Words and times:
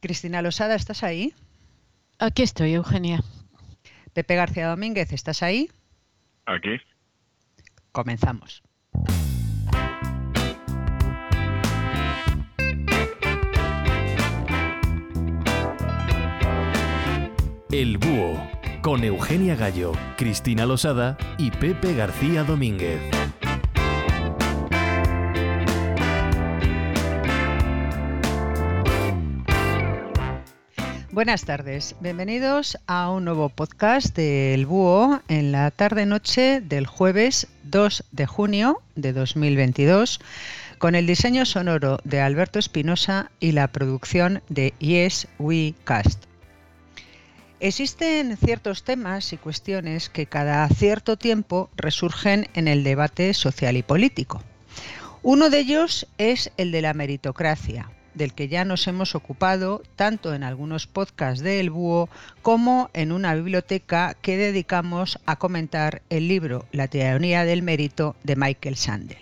Cristina 0.00 0.40
Losada, 0.42 0.74
¿estás 0.74 1.02
ahí? 1.02 1.34
Aquí 2.18 2.42
estoy, 2.42 2.74
Eugenia. 2.74 3.22
Pepe 4.12 4.34
García 4.34 4.68
Domínguez, 4.68 5.12
¿estás 5.12 5.42
ahí? 5.42 5.70
Aquí. 6.46 6.80
Comenzamos. 7.92 8.62
El 17.70 17.98
Búho, 17.98 18.50
con 18.82 19.04
Eugenia 19.04 19.54
Gallo, 19.54 19.92
Cristina 20.16 20.66
Losada 20.66 21.16
y 21.38 21.50
Pepe 21.52 21.94
García 21.94 22.42
Domínguez. 22.42 23.00
Buenas 31.20 31.44
tardes, 31.44 31.96
bienvenidos 32.00 32.78
a 32.86 33.10
un 33.10 33.26
nuevo 33.26 33.50
podcast 33.50 34.16
del 34.16 34.64
Búho 34.64 35.20
en 35.28 35.52
la 35.52 35.70
tarde-noche 35.70 36.62
del 36.62 36.86
jueves 36.86 37.46
2 37.64 38.04
de 38.10 38.24
junio 38.24 38.80
de 38.94 39.12
2022 39.12 40.18
con 40.78 40.94
el 40.94 41.06
diseño 41.06 41.44
sonoro 41.44 41.98
de 42.04 42.22
Alberto 42.22 42.58
Espinosa 42.58 43.30
y 43.38 43.52
la 43.52 43.68
producción 43.68 44.40
de 44.48 44.72
Yes 44.78 45.28
We 45.38 45.74
Cast. 45.84 46.24
Existen 47.60 48.38
ciertos 48.38 48.82
temas 48.82 49.34
y 49.34 49.36
cuestiones 49.36 50.08
que 50.08 50.24
cada 50.24 50.66
cierto 50.70 51.18
tiempo 51.18 51.68
resurgen 51.76 52.48
en 52.54 52.66
el 52.66 52.82
debate 52.82 53.34
social 53.34 53.76
y 53.76 53.82
político. 53.82 54.42
Uno 55.22 55.50
de 55.50 55.58
ellos 55.58 56.06
es 56.16 56.50
el 56.56 56.72
de 56.72 56.80
la 56.80 56.94
meritocracia, 56.94 57.90
del 58.14 58.34
que 58.34 58.48
ya 58.48 58.64
nos 58.64 58.86
hemos 58.86 59.14
ocupado 59.14 59.82
tanto 59.96 60.34
en 60.34 60.42
algunos 60.42 60.86
podcasts 60.86 61.42
de 61.42 61.60
El 61.60 61.70
Búho 61.70 62.08
como 62.42 62.90
en 62.92 63.12
una 63.12 63.34
biblioteca 63.34 64.16
que 64.20 64.36
dedicamos 64.36 65.18
a 65.26 65.36
comentar 65.36 66.02
el 66.10 66.28
libro 66.28 66.66
La 66.72 66.88
teoría 66.88 67.44
del 67.44 67.62
mérito 67.62 68.16
de 68.22 68.36
Michael 68.36 68.76
Sandel. 68.76 69.18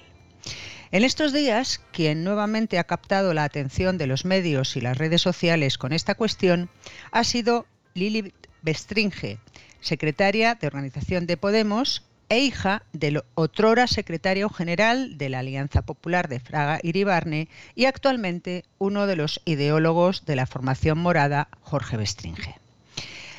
En 0.90 1.04
estos 1.04 1.34
días, 1.34 1.82
quien 1.92 2.24
nuevamente 2.24 2.78
ha 2.78 2.84
captado 2.84 3.34
la 3.34 3.44
atención 3.44 3.98
de 3.98 4.06
los 4.06 4.24
medios 4.24 4.74
y 4.76 4.80
las 4.80 4.96
redes 4.96 5.20
sociales 5.20 5.76
con 5.76 5.92
esta 5.92 6.14
cuestión 6.14 6.70
ha 7.12 7.24
sido 7.24 7.66
Lili 7.92 8.32
Bestringe, 8.62 9.38
secretaria 9.80 10.54
de 10.54 10.66
Organización 10.66 11.26
de 11.26 11.36
Podemos 11.36 12.07
e 12.28 12.40
hija 12.40 12.82
del 12.92 13.22
otrora 13.34 13.86
secretario 13.86 14.48
general 14.50 15.18
de 15.18 15.28
la 15.28 15.40
Alianza 15.40 15.82
Popular 15.82 16.28
de 16.28 16.40
Fraga 16.40 16.80
Iribarne 16.82 17.48
y 17.74 17.86
actualmente 17.86 18.64
uno 18.78 19.06
de 19.06 19.16
los 19.16 19.40
ideólogos 19.44 20.24
de 20.24 20.36
la 20.36 20.46
formación 20.46 20.98
morada, 20.98 21.48
Jorge 21.60 21.96
Bestringe. 21.96 22.56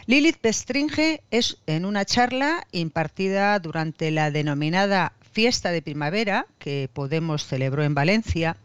Lilith 0.05 0.41
Bestringe 0.41 1.21
es 1.29 1.57
en 1.67 1.85
una 1.85 2.03
charla 2.03 2.65
impartida 2.71 3.59
durante 3.59 4.09
la 4.09 4.31
denominada 4.31 5.13
Fiesta 5.31 5.71
de 5.71 5.83
Primavera 5.83 6.47
que 6.57 6.89
Podemos 6.91 7.45
celebró 7.45 7.83
en 7.83 7.93
Valencia 7.93 8.57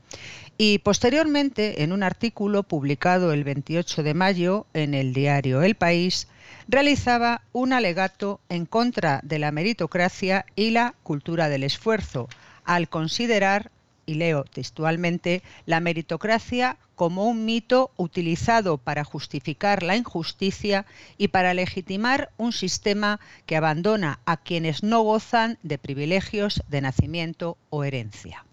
y 0.57 0.79
posteriormente 0.79 1.83
en 1.83 1.93
un 1.93 2.03
artículo 2.03 2.63
publicado 2.63 3.33
el 3.33 3.45
28 3.45 4.03
de 4.03 4.15
mayo 4.15 4.67
en 4.73 4.95
el 4.95 5.13
diario 5.13 5.63
El 5.63 5.75
País, 5.75 6.29
realizaba 6.69 7.43
un 7.53 7.73
alegato 7.73 8.41
en 8.49 8.67
contra 8.67 9.21
de 9.25 9.39
la 9.39 9.51
meritocracia 9.51 10.47
y 10.55 10.71
la 10.71 10.95
cultura 11.03 11.49
del 11.49 11.65
esfuerzo, 11.65 12.29
al 12.65 12.89
considerar, 12.89 13.71
y 14.07 14.15
leo 14.15 14.45
textualmente, 14.45 15.43
la 15.67 15.81
meritocracia 15.81 16.77
como 16.95 17.27
un 17.27 17.45
mito 17.45 17.91
utilizado 17.97 18.79
para 18.79 19.03
justificar 19.03 19.83
la 19.83 19.97
injusticia 19.97 20.87
y 21.19 21.29
para 21.29 21.55
legitimar 21.55 22.31
un 22.37 22.53
sistema 22.53 23.19
que 23.47 23.57
abandona 23.57 24.21
a 24.27 24.37
quienes 24.37 24.83
no 24.83 25.01
gozan 25.01 25.59
de 25.63 25.79
privilegios 25.79 26.63
de 26.69 26.83
nacimiento 26.83 27.57
o 27.71 27.83
herencia. 27.83 28.45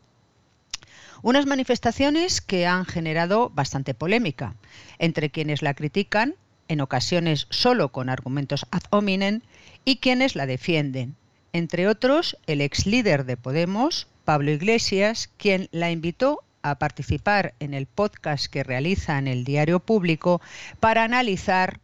Unas 1.23 1.45
manifestaciones 1.45 2.41
que 2.41 2.65
han 2.65 2.85
generado 2.85 3.49
bastante 3.49 3.93
polémica 3.93 4.55
entre 4.97 5.29
quienes 5.29 5.61
la 5.61 5.73
critican, 5.73 6.35
en 6.67 6.81
ocasiones 6.81 7.47
solo 7.49 7.91
con 7.91 8.09
argumentos 8.09 8.65
ad 8.71 8.83
hominem, 8.89 9.41
y 9.85 9.97
quienes 9.97 10.35
la 10.35 10.45
defienden. 10.45 11.15
Entre 11.53 11.87
otros, 11.87 12.37
el 12.47 12.61
ex 12.61 12.85
líder 12.85 13.25
de 13.25 13.37
Podemos, 13.37 14.07
Pablo 14.25 14.51
Iglesias, 14.51 15.29
quien 15.37 15.67
la 15.71 15.91
invitó 15.91 16.43
a 16.61 16.75
participar 16.75 17.53
en 17.59 17.73
el 17.73 17.87
podcast 17.87 18.45
que 18.45 18.63
realiza 18.63 19.17
en 19.17 19.27
el 19.27 19.43
diario 19.43 19.79
público 19.79 20.41
para 20.79 21.03
analizar 21.03 21.79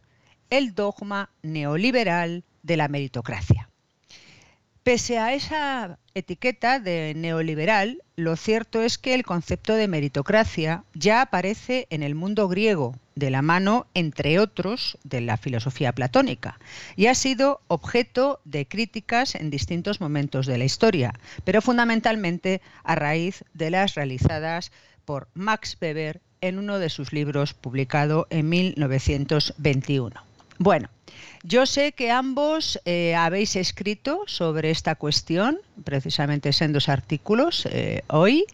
el 0.50 0.74
dogma 0.74 1.30
neoliberal 1.42 2.44
de 2.62 2.76
la 2.76 2.88
meritocracia. 2.88 3.67
Pese 4.88 5.18
a 5.18 5.34
esa 5.34 5.98
etiqueta 6.14 6.80
de 6.80 7.12
neoliberal, 7.14 8.02
lo 8.16 8.36
cierto 8.36 8.80
es 8.80 8.96
que 8.96 9.12
el 9.12 9.22
concepto 9.22 9.74
de 9.74 9.86
meritocracia 9.86 10.82
ya 10.94 11.20
aparece 11.20 11.86
en 11.90 12.02
el 12.02 12.14
mundo 12.14 12.48
griego, 12.48 12.96
de 13.14 13.28
la 13.28 13.42
mano, 13.42 13.86
entre 13.92 14.38
otros, 14.38 14.96
de 15.04 15.20
la 15.20 15.36
filosofía 15.36 15.92
platónica, 15.92 16.58
y 16.96 17.08
ha 17.08 17.14
sido 17.14 17.60
objeto 17.68 18.40
de 18.46 18.66
críticas 18.66 19.34
en 19.34 19.50
distintos 19.50 20.00
momentos 20.00 20.46
de 20.46 20.56
la 20.56 20.64
historia, 20.64 21.12
pero 21.44 21.60
fundamentalmente 21.60 22.62
a 22.82 22.94
raíz 22.94 23.44
de 23.52 23.68
las 23.68 23.94
realizadas 23.94 24.72
por 25.04 25.28
Max 25.34 25.76
Weber 25.82 26.22
en 26.40 26.58
uno 26.58 26.78
de 26.78 26.88
sus 26.88 27.12
libros 27.12 27.52
publicado 27.52 28.26
en 28.30 28.48
1921. 28.48 30.27
Bueno, 30.58 30.88
yo 31.44 31.66
sé 31.66 31.92
que 31.92 32.10
ambos 32.10 32.80
eh, 32.84 33.14
habéis 33.14 33.54
escrito 33.54 34.22
sobre 34.26 34.70
esta 34.70 34.96
cuestión, 34.96 35.58
precisamente 35.84 36.50
en 36.60 36.72
dos 36.72 36.88
artículos 36.88 37.66
eh, 37.70 38.02
hoy, 38.08 38.44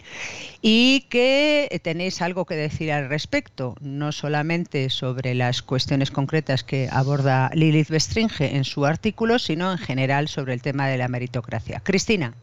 y 0.61 1.07
que 1.09 1.81
tenéis 1.83 2.21
algo 2.21 2.45
que 2.45 2.57
decir 2.57 2.93
al 2.93 3.09
respecto, 3.09 3.75
no 3.81 4.13
solamente 4.13 4.91
sobre 4.91 5.35
las 5.35 5.63
cuestiones 5.63 6.11
concretas 6.11 6.63
que 6.63 6.89
aborda 6.93 7.51
Lilith 7.55 7.89
Bestringe 7.89 8.55
en 8.55 8.65
su 8.65 8.85
artículo, 8.85 9.39
sino 9.39 9.73
en 9.73 9.79
general 9.79 10.29
sobre 10.29 10.53
el 10.53 10.61
tema 10.61 10.87
de 10.87 10.99
la 10.99 11.09
meritocracia. 11.09 11.81
Cristina. 11.81 12.35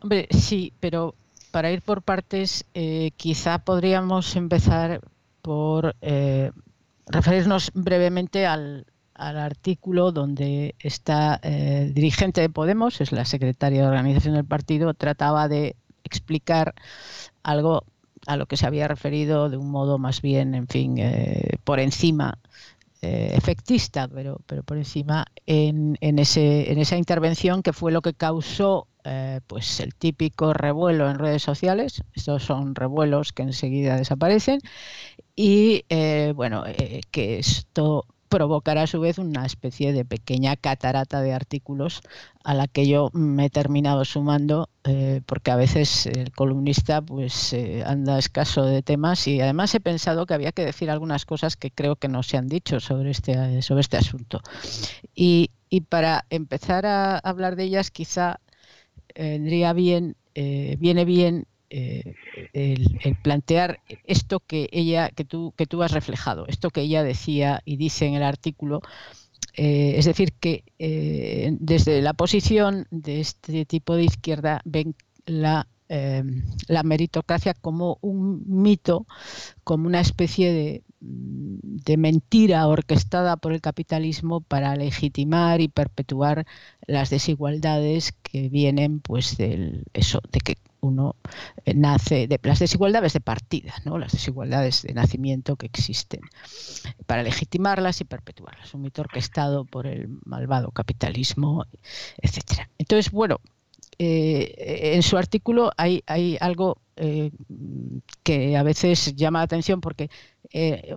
Hombre, 0.00 0.28
sí, 0.30 0.72
pero 0.80 1.14
para 1.50 1.70
ir 1.70 1.82
por 1.82 2.00
partes, 2.00 2.64
eh, 2.72 3.10
quizá 3.18 3.58
podríamos 3.58 4.34
empezar 4.34 5.02
por 5.42 5.94
referirnos 7.12 7.70
brevemente 7.74 8.46
al, 8.46 8.86
artículo 9.14 10.10
donde 10.10 10.74
esta 10.80 11.38
eh, 11.44 11.92
dirigente 11.94 12.40
de 12.40 12.48
Podemos, 12.48 13.00
es 13.00 13.12
la 13.12 13.24
secretaria 13.24 13.82
de 13.82 13.86
organización 13.86 14.34
del 14.34 14.44
partido, 14.44 14.94
trataba 14.94 15.46
de 15.46 15.76
explicar 16.02 16.74
algo 17.44 17.84
a 18.26 18.36
lo 18.36 18.46
que 18.46 18.56
se 18.56 18.66
había 18.66 18.88
referido 18.88 19.48
de 19.48 19.58
un 19.58 19.70
modo 19.70 19.98
más 19.98 20.22
bien, 20.22 20.56
en 20.56 20.66
fin, 20.66 20.98
eh, 20.98 21.58
por 21.62 21.78
encima, 21.78 22.38
eh, 23.02 23.32
efectista, 23.34 24.08
pero, 24.08 24.40
pero 24.46 24.62
por 24.62 24.78
encima, 24.78 25.26
en, 25.46 25.98
en, 26.00 26.18
ese, 26.18 26.72
en 26.72 26.78
esa 26.78 26.96
intervención 26.96 27.62
que 27.62 27.72
fue 27.72 27.92
lo 27.92 28.02
que 28.02 28.14
causó 28.14 28.88
pues 29.48 29.80
el 29.80 29.96
típico 29.96 30.52
revuelo 30.52 31.10
en 31.10 31.18
redes 31.18 31.42
sociales. 31.42 32.04
Estos 32.14 32.44
son 32.44 32.76
revuelos 32.76 33.32
que 33.32 33.42
enseguida 33.42 33.96
desaparecen 33.96 34.60
y 35.34 35.84
eh, 35.88 36.32
bueno, 36.36 36.64
eh, 36.66 37.00
que 37.10 37.38
esto 37.38 38.06
provocará 38.32 38.84
a 38.84 38.86
su 38.86 38.98
vez 38.98 39.18
una 39.18 39.44
especie 39.44 39.92
de 39.92 40.06
pequeña 40.06 40.56
catarata 40.56 41.20
de 41.20 41.34
artículos 41.34 42.00
a 42.42 42.54
la 42.54 42.66
que 42.66 42.86
yo 42.86 43.10
me 43.12 43.44
he 43.44 43.50
terminado 43.50 44.06
sumando 44.06 44.70
eh, 44.84 45.20
porque 45.26 45.50
a 45.50 45.56
veces 45.56 46.06
el 46.06 46.32
columnista 46.32 47.02
pues 47.02 47.54
anda 47.84 48.18
escaso 48.18 48.64
de 48.64 48.82
temas 48.82 49.28
y 49.28 49.38
además 49.42 49.74
he 49.74 49.80
pensado 49.80 50.24
que 50.24 50.32
había 50.32 50.52
que 50.52 50.64
decir 50.64 50.90
algunas 50.90 51.26
cosas 51.26 51.56
que 51.58 51.70
creo 51.70 51.96
que 51.96 52.08
no 52.08 52.22
se 52.22 52.38
han 52.38 52.48
dicho 52.48 52.80
sobre 52.80 53.10
este, 53.10 53.60
sobre 53.60 53.82
este 53.82 53.98
asunto. 53.98 54.40
Y, 55.14 55.50
y 55.68 55.82
para 55.82 56.24
empezar 56.30 56.86
a 56.86 57.18
hablar 57.18 57.54
de 57.54 57.64
ellas 57.64 57.90
quizá 57.90 58.40
vendría 59.14 59.74
bien, 59.74 60.16
viene 60.34 61.04
bien 61.04 61.46
eh, 61.74 62.14
el, 62.52 63.16
plantear 63.22 63.80
esto 64.04 64.40
que 64.40 64.68
ella, 64.72 65.08
que 65.08 65.24
tú, 65.24 65.54
que 65.56 65.64
tú 65.64 65.82
has 65.82 65.92
reflejado, 65.92 66.46
esto 66.46 66.68
que 66.68 66.82
ella 66.82 67.02
decía 67.02 67.62
y 67.64 67.78
dice 67.78 68.04
en 68.04 68.12
el 68.12 68.22
artículo, 68.22 68.82
eh, 69.54 69.94
es 69.96 70.04
decir, 70.04 70.34
que 70.34 70.64
eh, 70.78 71.56
desde 71.60 72.02
la 72.02 72.12
posición 72.12 72.86
de 72.90 73.20
este 73.20 73.64
tipo 73.64 73.96
de 73.96 74.04
izquierda 74.04 74.60
ven 74.66 74.94
la, 75.24 75.66
la 76.68 76.82
meritocracia 76.82 77.54
como 77.54 77.98
un 78.02 78.44
mito, 78.46 79.06
como 79.64 79.86
una 79.86 80.00
especie 80.00 80.52
de, 80.52 80.82
de 81.00 81.96
mentira 81.96 82.66
orquestada 82.66 83.36
por 83.36 83.52
el 83.52 83.62
capitalismo 83.62 84.40
para 84.42 84.76
legitimar 84.76 85.60
y 85.60 85.68
perpetuar 85.68 86.46
las 86.86 87.10
desigualdades 87.10 88.12
que 88.22 88.48
vienen 88.48 89.00
pues 89.00 89.36
del 89.36 89.84
eso 89.92 90.20
de 90.30 90.40
que 90.40 90.56
uno 90.82 91.16
eh, 91.64 91.74
nace 91.74 92.26
de 92.26 92.38
las 92.42 92.58
desigualdades 92.58 93.14
de 93.14 93.20
partida, 93.20 93.72
¿no? 93.84 93.98
las 93.98 94.12
desigualdades 94.12 94.82
de 94.82 94.92
nacimiento 94.92 95.56
que 95.56 95.66
existen, 95.66 96.20
para 97.06 97.22
legitimarlas 97.22 98.00
y 98.00 98.04
perpetuarlas. 98.04 98.74
Un 98.74 98.82
mito 98.82 99.00
orquestado 99.00 99.64
por 99.64 99.86
el 99.86 100.08
malvado 100.24 100.70
capitalismo, 100.70 101.64
etc. 102.18 102.68
Entonces, 102.78 103.10
bueno, 103.10 103.40
eh, 103.98 104.92
en 104.94 105.02
su 105.02 105.16
artículo 105.16 105.70
hay, 105.76 106.02
hay 106.06 106.36
algo 106.40 106.78
eh, 106.96 107.30
que 108.22 108.56
a 108.56 108.62
veces 108.62 109.14
llama 109.14 109.38
la 109.38 109.44
atención 109.44 109.80
porque 109.80 110.10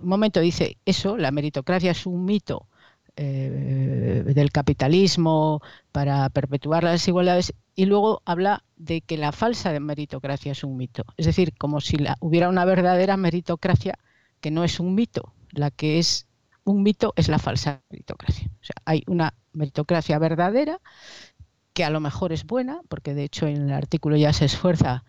un 0.02 0.08
momento 0.08 0.40
dice 0.40 0.76
eso, 0.84 1.16
la 1.16 1.30
meritocracia 1.30 1.92
es 1.92 2.04
un 2.04 2.26
mito 2.26 2.66
del 3.16 4.52
capitalismo 4.52 5.62
para 5.92 6.28
perpetuar 6.28 6.84
las 6.84 6.92
desigualdades 6.92 7.54
y 7.74 7.86
luego 7.86 8.22
habla 8.24 8.62
de 8.76 9.00
que 9.00 9.16
la 9.16 9.32
falsa 9.32 9.78
meritocracia 9.80 10.52
es 10.52 10.64
un 10.64 10.76
mito. 10.76 11.04
Es 11.16 11.26
decir, 11.26 11.54
como 11.56 11.80
si 11.80 11.96
hubiera 12.20 12.48
una 12.48 12.64
verdadera 12.64 13.16
meritocracia 13.16 13.98
que 14.40 14.50
no 14.50 14.64
es 14.64 14.80
un 14.80 14.94
mito. 14.94 15.32
La 15.50 15.70
que 15.70 15.98
es 15.98 16.26
un 16.64 16.82
mito 16.82 17.12
es 17.16 17.28
la 17.28 17.38
falsa 17.38 17.82
meritocracia. 17.90 18.48
O 18.60 18.64
sea, 18.64 18.76
hay 18.84 19.02
una 19.06 19.34
meritocracia 19.52 20.18
verdadera 20.18 20.80
que 21.72 21.84
a 21.84 21.90
lo 21.90 22.00
mejor 22.00 22.32
es 22.32 22.44
buena, 22.44 22.80
porque 22.88 23.14
de 23.14 23.24
hecho 23.24 23.46
en 23.46 23.68
el 23.68 23.72
artículo 23.72 24.16
ya 24.16 24.32
se 24.32 24.46
esfuerza, 24.46 25.04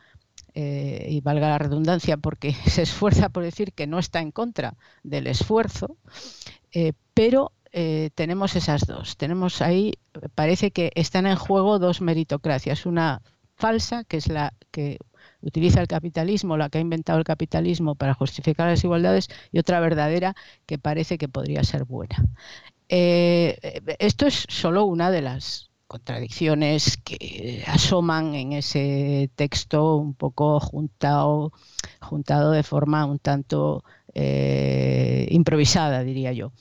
eh, 0.53 1.07
y 1.10 1.21
valga 1.21 1.50
la 1.50 1.60
redundancia, 1.60 2.18
porque 2.18 2.53
se 2.68 2.81
esfuerza 2.81 3.30
por 3.30 3.44
decir 3.44 3.74
que 3.74 3.88
no 3.88 4.00
está 4.00 4.21
en 4.21 4.31
contra 4.31 4.75
del 5.03 5.27
esfuerzo, 5.27 5.98
eh, 6.71 6.94
pero 7.13 7.51
eh, 7.79 8.09
tenemos 8.15 8.56
esas 8.56 8.88
dos. 8.88 9.18
Tenemos 9.18 9.62
ahí, 9.62 9.94
parece 10.33 10.71
que 10.71 10.91
están 10.95 11.27
en 11.27 11.35
juego 11.35 11.77
dos 11.77 12.01
meritocracias. 12.01 12.88
Una 12.88 13.21
falsa, 13.53 14.03
que 14.03 14.18
es 14.18 14.29
la 14.29 14.56
que 14.71 14.97
utiliza 15.41 15.79
el 15.79 15.88
capitalismo, 15.88 16.57
la 16.57 16.69
que 16.69 16.79
ha 16.79 16.81
inventado 16.81 17.19
el 17.19 17.24
capitalismo 17.24 17.94
para 17.94 18.15
justificar 18.15 18.65
las 18.65 18.79
desigualdades, 18.79 19.27
y 19.51 19.59
otra 19.59 19.79
verdadera 19.79 20.35
que 20.65 20.79
parece 20.79 21.19
que 21.19 21.29
podría 21.29 21.63
ser 21.63 21.85
buena. 21.85 22.25
Eh, 22.89 23.59
esto 24.00 24.25
es 24.25 24.47
solo 24.50 24.85
una 24.85 25.12
de 25.12 25.21
las 25.21 25.69
contradicciones 25.85 26.97
que 26.97 27.63
asoman 27.68 28.33
en 28.33 28.53
ese 28.53 29.29
texto 29.35 29.97
un 29.97 30.15
poco 30.15 30.59
juntado, 30.59 31.53
juntado 32.01 32.51
de 32.53 32.63
forma 32.63 33.06
un 33.06 33.19
tanto 33.19 33.83
eh, 34.15 35.27
improvisada, 35.29 36.03
diría 36.03 36.33
yo. 36.33 36.53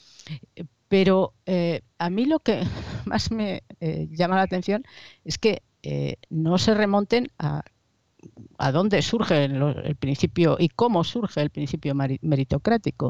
Pero 0.88 1.34
eh, 1.46 1.82
a 1.98 2.10
mí 2.10 2.26
lo 2.26 2.40
que 2.40 2.62
más 3.06 3.30
me 3.30 3.62
eh, 3.80 4.08
llama 4.10 4.36
la 4.36 4.42
atención 4.42 4.84
es 5.24 5.38
que 5.38 5.62
eh, 5.82 6.16
no 6.30 6.58
se 6.58 6.74
remonten 6.74 7.28
a, 7.38 7.62
a 8.58 8.72
dónde 8.72 9.02
surge 9.02 9.44
el, 9.44 9.96
principio 9.96 10.56
y 10.58 10.68
cómo 10.68 11.04
surge 11.04 11.40
el 11.42 11.50
principio 11.50 11.94
meritocrático. 11.94 13.08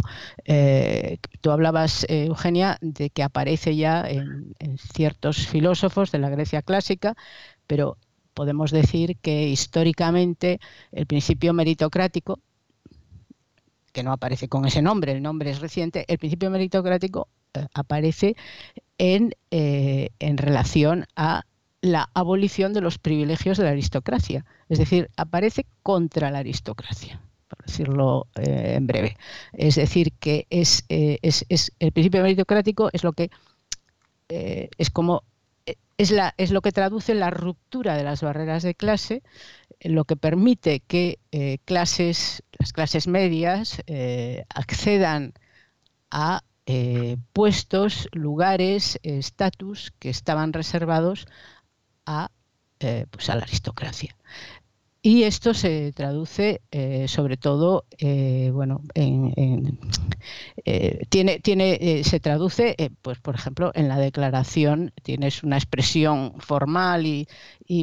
tú 1.40 1.50
hablabas, 1.50 2.04
Eugenia, 2.08 2.76
de 2.82 3.08
que 3.10 3.22
aparece 3.22 3.76
ya 3.76 4.02
en, 4.06 4.54
en 4.58 4.76
ciertos 4.78 5.46
filósofos 5.46 6.12
de 6.12 6.18
la 6.18 6.28
Grecia 6.28 6.60
clásica, 6.60 7.14
pero 7.66 7.96
podemos 8.34 8.70
decir 8.70 9.16
que 9.22 9.48
históricamente 9.48 10.60
el 10.92 11.06
principio 11.06 11.54
meritocrático 11.54 12.40
que 13.96 14.02
no 14.02 14.12
aparece 14.12 14.46
con 14.46 14.66
ese 14.66 14.82
nombre, 14.82 15.12
el 15.12 15.22
nombre 15.22 15.48
es 15.48 15.60
reciente, 15.60 16.04
el 16.08 16.18
principio 16.18 16.50
meritocrático 16.50 17.28
eh, 17.54 17.66
aparece 17.72 18.36
en, 18.98 19.34
eh, 19.50 20.10
en 20.18 20.36
relación 20.36 21.06
a 21.16 21.44
la 21.80 22.10
abolición 22.12 22.74
de 22.74 22.82
los 22.82 22.98
privilegios 22.98 23.56
de 23.56 23.64
la 23.64 23.70
aristocracia. 23.70 24.44
Es 24.68 24.78
decir, 24.78 25.08
aparece 25.16 25.64
contra 25.82 26.30
la 26.30 26.40
aristocracia, 26.40 27.22
por 27.48 27.64
decirlo 27.64 28.26
eh, 28.34 28.74
en 28.76 28.86
breve. 28.86 29.16
Es 29.54 29.76
decir, 29.76 30.12
que 30.20 30.46
es, 30.50 30.84
es, 30.90 31.46
es, 31.48 31.72
el 31.78 31.92
principio 31.92 32.20
meritocrático 32.20 32.90
es 32.92 33.02
lo 33.02 33.14
que 33.14 33.30
es 34.28 34.90
como 34.90 35.22
es, 35.98 36.50
lo 36.50 36.62
que 36.62 36.72
traduce 36.72 37.14
la 37.14 37.30
ruptura 37.30 37.96
de 37.96 38.04
las 38.04 38.22
barreras 38.22 38.62
de 38.62 38.74
clase, 38.74 39.22
lo 39.80 40.04
que 40.04 40.16
permite 40.16 40.80
que 40.80 41.18
clases, 41.64 42.42
las 42.58 42.72
clases 42.72 43.06
medias 43.08 43.82
accedan 44.54 45.34
a 46.10 46.42
eh, 46.68 47.16
puestos, 47.32 48.08
lugares, 48.10 48.98
estatus 49.04 49.92
que 50.00 50.10
estaban 50.10 50.52
reservados 50.52 51.26
a, 52.06 52.32
eh, 52.80 53.06
pues 53.08 53.30
a 53.30 53.36
la 53.36 53.42
aristocracia. 53.42 54.16
Y 55.00 55.22
esto 55.22 55.54
se 55.54 55.92
traduce 55.92 56.62
eh, 56.72 57.06
sobre 57.06 57.36
todo, 57.36 57.84
bueno, 58.52 58.82
en, 58.94 59.78
tiene, 61.08 61.40
tiene, 61.40 62.02
se 62.04 62.20
traduce, 62.20 62.76
pues 63.02 63.18
por 63.18 63.34
ejemplo, 63.34 63.72
en 63.74 63.88
la 63.88 63.98
declaración, 63.98 64.92
tienes 65.02 65.42
una 65.42 65.56
expresión 65.56 66.34
formal 66.38 67.06
y, 67.06 67.26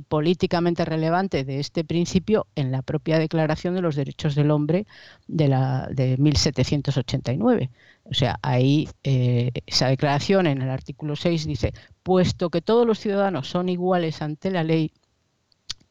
políticamente 0.07 0.86
relevante 0.86 1.44
de 1.44 1.60
este 1.60 1.84
principio 1.84 2.48
en 2.56 2.72
la 2.72 2.81
propia 2.81 3.19
Declaración 3.19 3.75
de 3.75 3.81
los 3.81 3.95
Derechos 3.95 4.36
del 4.36 4.51
Hombre 4.51 4.86
de, 5.28 5.48
la, 5.48 5.88
de 5.92 6.18
1789. 6.18 7.69
O 8.06 8.13
sea, 8.13 8.40
ahí 8.42 8.90
eh, 9.04 9.51
esa 9.66 9.88
declaración 9.88 10.48
en 10.48 10.62
el 10.62 10.69
artículo 10.69 11.16
6 11.16 11.45
dice, 11.45 11.74
puesto 12.04 12.50
que 12.50 12.62
todos 12.62 12.86
los 12.86 13.00
ciudadanos 13.00 13.48
son 13.48 13.69
iguales 13.69 14.22
ante 14.22 14.51
la 14.51 14.63
ley, 14.63 14.92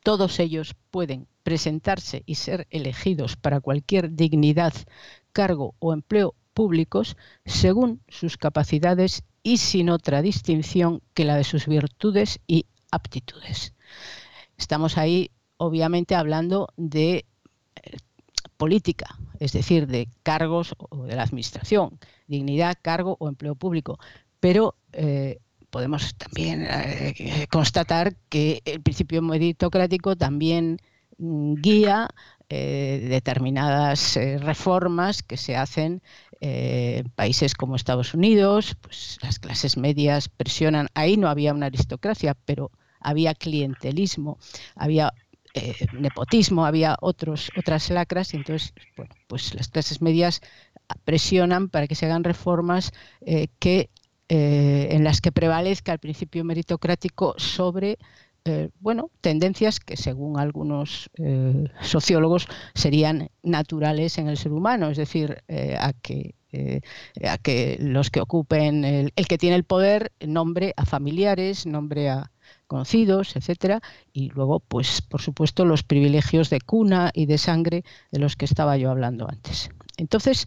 todos 0.02 0.40
ellos 0.40 0.74
pueden 0.90 1.26
presentarse 1.42 2.22
y 2.26 2.36
ser 2.36 2.66
elegidos 2.70 3.36
para 3.36 3.60
cualquier 3.60 4.14
dignidad, 4.14 4.74
cargo 5.32 5.74
o 5.78 5.92
empleo 5.92 6.34
públicos 6.54 7.16
según 7.44 8.02
sus 8.08 8.36
capacidades 8.36 9.24
y 9.42 9.56
sin 9.56 9.90
otra 9.90 10.22
distinción 10.22 11.02
que 11.14 11.24
la 11.24 11.36
de 11.36 11.44
sus 11.44 11.66
virtudes 11.66 12.40
y 12.46 12.66
aptitudes. 12.90 13.74
Estamos 14.56 14.96
ahí, 14.98 15.30
obviamente, 15.56 16.14
hablando 16.14 16.68
de 16.76 17.24
eh, 17.82 17.96
política, 18.56 19.18
es 19.40 19.52
decir, 19.52 19.88
de 19.88 20.08
cargos 20.22 20.74
o 20.78 21.04
de 21.04 21.16
la 21.16 21.24
administración, 21.24 21.98
dignidad, 22.28 22.78
cargo 22.80 23.16
o 23.18 23.28
empleo 23.28 23.56
público. 23.56 23.98
Pero 24.38 24.76
eh, 24.92 25.40
podemos 25.70 26.14
también 26.14 26.66
eh, 26.68 27.46
constatar 27.50 28.14
que 28.28 28.62
el 28.64 28.80
principio 28.82 29.22
meritocrático 29.22 30.14
también 30.16 30.78
mm, 31.18 31.54
guía 31.54 32.08
determinadas 32.48 34.18
reformas 34.40 35.22
que 35.22 35.38
se 35.38 35.56
hacen 35.56 36.02
en 36.44 37.08
países 37.10 37.54
como 37.54 37.76
Estados 37.76 38.14
Unidos, 38.14 38.76
pues 38.80 39.18
las 39.22 39.38
clases 39.38 39.76
medias 39.76 40.28
presionan, 40.28 40.88
ahí 40.94 41.16
no 41.16 41.28
había 41.28 41.54
una 41.54 41.66
aristocracia, 41.66 42.36
pero 42.44 42.72
había 42.98 43.34
clientelismo, 43.34 44.38
había 44.74 45.12
eh, 45.54 45.86
nepotismo, 45.92 46.66
había 46.66 46.96
otros, 47.00 47.52
otras 47.56 47.90
lacras. 47.90 48.34
Y 48.34 48.38
entonces, 48.38 48.74
pues 49.28 49.54
las 49.54 49.68
clases 49.68 50.02
medias 50.02 50.40
presionan 51.04 51.68
para 51.68 51.86
que 51.86 51.94
se 51.94 52.06
hagan 52.06 52.24
reformas 52.24 52.92
eh, 53.20 53.46
que, 53.60 53.90
eh, 54.28 54.88
en 54.90 55.04
las 55.04 55.20
que 55.20 55.30
prevalezca 55.30 55.92
el 55.92 56.00
principio 56.00 56.42
meritocrático 56.42 57.34
sobre 57.38 57.98
bueno, 58.80 59.10
tendencias 59.20 59.78
que 59.78 59.96
según 59.96 60.38
algunos 60.38 61.10
sociólogos 61.80 62.46
serían 62.74 63.30
naturales 63.42 64.18
en 64.18 64.28
el 64.28 64.36
ser 64.36 64.52
humano, 64.52 64.90
es 64.90 64.96
decir, 64.96 65.42
a 65.78 65.92
que 65.92 66.34
a 67.24 67.38
que 67.38 67.78
los 67.80 68.10
que 68.10 68.20
ocupen 68.20 68.84
el, 68.84 69.12
que 69.12 69.38
tiene 69.38 69.56
el 69.56 69.64
poder 69.64 70.12
nombre 70.20 70.74
a 70.76 70.84
familiares, 70.84 71.66
nombre 71.66 72.10
a, 72.10 72.32
conocidos, 72.66 73.36
etcétera, 73.36 73.82
y 74.12 74.30
luego, 74.30 74.60
pues, 74.60 75.02
por 75.02 75.20
supuesto, 75.20 75.64
los 75.64 75.82
privilegios 75.82 76.48
de 76.48 76.60
cuna 76.60 77.10
y 77.12 77.26
de 77.26 77.36
sangre 77.36 77.84
de 78.10 78.18
los 78.18 78.34
que 78.34 78.46
estaba 78.46 78.78
yo 78.78 78.90
hablando 78.90 79.28
antes. 79.28 79.70
Entonces, 79.98 80.46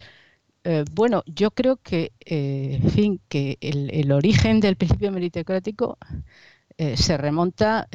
eh, 0.64 0.84
bueno, 0.92 1.22
yo 1.26 1.52
creo 1.52 1.76
que, 1.76 2.12
eh, 2.24 2.80
en 2.82 2.90
fin, 2.90 3.20
que 3.28 3.58
el, 3.60 4.10
origen 4.10 4.58
del 4.58 4.76
principio 4.76 5.12
meritocrático 5.12 5.98
eh, 6.78 6.96
se 6.96 7.16
remonta, 7.16 7.88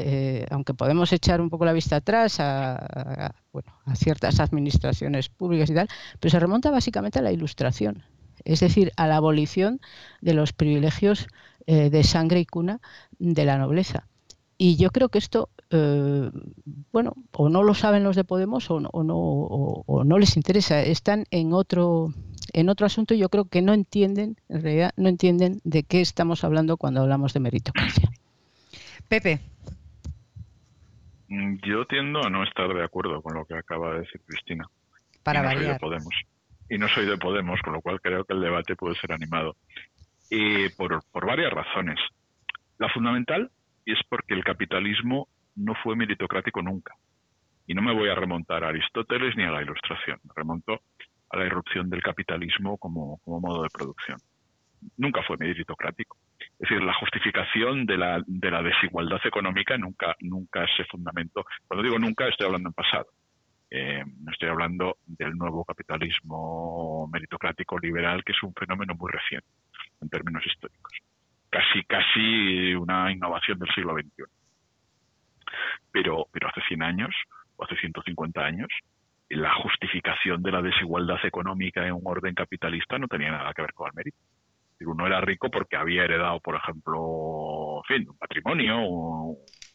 aunque 0.49 0.73
podemos 0.73 1.11
echar 1.13 1.41
un 1.41 1.49
poco 1.49 1.65
la 1.65 1.73
vista 1.73 1.97
atrás 1.97 2.39
a, 2.39 3.33
bueno, 3.51 3.71
a 3.85 3.95
ciertas 3.95 4.39
administraciones 4.39 5.29
públicas 5.29 5.69
y 5.69 5.73
tal, 5.73 5.87
pero 6.19 6.31
se 6.31 6.39
remonta 6.39 6.71
básicamente 6.71 7.19
a 7.19 7.21
la 7.21 7.31
ilustración, 7.31 8.03
es 8.43 8.59
decir, 8.59 8.91
a 8.97 9.07
la 9.07 9.17
abolición 9.17 9.81
de 10.21 10.33
los 10.33 10.53
privilegios 10.53 11.27
de 11.67 12.03
sangre 12.03 12.39
y 12.39 12.45
cuna 12.45 12.81
de 13.19 13.45
la 13.45 13.57
nobleza. 13.57 14.07
Y 14.63 14.75
yo 14.75 14.91
creo 14.91 15.09
que 15.09 15.17
esto, 15.17 15.49
eh, 15.71 16.29
bueno, 16.91 17.15
o 17.31 17.49
no 17.49 17.63
lo 17.63 17.73
saben 17.73 18.03
los 18.03 18.15
de 18.15 18.23
Podemos 18.23 18.69
o 18.69 18.79
no, 18.79 18.91
o 18.91 20.03
no, 20.03 20.19
les 20.19 20.37
interesa. 20.37 20.83
Están 20.83 21.25
en 21.31 21.51
otro, 21.51 22.13
en 22.53 22.69
otro 22.69 22.85
asunto 22.85 23.15
yo 23.15 23.29
creo 23.29 23.45
que 23.45 23.63
no 23.63 23.73
entienden, 23.73 24.37
en 24.49 24.61
realidad 24.61 24.91
no 24.97 25.09
entienden 25.09 25.61
de 25.63 25.81
qué 25.81 26.01
estamos 26.01 26.43
hablando 26.43 26.77
cuando 26.77 27.01
hablamos 27.01 27.33
de 27.33 27.39
meritocracia. 27.39 28.11
Pepe. 29.11 29.41
Mm, 31.27 31.57
yo 31.65 31.85
tiendo 31.85 32.25
a 32.25 32.29
no 32.29 32.45
estar 32.45 32.73
de 32.73 32.81
acuerdo 32.81 33.21
con 33.21 33.33
lo 33.33 33.43
que 33.43 33.55
acaba 33.55 33.91
de 33.91 33.99
decir 33.99 34.21
Cristina. 34.25 34.63
Para 35.21 35.39
y 35.39 35.41
no 35.41 35.47
variar. 35.49 35.63
Soy 35.65 35.73
de 35.73 35.79
Podemos. 35.79 36.15
Y 36.69 36.77
no 36.77 36.87
soy 36.87 37.05
de 37.05 37.17
Podemos, 37.17 37.59
con 37.61 37.73
lo 37.73 37.81
cual 37.81 37.99
creo 37.99 38.23
que 38.23 38.33
el 38.33 38.39
debate 38.39 38.77
puede 38.77 38.95
ser 38.95 39.11
animado. 39.11 39.57
Y 40.29 40.69
por, 40.69 41.03
por 41.11 41.25
varias 41.25 41.51
razones. 41.51 41.99
La 42.77 42.87
fundamental 42.87 43.51
es 43.85 43.99
porque 44.07 44.33
el 44.33 44.45
capitalismo 44.45 45.27
no 45.57 45.75
fue 45.83 45.97
meritocrático 45.97 46.61
nunca. 46.61 46.95
Y 47.67 47.73
no 47.73 47.81
me 47.81 47.93
voy 47.93 48.07
a 48.07 48.15
remontar 48.15 48.63
a 48.63 48.69
Aristóteles 48.69 49.35
ni 49.35 49.43
a 49.43 49.51
la 49.51 49.61
Ilustración. 49.61 50.21
Me 50.23 50.31
remonto 50.33 50.83
a 51.31 51.37
la 51.37 51.45
irrupción 51.45 51.89
del 51.89 52.01
capitalismo 52.01 52.77
como, 52.77 53.17
como 53.25 53.41
modo 53.41 53.63
de 53.63 53.69
producción. 53.73 54.19
Nunca 54.95 55.21
fue 55.27 55.35
meritocrático. 55.35 56.17
Es 56.61 56.69
decir, 56.69 56.83
la 56.83 56.93
justificación 56.93 57.87
de 57.87 57.97
la, 57.97 58.21
de 58.27 58.51
la 58.51 58.61
desigualdad 58.61 59.19
económica 59.25 59.79
nunca, 59.79 60.15
nunca 60.19 60.63
se 60.77 60.85
fundamentó. 60.85 61.43
Cuando 61.67 61.83
digo 61.83 61.97
nunca, 61.97 62.27
estoy 62.27 62.45
hablando 62.45 62.69
en 62.69 62.73
pasado. 62.73 63.07
Eh, 63.71 64.03
estoy 64.31 64.49
hablando 64.49 64.97
del 65.07 65.35
nuevo 65.35 65.65
capitalismo 65.65 67.09
meritocrático 67.11 67.79
liberal, 67.79 68.23
que 68.23 68.33
es 68.33 68.43
un 68.43 68.53
fenómeno 68.53 68.93
muy 68.93 69.11
reciente 69.11 69.47
en 70.01 70.09
términos 70.09 70.45
históricos. 70.45 70.93
Casi, 71.49 71.83
casi 71.85 72.75
una 72.75 73.11
innovación 73.11 73.57
del 73.57 73.73
siglo 73.73 73.93
XXI. 73.93 74.23
Pero, 75.91 76.27
pero 76.31 76.49
hace 76.49 76.61
100 76.67 76.83
años, 76.83 77.15
o 77.55 77.63
hace 77.63 77.75
150 77.75 78.39
años, 78.39 78.69
la 79.29 79.51
justificación 79.55 80.43
de 80.43 80.51
la 80.51 80.61
desigualdad 80.61 81.25
económica 81.25 81.87
en 81.87 81.93
un 81.93 82.03
orden 82.05 82.35
capitalista 82.35 82.99
no 82.99 83.07
tenía 83.07 83.31
nada 83.31 83.51
que 83.55 83.63
ver 83.63 83.73
con 83.73 83.87
el 83.87 83.95
mérito. 83.95 84.17
Uno 84.85 85.07
era 85.07 85.21
rico 85.21 85.49
porque 85.49 85.75
había 85.75 86.03
heredado, 86.03 86.39
por 86.39 86.55
ejemplo, 86.55 87.81
fin, 87.87 88.07
un 88.09 88.17
patrimonio, 88.17 88.79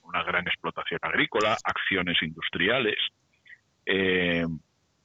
una 0.03 0.23
gran 0.25 0.47
explotación 0.47 1.01
agrícola, 1.03 1.57
acciones 1.63 2.21
industriales, 2.23 2.97
eh, 3.85 4.45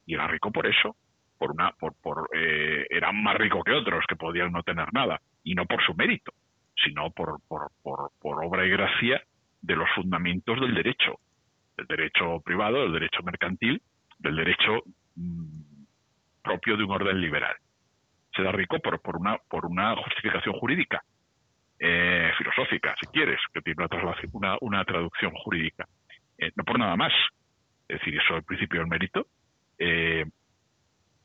y 0.06 0.14
era 0.14 0.28
rico 0.28 0.52
por 0.52 0.68
eso, 0.68 0.96
por 1.38 1.52
una, 1.52 1.72
por, 1.72 1.94
por 2.02 2.30
eh, 2.34 2.86
era 2.90 3.12
más 3.12 3.36
rico 3.38 3.64
que 3.64 3.74
otros 3.74 4.04
que 4.08 4.16
podían 4.16 4.52
no 4.52 4.64
tener 4.64 4.92
nada, 4.94 5.20
y 5.44 5.56
no 5.56 5.66
por 5.66 5.84
su 5.84 5.94
mérito, 5.94 6.34
sino 6.84 7.12
por, 7.12 7.40
por, 7.48 7.72
por, 7.82 8.12
por 8.20 8.44
obra 8.44 8.66
y 8.66 8.70
gracia 8.70 9.22
de 9.62 9.76
los 9.76 9.90
fundamentos 9.96 10.60
del 10.60 10.74
derecho, 10.74 11.20
del 11.78 11.88
derecho 11.88 12.40
privado, 12.42 12.84
del 12.84 12.94
derecho 12.94 13.24
mercantil, 13.24 13.82
del 14.20 14.36
derecho 14.36 14.84
mm, 15.16 15.62
propio 16.44 16.78
de 16.78 16.84
un 16.84 16.92
orden 16.92 17.22
liberal. 17.22 17.56
Se 18.42 18.46
da 18.46 18.52
rico 18.52 18.80
por, 18.80 19.00
por, 19.02 19.18
una, 19.18 19.38
por 19.38 19.68
una 19.68 19.96
justificación 19.98 20.56
jurídica, 20.56 21.04
eh, 21.80 22.32
filosófica, 22.40 22.96
si 23.00 23.08
quieres, 23.12 23.40
que 23.54 23.62
tiene 23.62 23.86
una, 23.86 24.16
una, 24.34 24.58
una 24.62 24.84
traducción 24.84 25.32
jurídica, 25.34 25.86
eh, 26.40 26.52
no 26.56 26.64
por 26.64 26.80
nada 26.80 26.96
más. 26.96 27.14
Es 27.88 28.00
decir, 28.00 28.18
eso 28.18 28.36
el 28.38 28.44
principio 28.44 28.80
del 28.80 28.90
mérito, 28.90 29.28
eh, 29.78 30.26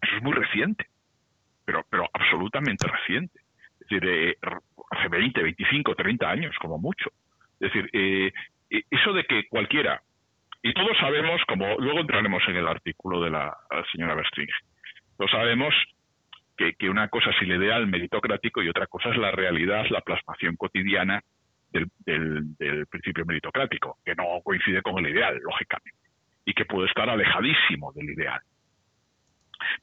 eso 0.02 0.16
es 0.16 0.22
muy 0.22 0.34
reciente, 0.34 0.88
pero, 1.64 1.86
pero 1.88 2.06
absolutamente 2.12 2.86
reciente. 2.86 3.40
Es 3.80 3.88
decir, 3.88 4.06
eh, 4.06 4.36
hace 4.90 5.08
20, 5.08 5.42
25, 5.42 5.94
30 5.94 6.30
años, 6.30 6.54
como 6.60 6.76
mucho. 6.76 7.10
Es 7.58 7.72
decir, 7.72 7.90
eso 8.90 9.12
de 9.14 9.24
que 9.24 9.48
cualquiera, 9.48 10.02
y 10.62 10.74
todos 10.74 10.98
sabemos, 10.98 11.40
como 11.48 11.78
luego 11.78 12.00
entraremos 12.00 12.42
en 12.48 12.56
el 12.56 12.68
artículo 12.68 13.22
de 13.22 13.30
la, 13.30 13.56
señora 13.90 14.14
Bestring, 14.14 14.50
todos 15.16 15.30
sabemos 15.30 15.74
que, 16.78 16.88
una 16.88 17.08
cosa 17.08 17.30
es 17.30 17.36
el 17.42 17.52
ideal 17.52 17.86
meritocrático 17.86 18.62
y 18.62 18.68
otra 18.68 18.86
cosa 18.86 19.10
es 19.10 19.16
la 19.16 19.30
realidad, 19.30 19.86
la 19.90 20.00
plasmación 20.00 20.56
cotidiana 20.56 21.22
del, 21.70 21.88
del, 22.04 22.86
principio 22.86 23.24
meritocrático, 23.24 23.98
que 24.04 24.14
no 24.14 24.40
coincide 24.42 24.82
con 24.82 24.98
el 25.04 25.12
ideal, 25.12 25.38
lógicamente, 25.42 25.98
y 26.44 26.54
que 26.54 26.64
puede 26.64 26.88
estar 26.88 27.08
alejadísimo 27.08 27.92
del 27.92 28.10
ideal. 28.10 28.40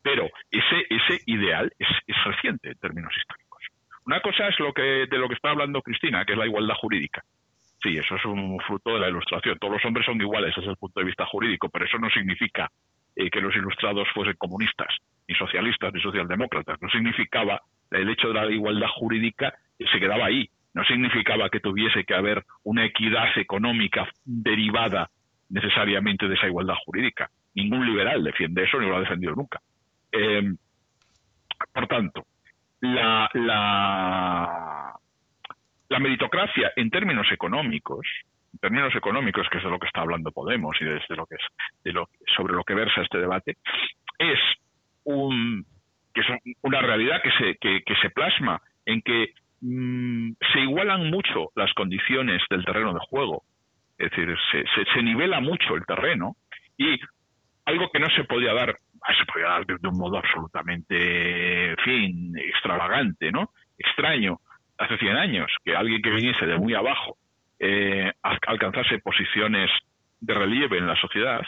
Pero 0.02 0.30
ese, 0.50 0.86
ese 0.90 1.22
ideal 1.26 1.72
es, 1.78 1.88
es 2.08 2.24
reciente 2.26 2.70
en 2.70 2.78
términos 2.78 3.14
históricos. 3.18 3.64
Una 4.06 4.22
cosa 4.22 4.48
es 4.48 4.60
lo 4.60 4.74
que, 4.74 5.08
de 5.10 5.18
lo 5.18 5.28
que 5.28 5.36
está 5.36 5.52
hablando 5.52 5.82
Cristina, 5.82 6.26
que 6.26 6.34
es 6.34 6.38
la 6.38 6.46
igualdad 6.46 6.76
jurídica. 6.76 7.24
Sí, 7.82 7.98
eso 7.98 8.16
es 8.16 8.26
un 8.26 8.60
fruto 8.60 8.94
de 8.94 9.00
la 9.00 9.10
ilustración. 9.10 9.58
Todos 9.60 9.74
los 9.74 9.86
hombres 9.86 10.06
son 10.06 10.20
iguales 10.22 10.54
desde 10.56 10.72
el 10.72 10.78
punto 10.78 11.00
de 11.00 11.06
vista 11.06 11.26
jurídico, 11.26 11.70
pero 11.70 11.86
eso 11.86 11.98
no 12.00 12.10
significa 12.10 12.70
eh, 13.16 13.30
que 13.30 13.42
los 13.42 13.54
ilustrados 13.56 14.08
fuesen 14.14 14.36
comunistas, 14.38 14.88
ni 14.88 15.03
socialistas, 15.46 15.94
ni 15.94 16.02
socialdemócratas. 16.02 16.82
No 16.82 16.90
significaba 16.90 17.62
el 17.92 18.10
hecho 18.10 18.30
de 18.30 18.34
la 18.34 18.52
igualdad 18.52 18.88
jurídica 18.88 19.54
se 19.92 20.00
quedaba 20.00 20.26
ahí. 20.26 20.50
No 20.74 20.84
significaba 20.86 21.50
que 21.50 21.60
tuviese 21.60 22.04
que 22.04 22.16
haber 22.16 22.44
una 22.64 22.86
equidad 22.86 23.38
económica 23.38 24.08
derivada 24.26 25.10
necesariamente 25.50 26.28
de 26.28 26.36
esa 26.36 26.48
igualdad 26.48 26.76
jurídica. 26.86 27.30
Ningún 27.54 27.86
liberal 27.86 28.24
defiende 28.24 28.64
eso 28.64 28.80
ni 28.80 28.88
lo 28.88 28.98
ha 28.98 29.02
defendido 29.02 29.36
nunca. 29.36 29.60
Eh, 30.12 30.54
por 31.72 31.88
tanto, 31.88 32.26
la, 32.82 33.30
la, 33.34 34.94
la 35.90 36.00
meritocracia 36.00 36.72
en 36.76 36.90
términos 36.90 37.28
económicos, 37.32 38.08
en 38.54 38.60
términos 38.60 38.96
económicos, 38.96 39.48
que 39.50 39.60
es 39.60 39.64
de 39.64 39.70
lo 39.70 39.80
que 39.80 39.88
está 39.88 40.02
hablando 40.02 40.32
Podemos 40.32 40.76
y 40.82 40.86
desde 40.86 41.16
lo 41.16 41.26
que 41.26 41.36
es, 41.36 41.42
de 41.84 41.94
lo, 41.94 42.10
sobre 42.36 42.54
lo 42.54 42.64
que 42.64 42.74
versa 42.74 43.02
este 43.02 43.20
debate, 43.20 43.58
es 44.18 44.40
un 45.06 45.66
que 46.14 46.22
es 46.22 46.28
una 46.62 46.82
realidad 46.82 47.22
que 47.22 47.32
se, 47.32 47.56
que, 47.58 47.96
se 48.02 48.10
plasma 48.12 48.62
en 48.86 49.02
que 49.02 49.34
mmm, 49.62 50.32
se 50.54 50.60
igualan 50.60 51.10
mucho 51.10 51.52
las 51.56 51.74
condiciones 51.74 52.42
del 52.50 52.64
terreno 52.66 52.94
de 52.94 53.00
juego, 53.00 53.44
es 53.98 54.12
decir, 54.12 54.36
se, 54.52 54.64
se, 54.94 55.02
nivela 55.02 55.40
mucho 55.40 55.76
el 55.76 55.86
terreno 55.86 56.36
y 56.78 57.00
algo 57.66 57.90
que 57.92 58.00
no 58.00 58.10
se 58.12 58.26
podía 58.26 58.54
dar, 58.54 58.78
se 59.18 59.26
podía 59.26 59.48
dar 59.48 59.66
de, 59.66 59.76
un 59.88 59.98
modo 59.98 60.18
absolutamente, 60.18 61.72
en 61.72 61.78
fin, 61.78 62.38
extravagante, 62.38 63.32
¿no? 63.32 63.50
Extraño, 63.78 64.40
hace 64.78 64.98
100 64.98 65.18
años, 65.18 65.52
que 65.64 65.76
alguien 65.76 66.02
que 66.02 66.12
viniese 66.12 66.46
de 66.46 66.58
muy 66.58 66.76
abajo 66.76 67.18
eh, 67.60 68.12
alcanzase 68.22 69.00
posiciones 69.00 69.72
de 70.20 70.34
relieve 70.34 70.78
en 70.78 70.88
la 70.88 70.96
sociedad, 70.96 71.42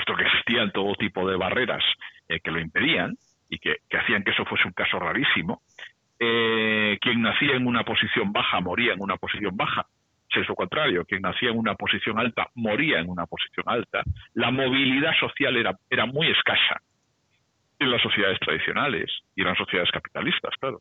puesto 0.00 0.16
que 0.16 0.24
existían 0.24 0.70
todo 0.72 0.94
tipo 0.94 1.28
de 1.28 1.36
barreras 1.36 1.84
eh, 2.28 2.40
que 2.40 2.50
lo 2.50 2.60
impedían 2.60 3.16
y 3.48 3.58
que, 3.58 3.76
hacían 3.92 4.22
que 4.22 4.30
eso 4.30 4.44
fuese 4.46 4.66
un 4.66 4.72
caso 4.72 4.98
rarísimo, 4.98 5.62
eh, 6.18 6.96
quien 7.00 7.20
nacía 7.22 7.56
en 7.56 7.66
una 7.66 7.84
posición 7.84 8.32
baja 8.32 8.60
moría 8.60 8.94
en 8.94 9.02
una 9.02 9.16
posición 9.16 9.56
baja, 9.56 9.86
es 10.30 10.48
lo 10.48 10.54
contrario, 10.54 11.04
quien 11.04 11.22
nacía 11.22 11.50
en 11.50 11.58
una 11.58 11.74
posición 11.74 12.18
alta 12.18 12.48
moría 12.54 13.00
en 13.00 13.10
una 13.10 13.26
posición 13.26 13.64
alta, 13.66 14.02
la 14.34 14.50
movilidad 14.50 15.12
social 15.18 15.56
era, 15.56 15.76
era 15.90 16.06
muy 16.06 16.28
escasa 16.28 16.80
en 17.78 17.90
las 17.90 18.00
sociedades 18.00 18.38
tradicionales 18.38 19.10
y 19.34 19.42
eran 19.42 19.56
sociedades 19.56 19.90
capitalistas, 19.90 20.54
claro. 20.60 20.80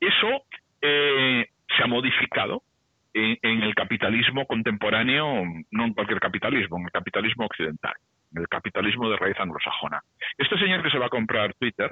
Eso 0.00 0.44
eh, 0.80 1.46
se 1.76 1.82
ha 1.82 1.86
modificado 1.86 2.62
en, 3.16 3.62
el 3.62 3.74
capitalismo 3.74 4.46
contemporáneo, 4.46 5.42
no 5.70 5.84
en 5.84 5.94
cualquier 5.94 6.20
capitalismo, 6.20 6.78
en 6.78 6.84
el 6.84 6.90
capitalismo 6.90 7.46
occidental, 7.46 7.94
en 8.34 8.42
el 8.42 8.48
capitalismo 8.48 9.08
de 9.08 9.16
raíz 9.16 9.38
anglosajona. 9.40 10.02
Este 10.36 10.58
señor 10.58 10.82
que 10.82 10.90
se 10.90 10.98
va 10.98 11.06
a 11.06 11.10
comprar 11.10 11.54
Twitter, 11.54 11.90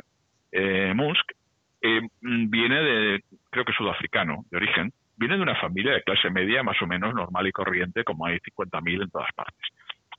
eh, 0.53 0.93
Musk, 0.95 1.33
eh, 1.81 2.01
viene 2.21 2.83
de, 2.83 3.25
creo 3.51 3.65
que 3.65 3.73
sudafricano, 3.73 4.45
de 4.51 4.57
origen, 4.59 4.93
viene 5.17 5.37
de 5.37 5.43
una 5.43 5.55
familia 5.57 5.93
de 5.93 6.03
clase 6.03 6.29
media 6.29 6.63
más 6.63 6.81
o 6.83 6.87
menos 6.87 7.15
normal 7.15 7.47
y 7.47 7.53
corriente, 7.53 8.05
como 8.05 8.27
hay 8.27 8.39
50.000 8.39 9.03
en 9.05 9.11
todas 9.11 9.33
partes. 9.35 9.67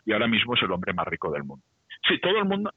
Y 0.05 0.13
ahora 0.13 0.27
mismo 0.27 0.55
es 0.55 0.63
el 0.63 0.71
hombre 0.71 0.93
más 0.93 1.07
rico 1.07 1.31
del 1.31 1.43
mundo. 1.43 1.63
Sí, 2.07 2.19
todo 2.19 2.37
el 2.39 2.45
mundo. 2.45 2.71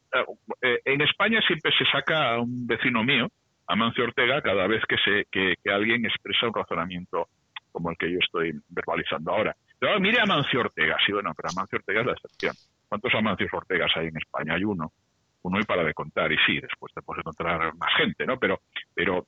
Eh, 0.63 0.81
en 0.85 1.01
España 1.01 1.41
siempre 1.47 1.73
se 1.77 1.85
saca 1.87 2.35
a 2.35 2.41
un 2.41 2.67
vecino 2.67 3.05
mío, 3.05 3.29
Amancio 3.67 4.05
Ortega, 4.05 4.41
cada 4.43 4.67
vez 4.67 4.83
que, 4.87 4.97
se, 4.99 5.27
que, 5.31 5.55
que, 5.63 5.71
alguien 5.71 6.05
expresa 6.07 6.47
un 6.47 6.55
razonamiento 6.55 7.29
como 7.73 7.91
el 7.91 7.97
que 7.97 8.11
yo 8.11 8.19
estoy 8.19 8.53
verbalizando 8.69 9.33
ahora. 9.33 9.57
Pero 9.79 10.01
mire 10.01 10.21
a 10.21 10.25
Amancio 10.25 10.61
Ortega, 10.61 10.97
sí, 11.05 11.13
bueno, 11.13 11.33
pero 11.37 11.51
Amancio 11.51 11.79
Ortega 11.79 12.01
es 12.01 12.07
la 12.07 12.13
excepción. 12.13 12.55
¿Cuántos 12.89 13.15
Amancios 13.15 13.53
Ortegas 13.53 13.93
hay 13.97 14.09
en 14.09 14.17
España? 14.17 14.55
Hay 14.55 14.65
uno. 14.65 14.93
Uno 15.43 15.61
y 15.61 15.65
para 15.65 15.85
de 15.85 15.95
contar, 15.95 16.33
y 16.33 16.37
sí, 16.47 16.59
después 16.61 16.93
te 16.93 17.03
puedes 17.03 17.21
encontrar 17.21 17.75
más 17.77 17.95
gente, 17.97 18.27
¿no? 18.27 18.39
Pero, 18.39 18.61
pero 18.93 19.27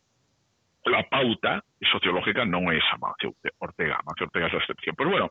la 0.85 1.09
pauta 1.09 1.62
sociológica 1.92 2.44
no 2.44 2.73
es 2.73 2.82
Amancio 2.92 3.35
Ortega, 3.59 3.99
Amancio 4.00 4.26
Ortega 4.26 4.47
es 4.47 4.52
la 4.52 4.59
excepción. 4.59 4.97
Pues 4.97 5.09
bueno, 5.09 5.30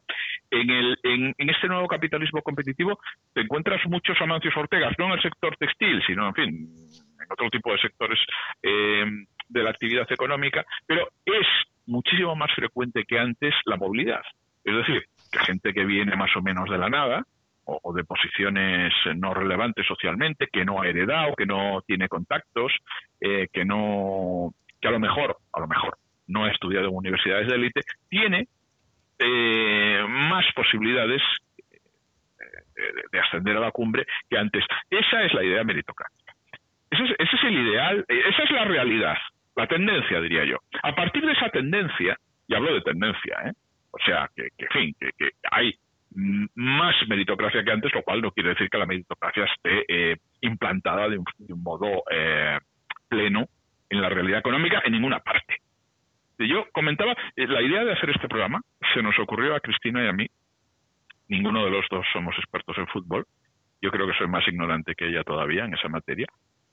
en, 0.51 0.69
el, 0.69 0.97
en, 1.03 1.35
en, 1.37 1.49
este 1.49 1.67
nuevo 1.67 1.87
capitalismo 1.87 2.41
competitivo 2.41 2.99
te 3.33 3.41
encuentras 3.41 3.81
muchos 3.87 4.19
Amancios 4.21 4.55
Ortegas, 4.55 4.93
no 4.97 5.05
en 5.05 5.11
el 5.13 5.21
sector 5.21 5.55
textil, 5.57 6.01
sino, 6.05 6.27
en 6.27 6.33
fin, 6.33 6.47
en 6.49 7.27
otro 7.29 7.49
tipo 7.49 7.71
de 7.71 7.79
sectores 7.79 8.19
eh, 8.63 9.05
de 9.49 9.63
la 9.63 9.71
actividad 9.71 10.09
económica, 10.11 10.65
pero 10.85 11.09
es 11.25 11.47
muchísimo 11.85 12.35
más 12.35 12.53
frecuente 12.55 13.03
que 13.05 13.19
antes 13.19 13.53
la 13.65 13.77
movilidad. 13.77 14.21
Es 14.63 14.75
decir, 14.75 15.03
que 15.31 15.39
gente 15.39 15.73
que 15.73 15.85
viene 15.85 16.15
más 16.15 16.35
o 16.35 16.41
menos 16.41 16.69
de 16.69 16.77
la 16.77 16.89
nada, 16.89 17.25
o, 17.65 17.93
de 17.93 18.03
posiciones 18.03 18.93
no 19.15 19.33
relevantes 19.33 19.85
socialmente, 19.85 20.47
que 20.51 20.65
no 20.65 20.81
ha 20.81 20.87
heredado, 20.87 21.35
que 21.35 21.45
no 21.45 21.81
tiene 21.85 22.07
contactos, 22.07 22.71
eh, 23.19 23.47
que 23.51 23.65
no 23.65 24.53
que 24.81 24.87
a 24.87 24.91
lo 24.91 24.99
mejor, 24.99 25.37
a 25.53 25.59
lo 25.59 25.67
mejor, 25.67 25.97
no 26.27 26.45
ha 26.45 26.51
estudiado 26.51 26.87
en 26.87 26.95
universidades 26.95 27.47
de 27.47 27.55
élite, 27.55 27.81
tiene 28.09 28.47
eh, 29.19 30.03
más 30.07 30.45
posibilidades 30.55 31.21
de 33.11 33.19
ascender 33.19 33.57
a 33.57 33.59
la 33.59 33.71
cumbre 33.71 34.05
que 34.29 34.37
antes. 34.37 34.63
Esa 34.89 35.23
es 35.23 35.33
la 35.33 35.43
idea 35.43 35.63
meritocrática. 35.63 36.33
Ese 36.89 37.03
es, 37.03 37.11
ese 37.19 37.35
es 37.35 37.43
el 37.43 37.67
ideal, 37.67 38.05
esa 38.07 38.43
es 38.43 38.51
la 38.51 38.63
realidad, 38.65 39.17
la 39.59 39.67
tendencia, 39.67 40.21
diría 40.21 40.45
yo. 40.45 40.57
A 40.83 40.95
partir 40.95 41.25
de 41.25 41.33
esa 41.33 41.49
tendencia, 41.49 42.17
y 42.47 42.55
hablo 42.55 42.73
de 42.73 42.81
tendencia, 42.81 43.37
¿eh? 43.45 43.53
o 43.91 43.97
sea, 44.05 44.29
que, 44.35 44.49
fin, 44.71 44.95
que, 44.99 45.31
hay 45.51 45.73
más 46.55 46.95
meritocracia 47.07 47.63
que 47.63 47.71
antes, 47.71 47.93
lo 47.93 48.03
cual 48.03 48.21
no 48.21 48.31
quiere 48.31 48.49
decir 48.49 48.69
que 48.69 48.77
la 48.77 48.85
meritocracia 48.85 49.45
esté 49.45 49.85
eh, 49.87 50.17
implantada 50.41 51.09
de 51.09 51.17
un, 51.17 51.25
de 51.37 51.53
un 51.53 51.61
modo 51.61 52.03
eh, 52.09 52.57
pleno 53.07 53.47
en 53.89 54.01
la 54.01 54.09
realidad 54.09 54.39
económica 54.39 54.81
en 54.85 54.93
ninguna 54.93 55.19
parte. 55.19 55.57
Yo 56.39 56.65
comentaba, 56.71 57.15
eh, 57.35 57.47
la 57.47 57.61
idea 57.61 57.83
de 57.83 57.93
hacer 57.93 58.11
este 58.11 58.29
programa 58.29 58.61
se 58.93 59.03
nos 59.03 59.17
ocurrió 59.19 59.55
a 59.55 59.59
Cristina 59.59 60.03
y 60.03 60.07
a 60.07 60.13
mí 60.13 60.25
ninguno 61.27 61.65
de 61.65 61.71
los 61.71 61.85
dos 61.91 62.05
somos 62.13 62.35
expertos 62.37 62.77
en 62.77 62.87
fútbol. 62.87 63.25
Yo 63.81 63.91
creo 63.91 64.07
que 64.07 64.17
soy 64.17 64.27
más 64.27 64.47
ignorante 64.47 64.95
que 64.95 65.07
ella 65.07 65.23
todavía 65.23 65.65
en 65.65 65.73
esa 65.73 65.89
materia. 65.89 66.27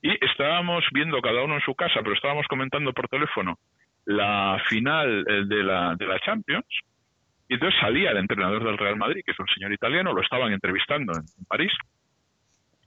Y 0.06 0.24
estábamos 0.24 0.84
viendo 0.92 1.20
cada 1.20 1.42
uno 1.42 1.54
en 1.54 1.60
su 1.62 1.74
casa, 1.74 2.00
pero 2.00 2.14
estábamos 2.14 2.46
comentando 2.46 2.92
por 2.92 3.08
teléfono 3.08 3.58
la 4.04 4.62
final 4.68 5.24
eh, 5.28 5.44
de 5.46 5.64
la, 5.64 5.96
de 5.96 6.06
la 6.06 6.20
Champions. 6.20 6.66
Y 7.48 7.54
entonces 7.54 7.80
salía 7.80 8.12
el 8.12 8.18
entrenador 8.18 8.62
del 8.62 8.78
Real 8.78 8.96
Madrid, 8.96 9.22
que 9.24 9.32
es 9.32 9.40
un 9.40 9.48
señor 9.48 9.72
italiano, 9.72 10.12
lo 10.12 10.22
estaban 10.22 10.52
entrevistando 10.52 11.12
en, 11.12 11.24
en 11.38 11.44
París. 11.46 11.72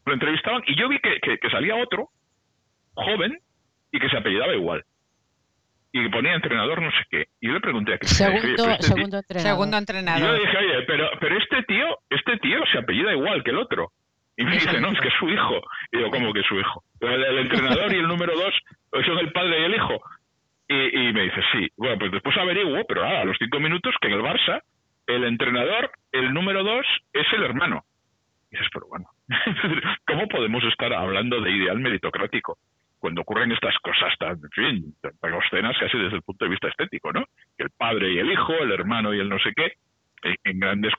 Lo 0.05 0.13
entrevistaban 0.13 0.63
y 0.65 0.79
yo 0.79 0.88
vi 0.88 0.99
que, 0.99 1.19
que, 1.19 1.38
que 1.39 1.49
salía 1.49 1.75
otro, 1.75 2.07
joven, 2.93 3.38
y 3.91 3.99
que 3.99 4.09
se 4.09 4.17
apellidaba 4.17 4.53
igual 4.53 4.85
y 5.91 6.09
ponía 6.09 6.35
entrenador 6.35 6.81
no 6.81 6.91
sé 6.91 7.03
qué. 7.09 7.25
Y 7.41 7.47
yo 7.47 7.53
le 7.53 7.61
pregunté 7.61 7.93
a 7.93 7.97
Cristian. 7.97 8.39
Segundo, 8.39 8.69
este 8.69 8.83
segundo, 8.83 9.17
entrenador. 9.17 9.49
segundo 9.51 9.77
entrenador. 9.77 10.21
Y 10.21 10.25
yo 10.25 10.33
le 10.33 10.39
dije, 10.39 10.57
oye, 10.57 10.85
pero, 10.85 11.09
pero 11.19 11.38
este 11.38 11.63
tío, 11.63 11.85
este 12.09 12.38
tío 12.38 12.59
se 12.71 12.77
apellida 12.77 13.11
igual 13.11 13.43
que 13.43 13.51
el 13.51 13.57
otro. 13.57 13.91
Y 14.39 14.46
me 14.46 14.53
dice, 14.53 14.79
no, 14.79 14.89
es 14.93 15.00
que 15.01 15.10
es 15.10 15.13
su 15.19 15.27
hijo. 15.27 15.62
Y 15.91 15.98
digo, 15.98 16.12
¿cómo 16.12 16.31
que 16.31 16.39
es 16.39 16.46
su 16.46 16.58
hijo? 16.58 16.81
El, 17.01 17.39
entrenador 17.39 17.91
y 17.91 17.98
el 17.98 18.08
número 18.08 18.34
dos 18.38 18.53
son 19.05 19.19
el 19.19 19.34
padre 19.34 19.60
y 19.60 19.63
el 19.65 19.75
hijo. 19.75 20.01
Y, 20.65 21.10
y, 21.10 21.13
me 21.13 21.24
dice, 21.24 21.41
sí. 21.51 21.67
Bueno, 21.75 21.98
pues 22.00 22.13
después 22.13 22.38
averiguo, 22.38 22.86
pero 22.88 23.03
nada, 23.03 23.22
a 23.22 23.25
los 23.25 23.36
cinco 23.38 23.60
minutos 23.60 23.93
que 24.00 24.08
en 24.08 24.13
el 24.13 24.22
Barça, 24.22 24.62
el 25.08 25.25
entrenador, 25.25 25.91
el 26.13 26.34
número 26.34 26.63
dos, 26.63 26.86
es 27.12 27.27
el 27.34 27.43
hermano. 27.43 27.84
Y 28.50 28.55
dices, 28.55 28.69
pero 28.72 28.88
bueno, 28.88 29.08
¿cómo 30.08 30.25
podemos 30.29 30.63
estar 30.63 30.93
hablando 30.93 31.41
de 31.41 31.51
ideal 31.51 31.77
meritocrático? 31.79 32.58
cuando 33.00 33.22
ocurren 33.22 33.53
estas 33.53 33.77
cosas 33.79 34.13
tan, 34.19 34.31
en 34.31 34.50
fin, 34.51 34.96
tan 35.01 35.34
obscenas 35.34 35.74
casi 35.79 35.98
desde 35.98 36.17
el 36.17 36.22
punto 36.22 36.43
de 36.43 36.51
vista 36.51 36.67
estético, 36.67 37.13
¿no? 37.13 37.24
El 37.58 37.69
padre 37.69 38.12
y 38.12 38.19
el 38.19 38.29
hijo, 38.29 38.51
el 38.60 38.74
hermano 38.74 39.13
y 39.13 39.19
el 39.22 39.29
no 39.29 39.39
sé 39.39 39.53
qué, 39.55 39.72
en 40.43 40.60
grandes 40.60 40.91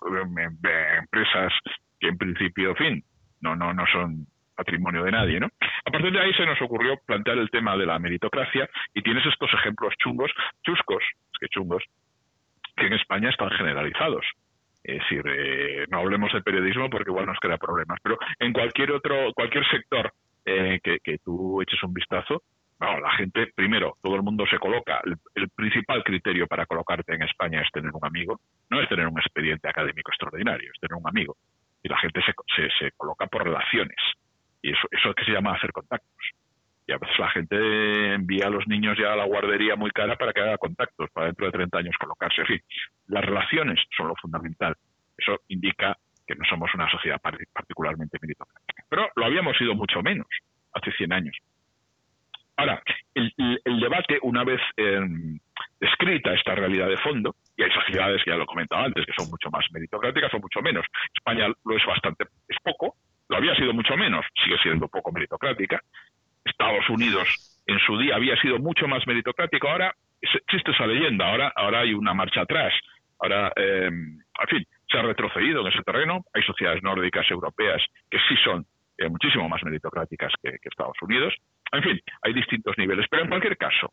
empresas 1.03 1.53
que 2.01 2.09
en 2.09 2.17
principio, 2.17 2.75
fin, 2.75 3.05
no, 3.41 3.57
no, 3.57 3.73
no 3.73 3.85
son 3.87 4.27
patrimonio 4.61 5.05
de 5.05 5.13
nadie, 5.13 5.41
¿no? 5.41 5.49
A 5.87 5.91
partir 5.91 6.13
de 6.13 6.21
ahí 6.21 6.35
se 6.35 6.45
nos 6.45 6.61
ocurrió 6.61 6.99
plantear 7.07 7.39
el 7.39 7.51
tema 7.51 7.77
de 7.77 7.87
la 7.87 7.99
meritocracia 7.99 8.69
y 8.95 9.03
tienes 9.03 9.25
estos 9.25 9.53
ejemplos 9.55 9.95
chungos, 9.99 10.31
chuscos, 10.63 11.03
que 11.41 11.49
chungos, 11.49 11.83
que 12.77 12.87
en 12.87 12.93
España 12.93 13.31
están 13.31 13.51
generalizados. 13.51 14.27
Es 14.85 14.99
decir, 15.01 15.23
eh, 15.27 15.87
no 15.91 15.99
hablemos 16.01 16.33
de 16.33 16.43
periodismo 16.43 16.91
porque 16.91 17.11
igual 17.11 17.27
nos 17.27 17.39
crea 17.39 17.57
problemas, 17.57 17.99
pero 18.03 18.19
en 18.39 18.53
cualquier 18.53 18.93
otro, 18.93 19.33
cualquier 19.35 19.67
sector 19.69 20.13
eh, 20.45 20.79
que, 20.83 20.99
que, 21.03 21.19
tú 21.19 21.61
eches 21.63 21.83
un 21.83 21.93
vistazo, 21.93 22.43
bueno, 22.79 23.01
la 23.01 23.13
gente, 23.13 23.53
primero, 23.55 23.97
todo 24.03 24.17
el 24.17 24.23
mundo 24.23 24.47
se 24.47 24.59
coloca, 24.59 25.01
el, 25.05 25.17
el, 25.35 25.51
principal 25.51 26.03
criterio 26.03 26.47
para 26.47 26.65
colocarte 26.65 27.15
en 27.15 27.23
España 27.23 27.61
es 27.61 27.71
tener 27.73 27.91
un 27.93 28.05
amigo, 28.05 28.41
no 28.71 28.81
es 28.81 28.89
tener 28.89 29.07
un 29.07 29.19
expediente 29.19 29.69
académico 29.69 30.11
extraordinario, 30.11 30.71
es 30.73 30.81
tener 30.81 30.97
un 30.97 31.07
amigo. 31.07 31.37
Y 31.83 31.89
la 31.89 31.99
gente 31.99 32.21
se, 32.23 32.33
se, 32.55 32.69
se 32.79 32.93
coloca 32.93 33.27
por 33.27 33.45
relaciones. 33.45 33.97
Y 34.63 34.73
eso, 34.73 34.87
eso 34.91 35.11
es 35.11 35.15
que 35.15 35.25
se 35.25 35.33
llama 35.33 35.55
hacer 35.55 35.73
contactos. 35.73 36.11
Y 36.87 36.93
a 36.93 36.99
veces 36.99 37.19
la 37.19 37.31
gente 37.31 38.15
envía 38.15 38.47
a 38.47 38.51
los 38.51 38.67
niños 38.67 38.99
ya 38.99 39.13
a 39.13 39.17
la 39.17 39.25
guardería 39.25 39.77
muy 39.77 39.91
cara 39.91 40.17
para 40.17 40.33
que 40.33 40.41
haga 40.41 40.59
contactos, 40.59 41.09
para 41.13 41.27
dentro 41.27 41.47
de 41.47 41.53
30 41.53 41.79
años 41.79 41.97
colocarse. 41.99 42.41
En 42.41 42.47
fin, 42.47 42.61
las 43.07 43.25
relaciones 43.25 43.79
son 43.97 44.09
lo 44.09 44.17
fundamental. 44.17 44.75
Eso 45.17 45.41
indica 45.49 45.97
que 46.27 46.35
no 46.35 46.45
somos 46.49 46.73
una 46.75 46.91
sociedad 46.91 47.21
particularmente 47.21 48.19
meritocrática. 48.21 48.85
Pero 48.89 49.09
lo 49.15 49.25
habíamos 49.25 49.57
sido 49.57 49.75
mucho 49.75 50.03
menos 50.03 50.27
hace 50.73 50.93
100 50.93 51.13
años. 51.13 51.37
Ahora, 52.57 52.83
el, 53.15 53.33
el 53.65 53.81
debate, 53.81 54.19
una 54.23 54.45
vez 54.45 54.61
eh, 54.77 55.01
descrita 55.81 56.35
esta 56.35 56.55
realidad 56.55 56.89
de 56.89 56.99
fondo, 56.99 57.37
y 57.61 57.63
hay 57.63 57.71
sociedades, 57.73 58.25
que 58.25 58.31
ya 58.31 58.37
lo 58.37 58.45
he 58.45 58.47
comentado 58.47 58.83
antes, 58.83 59.05
que 59.05 59.13
son 59.13 59.29
mucho 59.29 59.51
más 59.51 59.67
meritocráticas 59.71 60.33
o 60.33 60.39
mucho 60.41 60.63
menos. 60.63 60.87
España 61.15 61.47
lo 61.49 61.77
es 61.77 61.85
bastante, 61.85 62.25
es 62.49 62.57
poco, 62.63 62.97
lo 63.29 63.37
había 63.37 63.55
sido 63.55 63.75
mucho 63.75 63.97
menos, 63.97 64.25
sigue 64.43 64.57
siendo 64.63 64.89
poco 64.89 65.13
meritocrática. 65.13 65.81
Estados 66.43 66.89
Unidos 66.89 67.61
en 67.67 67.79
su 67.81 67.99
día 67.99 68.17
había 68.17 68.35
sido 68.41 68.59
mucho 68.59 68.89
más 68.89 69.07
meritocrático, 69.07 69.69
ahora 69.69 69.95
existe 70.23 70.71
esa 70.71 70.87
leyenda, 70.87 71.29
ahora, 71.29 71.53
ahora 71.55 71.81
hay 71.81 71.93
una 71.93 72.15
marcha 72.15 72.43
atrás. 72.43 72.73
Ahora, 73.19 73.53
eh, 73.57 73.89
en 73.89 74.49
fin, 74.49 74.67
se 74.89 74.99
ha 74.99 75.03
retrocedido 75.03 75.61
en 75.61 75.67
ese 75.67 75.83
terreno. 75.83 76.25
Hay 76.33 76.43
sociedades 76.43 76.83
nórdicas 76.83 77.31
europeas 77.31 77.83
que 78.11 78.19
sí 78.29 78.37
son 78.43 78.65
eh, 78.97 79.09
muchísimo 79.09 79.49
más 79.49 79.63
meritocráticas 79.63 80.33
que, 80.43 80.53
que, 80.53 80.69
Estados 80.69 80.97
Unidos. 81.03 81.35
En 81.73 81.83
fin, 81.83 82.01
hay 82.23 82.33
distintos 82.33 82.77
niveles. 82.79 83.07
Pero 83.11 83.25
en 83.25 83.29
cualquier 83.29 83.59
caso, 83.59 83.93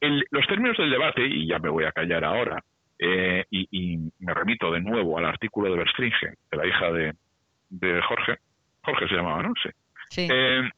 el, 0.00 0.24
los 0.30 0.46
términos 0.46 0.76
del 0.78 0.90
debate, 0.90 1.26
y 1.26 1.46
ya 1.46 1.58
me 1.58 1.68
voy 1.68 1.84
a 1.84 1.92
callar 1.92 2.24
ahora, 2.24 2.62
eh, 2.98 3.44
y, 3.50 3.68
y, 3.70 3.98
me 4.18 4.34
remito 4.34 4.72
de 4.72 4.80
nuevo 4.80 5.18
al 5.18 5.24
artículo 5.24 5.70
de 5.70 5.78
Verstringe, 5.78 6.34
de 6.50 6.56
la 6.56 6.66
hija 6.66 6.92
de, 6.92 7.14
de 7.70 8.02
Jorge. 8.02 8.38
Jorge 8.82 9.08
se 9.08 9.14
llamaba, 9.14 9.42
¿no? 9.42 9.52
Sí. 9.62 9.70
sí. 10.10 10.28
Eh, 10.30 10.68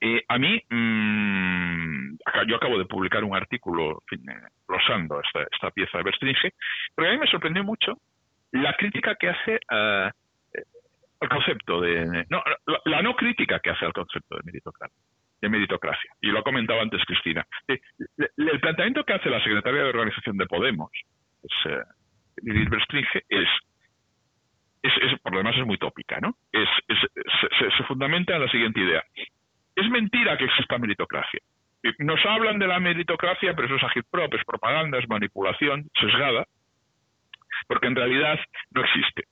eh, 0.00 0.24
a 0.28 0.38
mí, 0.38 0.60
mmm, 0.68 2.16
yo 2.48 2.56
acabo 2.56 2.78
de 2.78 2.86
publicar 2.86 3.22
un 3.22 3.36
artículo 3.36 4.02
en 4.10 4.18
fin, 4.18 4.34
glosando 4.66 5.20
esta, 5.20 5.42
esta, 5.52 5.70
pieza 5.70 5.98
de 5.98 6.04
Verstringe, 6.04 6.54
pero 6.94 7.08
a 7.08 7.12
mí 7.12 7.18
me 7.18 7.26
sorprendió 7.26 7.62
mucho 7.62 7.98
la 8.52 8.74
crítica 8.76 9.14
que 9.16 9.28
hace 9.28 9.60
al 9.68 11.28
concepto 11.28 11.82
de... 11.82 12.24
No, 12.30 12.42
la, 12.66 12.80
la, 12.86 13.02
no 13.02 13.14
crítica 13.14 13.60
que 13.60 13.70
hace 13.70 13.84
al 13.84 13.92
concepto 13.92 14.36
de 14.36 14.42
meritocracia. 14.44 14.96
De 15.40 15.48
meritocracia. 15.48 16.10
Y 16.20 16.28
lo 16.28 16.40
ha 16.40 16.42
comentado 16.42 16.80
antes 16.80 17.02
Cristina. 17.06 17.46
El, 17.66 18.60
planteamiento 18.60 19.04
que 19.04 19.14
hace 19.14 19.30
la 19.30 19.42
secretaria 19.42 19.82
de 19.82 19.88
organización 19.88 20.36
de 20.36 20.46
Podemos, 20.46 20.90
es, 21.42 21.72
uh, 21.72 22.70
Verstringe, 22.70 23.22
es 23.28 23.48
es, 24.82 24.92
es, 25.02 25.20
por 25.20 25.32
lo 25.32 25.38
demás 25.38 25.56
es 25.56 25.66
muy 25.66 25.76
tópica, 25.76 26.20
¿no? 26.20 26.36
Es, 26.52 26.68
es 26.88 26.98
se, 27.58 27.70
se, 27.76 27.84
fundamenta 27.84 28.34
en 28.34 28.42
la 28.42 28.50
siguiente 28.50 28.80
idea. 28.80 29.04
Es 29.76 29.88
mentira 29.90 30.36
que 30.38 30.44
exista 30.44 30.78
meritocracia. 30.78 31.40
Nos 31.98 32.24
hablan 32.26 32.58
de 32.58 32.66
la 32.66 32.78
meritocracia, 32.78 33.54
pero 33.54 33.66
eso 33.66 33.76
es 33.76 33.84
agitprop, 33.84 34.32
es 34.34 34.44
propaganda, 34.44 34.98
es 34.98 35.08
manipulación 35.08 35.88
sesgada, 35.98 36.46
porque 37.66 37.86
en 37.86 37.96
realidad 37.96 38.38
no 38.70 38.82
existe. 38.82 39.24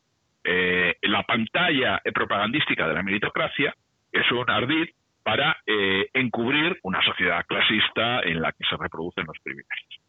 Eh, 0.44 0.96
la 1.02 1.22
pantalla 1.24 2.00
propagandística 2.14 2.88
de 2.88 2.94
la 2.94 3.02
meritocracia 3.02 3.74
es 4.12 4.30
un 4.32 4.48
ardid 4.48 4.88
para 5.28 5.58
eh, 5.66 6.08
encubrir 6.14 6.78
una 6.84 7.02
sociedad 7.02 7.44
clasista 7.46 8.20
en 8.20 8.40
la 8.40 8.50
que 8.50 8.64
se 8.64 8.78
reproducen 8.78 9.26
los 9.26 9.36
privilegios. 9.44 10.00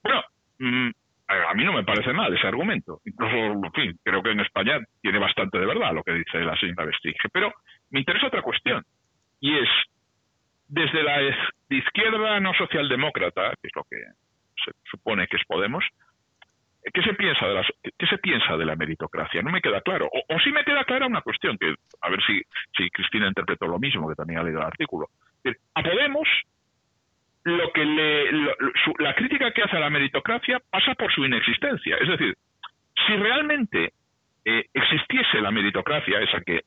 Bueno, 0.00 0.22
mmm, 0.60 0.90
a 1.26 1.54
mí 1.54 1.64
no 1.64 1.72
me 1.72 1.82
parece 1.82 2.12
mal 2.12 2.32
ese 2.32 2.46
argumento. 2.46 3.00
Incluso, 3.04 3.34
en 3.34 3.72
fin, 3.72 3.98
creo 4.04 4.22
que 4.22 4.30
en 4.30 4.38
España 4.38 4.78
tiene 5.02 5.18
bastante 5.18 5.58
de 5.58 5.66
verdad 5.66 5.92
lo 5.92 6.04
que 6.04 6.12
dice 6.12 6.38
la 6.38 6.56
señora 6.56 6.84
Vestige. 6.84 7.28
Pero 7.32 7.52
me 7.90 7.98
interesa 7.98 8.28
otra 8.28 8.42
cuestión, 8.42 8.84
y 9.40 9.58
es, 9.58 9.68
desde 10.68 11.02
la 11.02 11.18
izquierda 11.70 12.38
no 12.38 12.54
socialdemócrata, 12.54 13.54
que 13.60 13.66
es 13.66 13.74
lo 13.74 13.82
que 13.90 13.96
se 14.64 14.70
supone 14.88 15.26
que 15.26 15.36
es 15.36 15.42
Podemos, 15.48 15.84
¿qué 16.92 17.02
se 17.02 17.14
piensa 17.14 17.46
de, 17.46 17.54
las, 17.54 17.66
qué 17.82 18.06
se 18.06 18.18
piensa 18.18 18.56
de 18.56 18.64
la 18.64 18.76
meritocracia? 18.76 19.42
No 19.42 19.50
me 19.50 19.60
queda 19.60 19.80
claro. 19.80 20.06
O, 20.06 20.34
o 20.34 20.40
sí 20.40 20.50
me 20.52 20.64
queda 20.64 20.84
clara 20.84 21.06
una 21.06 21.22
cuestión, 21.22 21.56
que 21.58 21.74
a 22.00 22.10
ver 22.10 22.20
si, 22.26 22.40
si 22.76 22.90
Cristina 22.90 23.28
interpretó 23.28 23.66
lo 23.66 23.78
mismo, 23.78 24.08
que 24.08 24.14
también 24.14 24.40
ha 24.40 24.42
leído 24.42 24.60
el 24.60 24.66
artículo. 24.66 25.08
A 25.74 25.82
Podemos 25.82 26.28
lo 27.44 27.72
que 27.72 27.84
le, 27.84 28.32
lo, 28.32 28.52
su, 28.84 28.92
la 28.98 29.14
crítica 29.14 29.50
que 29.52 29.62
hace 29.62 29.76
a 29.76 29.80
la 29.80 29.90
meritocracia 29.90 30.60
pasa 30.70 30.94
por 30.94 31.12
su 31.12 31.24
inexistencia. 31.24 31.96
Es 31.96 32.08
decir, 32.08 32.36
si 33.06 33.16
realmente 33.16 33.92
eh, 34.44 34.66
existiese 34.72 35.40
la 35.40 35.50
meritocracia, 35.50 36.20
esa 36.20 36.40
que, 36.40 36.62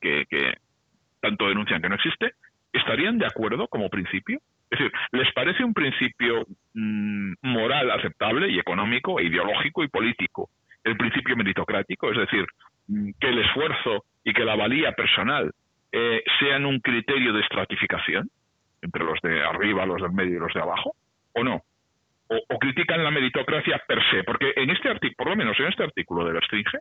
tanto 1.20 1.48
denuncian 1.48 1.82
que 1.82 1.90
no 1.90 1.96
existe, 1.96 2.34
¿estarían 2.74 3.18
de 3.18 3.28
acuerdo 3.28 3.68
como 3.68 3.90
principio? 3.90 4.40
Es 4.72 4.80
decir, 4.80 4.92
¿les 5.12 5.32
parece 5.34 5.64
un 5.64 5.74
principio 5.74 6.46
mmm, 6.74 7.34
moral 7.44 7.92
aceptable 7.92 8.50
y 8.50 8.58
económico 8.58 9.20
e 9.20 9.26
ideológico 9.26 9.84
y 9.84 9.90
político 9.90 10.50
el 10.84 10.98
principio 10.98 11.36
meritocrático? 11.36 12.12
Es 12.12 12.18
decir, 12.18 12.46
mmm, 12.88 13.12
que 13.20 13.28
el 13.28 13.40
esfuerzo 13.40 14.06
y 14.24 14.34
que 14.34 14.46
la 14.46 14.56
valía 14.56 14.94
personal 14.94 15.52
eh, 15.92 16.24
sean 16.40 16.66
un 16.66 16.80
criterio 16.80 17.34
de 17.34 17.42
estratificación 17.42 18.30
entre 18.82 19.04
los 19.04 19.20
de 19.22 19.44
arriba, 19.44 19.86
los 19.86 20.02
del 20.02 20.12
medio 20.12 20.38
y 20.38 20.40
los 20.40 20.54
de 20.54 20.62
abajo, 20.62 20.96
¿o 21.34 21.44
no? 21.44 21.62
o, 22.50 22.60
critican 22.60 23.04
la 23.04 23.12
meritocracia 23.12 23.82
per 23.88 24.00
se, 24.10 24.24
porque 24.24 24.54
en 24.56 24.70
este 24.70 24.90
artículo, 24.90 25.16
por 25.18 25.30
lo 25.30 25.36
menos 25.36 25.60
en 25.60 25.68
este 25.68 25.84
artículo 25.84 26.26
de 26.26 26.34
Verstringe, 26.34 26.80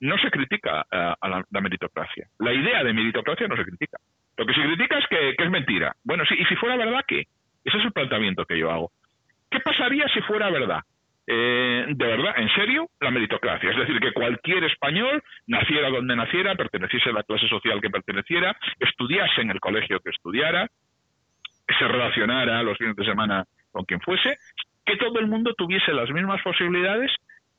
no 0.00 0.16
se 0.18 0.30
critica 0.30 0.86
a 0.90 1.28
la, 1.28 1.60
meritocracia. 1.60 2.28
La 2.38 2.52
idea 2.52 2.84
de 2.84 2.92
meritocracia 2.92 3.48
no 3.48 3.56
se 3.56 3.64
critica. 3.64 3.98
Lo 4.38 4.46
que 4.46 4.54
se 4.54 4.62
critica 4.62 4.98
es 4.98 5.06
que, 5.08 5.34
es 5.36 5.50
mentira. 5.50 5.94
Bueno, 6.04 6.24
sí, 6.24 6.36
y 6.38 6.44
si 6.44 6.54
fuera 6.54 6.76
verdad, 6.76 7.04
¿qué? 7.06 7.26
Ese 7.64 7.76
es 7.76 7.84
el 7.84 7.92
planteamiento 7.92 8.46
que 8.46 8.56
yo 8.56 8.70
hago. 8.70 8.92
¿Qué 9.50 9.58
pasaría 9.58 10.06
si 10.14 10.20
fuera 10.22 10.48
verdad? 10.48 10.80
Eh, 11.26 11.86
de 11.88 12.06
verdad, 12.06 12.34
en 12.36 12.48
serio, 12.50 12.88
la 13.00 13.10
meritocracia. 13.10 13.70
Es 13.70 13.76
decir, 13.76 13.98
que 13.98 14.12
cualquier 14.12 14.62
español, 14.62 15.22
naciera 15.48 15.90
donde 15.90 16.14
naciera, 16.14 16.54
perteneciese 16.54 17.10
a 17.10 17.14
la 17.14 17.24
clase 17.24 17.48
social 17.48 17.80
que 17.80 17.90
perteneciera, 17.90 18.56
estudiase 18.78 19.40
en 19.40 19.50
el 19.50 19.58
colegio 19.58 19.98
que 20.00 20.10
estudiara, 20.10 20.68
se 21.76 21.88
relacionara 21.88 22.62
los 22.62 22.78
fines 22.78 22.94
de 22.94 23.04
semana 23.04 23.44
con 23.72 23.84
quien 23.84 24.00
fuese, 24.00 24.38
que 24.86 24.96
todo 24.96 25.18
el 25.18 25.26
mundo 25.26 25.52
tuviese 25.54 25.92
las 25.92 26.10
mismas 26.10 26.40
posibilidades, 26.42 27.10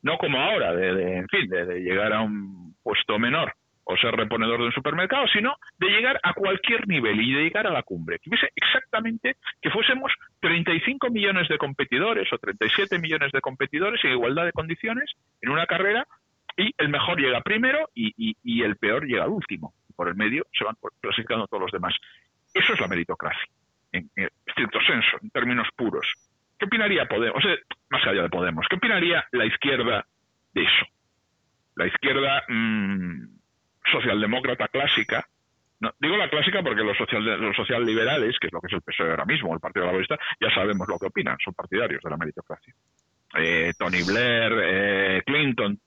no 0.02 0.18
como 0.18 0.40
ahora, 0.40 0.74
de, 0.74 1.18
en 1.18 1.28
fin, 1.28 1.50
de, 1.50 1.82
llegar 1.82 2.14
a 2.14 2.22
un 2.22 2.74
puesto 2.82 3.20
menor 3.20 3.54
o 3.90 3.98
ser 3.98 4.16
reponedor 4.16 4.60
de 4.60 4.68
un 4.68 4.72
supermercado, 4.72 5.28
sino 5.28 5.56
de 5.80 5.90
llegar 5.90 6.20
a 6.22 6.34
cualquier 6.34 6.88
nivel 6.88 7.20
y 7.20 7.34
de 7.34 7.44
llegar 7.44 7.66
a 7.66 7.72
la 7.72 7.82
cumbre. 7.82 8.20
Que 8.20 8.30
hubiese 8.30 8.52
exactamente 8.56 9.38
que 9.60 9.72
fuésemos 9.72 10.14
35 10.42 11.10
millones 11.10 11.48
de 11.48 11.58
competidores 11.58 12.32
o 12.32 12.38
37 12.38 13.00
millones 13.00 13.32
de 13.32 13.42
competidores 13.42 14.00
en 14.06 14.12
igualdad 14.12 14.46
de 14.46 14.52
condiciones 14.52 15.12
en 15.42 15.50
una 15.50 15.66
carrera 15.66 16.06
y 16.56 16.72
el 16.78 16.90
mejor 16.90 17.20
llega 17.20 17.42
primero 17.42 17.90
y, 17.96 18.14
y 18.16 18.62
el 18.62 18.76
peor 18.76 19.08
llega 19.08 19.24
al 19.24 19.32
último. 19.32 19.74
Por 19.96 20.08
el 20.08 20.16
medio 20.16 20.46
se 20.54 20.64
van 20.66 20.76
clasificando 21.02 21.48
todos 21.48 21.64
los 21.64 21.72
demás. 21.72 21.96
Eso 22.54 22.74
es 22.74 22.80
la 22.80 22.88
meritocracia 22.88 23.50
en, 23.92 24.10
estricto 24.46 24.80
senso, 24.82 25.18
en 25.24 25.32
términos 25.32 25.68
puros. 25.76 26.06
¿Qué 26.60 26.66
opinaría 26.66 27.08
Podemos? 27.08 27.44
más 27.90 28.06
allá 28.06 28.22
de 28.22 28.30
Podemos, 28.30 28.68
¿qué 28.70 28.76
opinaría 28.76 29.26
la 29.32 29.46
izquierda 29.46 30.06
de 30.54 30.62
eso? 30.62 30.86
La 31.76 31.88
izquierda 31.88 32.44
mm, 32.50 33.39
socialdemócrata 33.92 34.68
clásica, 34.68 35.28
no, 35.80 35.94
digo 36.00 36.18
la 36.18 36.30
clásica 36.30 36.62
porque 36.62 36.84
los, 36.84 36.98
social, 36.98 37.24
los 37.24 37.56
socialliberales, 37.56 38.38
que 38.40 38.48
es 38.48 38.54
lo 38.54 38.60
que 38.60 38.68
es 38.68 38.74
el 38.74 38.82
PSOE 38.82 39.12
ahora 39.12 39.26
mismo, 39.26 39.54
el 39.54 39.62
Partido 39.62 39.86
Laborista, 39.86 40.18
ya 40.40 40.54
sabemos 40.54 40.88
lo 40.88 41.00
que 41.00 41.08
opinan, 41.08 41.38
son 41.44 41.54
partidarios 41.54 42.02
de 42.04 42.10
la 42.10 42.18
meritocracia. 42.18 42.74
Eh, 43.38 43.74
Tony 43.78 44.02
Blair, 44.04 44.54
eh, 44.62 45.24
Clinton, 45.26 45.80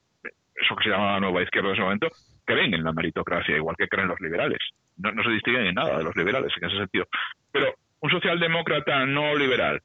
eso 0.54 0.76
que 0.76 0.84
se 0.84 0.90
llama 0.90 1.12
la 1.12 1.20
nueva 1.20 1.42
izquierda 1.42 1.68
en 1.68 1.74
ese 1.74 1.82
momento, 1.82 2.08
creen 2.44 2.74
en 2.74 2.84
la 2.84 2.92
meritocracia, 2.92 3.56
igual 3.56 3.76
que 3.76 3.88
creen 3.88 4.08
los 4.08 4.20
liberales. 4.20 4.58
No, 4.96 5.22
se 5.22 5.30
distinguen 5.30 5.66
en 5.66 5.74
nada 5.74 5.98
de 5.98 6.04
los 6.04 6.16
liberales 6.16 6.52
en 6.60 6.68
ese 6.68 6.78
sentido. 6.78 7.06
Pero 7.50 7.74
un 8.00 8.10
socialdemócrata 8.10 9.04
no 9.06 9.34
liberal 9.36 9.80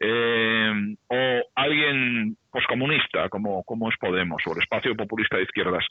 eh, 0.00 0.96
o 1.08 1.42
alguien 1.54 2.36
poscomunista 2.50 3.28
como, 3.28 3.62
como 3.64 3.90
es 3.90 3.96
Podemos 3.98 4.42
o 4.46 4.52
el 4.52 4.62
espacio 4.62 4.94
populista 4.96 5.36
de 5.36 5.44
izquierdas, 5.44 5.84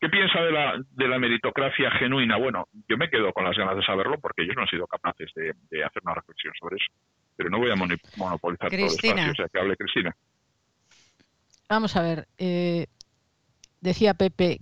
¿qué 0.00 0.08
piensa 0.08 0.40
de 0.40 0.50
la, 0.50 0.82
de 0.92 1.08
la 1.08 1.18
meritocracia 1.18 1.90
genuina? 1.92 2.38
Bueno, 2.38 2.68
yo 2.88 2.96
me 2.96 3.10
quedo 3.10 3.32
con 3.32 3.44
las 3.44 3.56
ganas 3.56 3.76
de 3.76 3.82
saberlo 3.82 4.18
porque 4.18 4.42
ellos 4.42 4.56
no 4.56 4.62
han 4.62 4.68
sido 4.68 4.86
capaces 4.86 5.30
de, 5.34 5.84
hacer 5.84 6.02
una 6.02 6.14
reflexión 6.14 6.52
sobre 6.58 6.76
eso. 6.76 6.92
Pero 7.36 7.50
no 7.50 7.58
voy 7.58 7.70
a 7.70 7.76
monopolizar 7.76 8.70
todo 8.70 8.80
el 8.80 8.86
espacio, 8.86 9.32
o 9.32 9.34
sea, 9.34 9.48
que 9.48 9.58
hable 9.58 9.76
Cristina. 9.76 10.14
Vamos 11.68 11.96
a 11.96 12.02
ver, 12.02 12.26
eh, 12.38 12.86
decía 13.80 14.14
Pepe, 14.14 14.60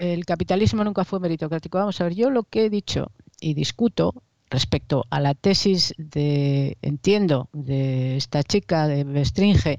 el 0.00 0.24
capitalismo 0.24 0.82
nunca 0.82 1.04
fue 1.04 1.20
meritocrático. 1.20 1.78
Vamos 1.78 2.00
a 2.00 2.04
ver, 2.04 2.14
yo 2.14 2.30
lo 2.30 2.44
que 2.44 2.66
he 2.66 2.70
dicho 2.70 3.10
y 3.40 3.54
discuto 3.54 4.14
respecto 4.50 5.04
a 5.10 5.20
la 5.20 5.34
tesis 5.34 5.94
de, 5.98 6.76
entiendo, 6.82 7.48
de 7.52 8.16
esta 8.16 8.42
chica 8.42 8.86
de 8.86 9.04
Bestringe 9.04 9.78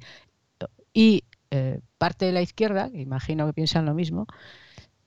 y 0.93 1.23
eh, 1.51 1.79
parte 1.97 2.25
de 2.25 2.31
la 2.31 2.41
izquierda, 2.41 2.89
que 2.91 3.01
imagino 3.01 3.47
que 3.47 3.53
piensan 3.53 3.85
lo 3.85 3.93
mismo, 3.93 4.27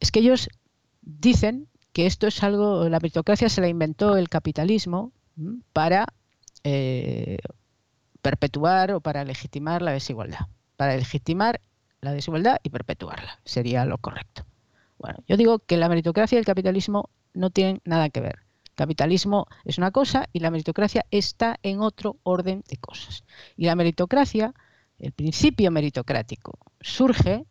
es 0.01 0.11
que 0.13 0.21
ellos 0.21 0.49
dicen 1.03 1.69
que 1.93 2.07
esto 2.07 2.27
es 2.27 2.43
algo, 2.43 2.89
la 2.89 3.01
meritocracia 3.01 3.49
se 3.49 3.61
la 3.61 3.69
inventó 3.69 4.17
el 4.17 4.29
capitalismo 4.29 5.13
para 5.73 6.07
eh, 6.65 7.39
perpetuar 8.23 8.93
o 8.93 9.01
para 9.01 9.25
legitimar 9.25 9.83
la 9.83 9.93
desigualdad, 9.93 10.47
para 10.77 10.97
legitimar 10.97 11.61
la 12.01 12.13
desigualdad 12.13 12.59
y 12.63 12.71
perpetuarla, 12.71 13.41
sería 13.45 13.85
lo 13.85 13.99
correcto. 13.99 14.45
Bueno, 14.99 15.19
yo 15.27 15.37
digo 15.37 15.61
que 15.61 15.77
la 15.77 15.89
meritocracia 15.89 16.37
y 16.37 16.41
el 16.41 16.45
capitalismo 16.45 17.11
no 17.35 17.51
tienen 17.51 17.81
nada 17.85 18.11
que 18.11 18.21
ver. 18.21 18.41
Capitalismo 18.75 19.47
es 19.65 19.79
una 19.79 19.91
cosa 19.91 20.29
y 20.33 20.41
la 20.41 20.51
meritocracia 20.51 21.05
está 21.11 21.59
en 21.63 21.81
otro 21.81 22.17
orden 22.23 22.63
de 22.69 22.77
cosas. 22.77 23.25
Y 23.57 23.67
la 23.67 23.75
meritocracia, 23.75 24.55
el 24.99 25.13
principio 25.13 25.71
meritocrático, 25.71 26.59
surge, 26.81 27.45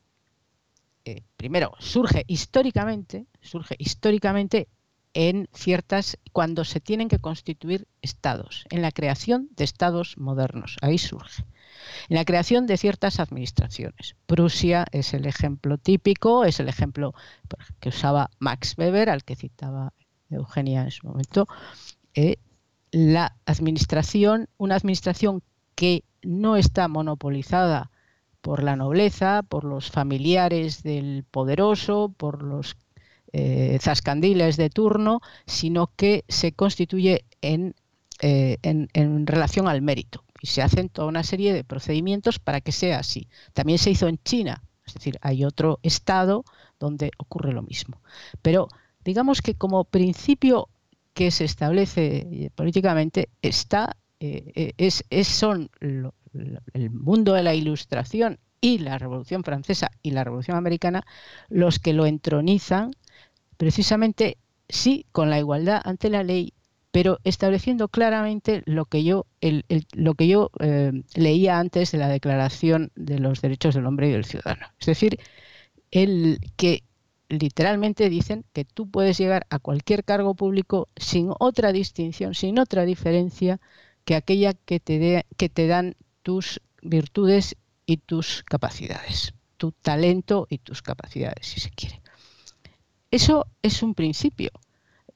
eh, 1.07 1.23
primero, 1.37 1.71
surge 1.79 2.25
históricamente, 2.27 3.27
surge 3.41 3.75
históricamente 3.79 4.67
en 5.13 5.47
ciertas, 5.53 6.17
cuando 6.33 6.65
se 6.65 6.81
tienen 6.81 7.07
que 7.07 7.19
constituir 7.19 7.87
estados, 8.01 8.65
en 8.69 8.81
la 8.81 8.91
creación 8.91 9.47
de 9.55 9.63
estados 9.63 10.17
modernos, 10.17 10.75
ahí 10.81 10.97
surge. 10.97 11.45
En 12.09 12.17
la 12.17 12.25
creación 12.25 12.67
de 12.67 12.75
ciertas 12.75 13.21
administraciones. 13.21 14.17
Prusia 14.25 14.85
es 14.91 15.13
el 15.13 15.25
ejemplo 15.25 15.77
típico, 15.77 16.43
es 16.43 16.59
el 16.59 16.67
ejemplo 16.67 17.13
que 17.79 17.89
usaba 17.89 18.29
Max 18.39 18.75
Weber, 18.77 19.09
al 19.09 19.23
que 19.23 19.37
citaba 19.37 19.93
Eugenia 20.29 20.83
en 20.83 20.91
su 20.91 21.07
momento, 21.07 21.47
eh, 22.15 22.35
la 22.91 23.37
administración, 23.45 24.49
una 24.57 24.75
administración 24.75 25.41
que 25.75 26.03
no 26.21 26.57
está 26.57 26.89
monopolizada 26.89 27.91
por 28.47 28.63
la 28.63 28.77
nobleza, 28.77 29.43
por 29.43 29.65
los 29.65 29.91
familiares 29.91 30.81
del 30.81 31.25
poderoso, 31.29 32.13
por 32.15 32.43
los 32.43 32.77
eh, 33.33 33.77
zascandiles 33.81 34.55
de 34.55 34.69
turno, 34.69 35.19
sino 35.45 35.91
que 35.97 36.23
se 36.29 36.53
constituye 36.53 37.25
en, 37.41 37.75
eh, 38.21 38.57
en, 38.63 39.27
relación 39.27 39.67
al 39.67 39.81
mérito. 39.81 40.23
Y 40.41 40.47
se 40.47 40.61
hacen 40.61 40.87
toda 40.87 41.09
una 41.09 41.23
serie 41.23 41.51
de 41.51 41.65
procedimientos 41.65 42.39
para 42.39 42.61
que 42.61 42.71
sea 42.71 42.99
así. 42.99 43.27
También 43.51 43.79
se 43.79 43.91
hizo 43.91 44.07
en 44.07 44.17
China, 44.23 44.63
es 44.85 44.93
decir, 44.93 45.19
hay 45.21 45.43
otro 45.43 45.79
estado 45.83 46.45
donde 46.79 47.11
ocurre 47.17 47.51
lo 47.51 47.63
mismo. 47.63 48.01
Pero 48.41 48.69
digamos 49.03 49.41
que 49.41 49.55
como 49.55 49.83
principio 49.83 50.69
que 51.13 51.31
se 51.31 51.43
establece 51.43 52.25
eh, 52.31 52.49
políticamente 52.55 53.27
está 53.41 53.97
eh, 54.19 54.73
eh, 54.77 54.89
es, 55.09 55.27
son 55.27 55.69
el 56.73 56.89
mundo 56.91 57.33
de 57.33 57.43
la 57.43 57.53
ilustración 57.53 58.39
y 58.61 58.79
la 58.79 58.97
Revolución 58.97 59.43
Francesa 59.43 59.91
y 60.01 60.11
la 60.11 60.23
Revolución 60.23 60.57
Americana 60.57 61.05
los 61.49 61.79
que 61.79 61.93
lo 61.93 62.05
entronizan 62.05 62.91
precisamente 63.57 64.37
sí 64.69 65.05
con 65.11 65.29
la 65.29 65.39
igualdad 65.39 65.81
ante 65.83 66.09
la 66.09 66.23
ley 66.23 66.53
pero 66.91 67.19
estableciendo 67.23 67.89
claramente 67.89 68.63
lo 68.65 68.85
que 68.85 69.03
yo 69.03 69.25
lo 69.93 70.15
que 70.15 70.27
yo 70.27 70.49
leía 71.13 71.59
antes 71.59 71.91
de 71.91 71.97
la 71.99 72.07
Declaración 72.07 72.91
de 72.95 73.19
los 73.19 73.41
Derechos 73.41 73.75
del 73.75 73.85
Hombre 73.85 74.09
y 74.09 74.13
del 74.13 74.25
Ciudadano. 74.25 74.67
Es 74.79 74.87
decir 74.87 75.19
el 75.91 76.39
que 76.55 76.83
literalmente 77.29 78.09
dicen 78.09 78.45
que 78.53 78.65
tú 78.65 78.89
puedes 78.89 79.17
llegar 79.17 79.45
a 79.49 79.59
cualquier 79.59 80.03
cargo 80.03 80.35
público 80.35 80.89
sin 80.95 81.31
otra 81.39 81.71
distinción, 81.71 82.33
sin 82.33 82.57
otra 82.59 82.85
diferencia 82.85 83.59
que 84.05 84.15
aquella 84.15 84.53
que 84.53 84.79
te, 84.79 85.25
que 85.35 85.49
te 85.49 85.67
dan 85.67 85.95
tus 86.27 86.59
virtudes 86.81 87.55
y 87.85 87.95
tus 87.95 88.43
capacidades, 88.43 89.33
tu 89.55 89.71
talento 89.71 90.45
y 90.49 90.57
tus 90.57 90.81
capacidades, 90.81 91.47
si 91.47 91.61
se 91.61 91.69
quiere. 91.69 92.01
Eso 93.09 93.47
es 93.61 93.81
un 93.81 93.95
principio 93.95 94.49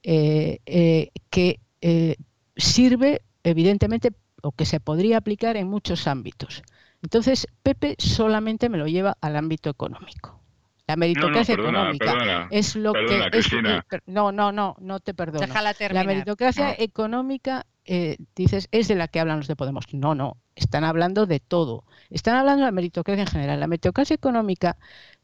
eh, 0.04 0.60
eh, 0.66 1.10
que 1.30 1.60
eh, 1.82 2.16
sirve, 2.56 3.24
evidentemente, 3.44 4.14
o 4.42 4.54
que 4.54 4.66
se 4.66 4.80
podría 4.80 5.18
aplicar 5.18 5.58
en 5.58 5.68
muchos 5.68 6.08
ámbitos. 6.08 6.64
Entonces, 7.04 7.46
Pepe 7.62 7.98
solamente 8.00 8.70
me 8.70 8.78
lo 8.78 8.88
lleva 8.88 9.18
al 9.20 9.36
ámbito 9.36 9.70
económico. 9.70 10.40
La 10.88 10.96
meritocracia 10.96 11.56
económica 11.56 12.48
es 12.52 12.78
lo 12.78 12.94
que 12.94 14.00
no, 14.06 14.32
no, 14.32 14.54
no, 14.54 14.78
no 14.80 15.00
te 15.02 15.14
perdono. 15.14 15.46
La 15.90 16.04
meritocracia 16.06 16.74
económica 16.74 17.66
eh, 17.86 18.18
dices 18.36 18.68
es 18.72 18.88
de 18.88 18.96
la 18.96 19.08
que 19.08 19.20
hablan 19.20 19.38
los 19.38 19.48
de 19.48 19.56
Podemos. 19.56 19.86
No, 19.94 20.16
no, 20.16 20.38
están 20.56 20.84
hablando 20.84 21.26
de 21.26 21.40
todo. 21.40 21.86
Están 22.10 22.36
hablando 22.36 22.62
de 22.62 22.68
la 22.68 22.72
meritocracia 22.72 23.22
en 23.24 23.28
general. 23.28 23.60
La 23.60 23.68
meritocracia 23.68 24.16
económica, 24.16 24.78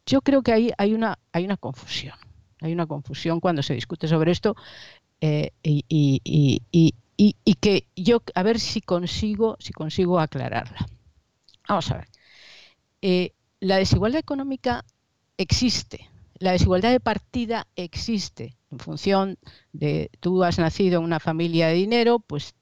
yo 0.06 0.22
creo 0.22 0.41
que 0.41 0.54
ahí 0.54 0.72
hay 0.78 0.93
una 0.93 1.20
hay 1.32 1.46
una 1.46 1.58
confusión. 1.58 2.15
Hay 2.62 2.74
una 2.74 2.88
confusión 2.88 3.39
cuando 3.39 3.62
se 3.62 3.76
discute 3.76 4.08
sobre 4.08 4.32
esto 4.32 4.56
eh, 5.22 5.52
y, 5.62 5.86
y, 5.88 6.22
y, 6.72 6.93
y, 7.17 7.54
que 7.56 7.88
yo 7.96 8.22
a 8.34 8.43
ver 8.43 8.60
si 8.60 8.82
consigo 8.82 9.58
si 9.60 9.74
consigo 9.74 10.20
aclararla. 10.20 10.88
Vamos 11.67 11.91
a 11.91 11.98
ver. 11.98 12.08
Eh, 13.02 13.34
la 13.60 13.78
desigualdad 13.78 14.20
económica 14.20 14.86
existe. 15.38 16.10
La 16.39 16.52
desigualdad 16.52 16.91
de 16.91 17.00
partida 17.00 17.67
existe. 17.76 18.56
En 18.69 18.80
función 18.80 19.38
de 19.71 20.10
tú 20.19 20.43
has 20.43 20.60
nacido 20.60 21.00
en 21.00 21.06
una 21.06 21.19
familia 21.19 21.67
de 21.67 21.76
dinero, 21.76 22.19
pues 22.19 22.54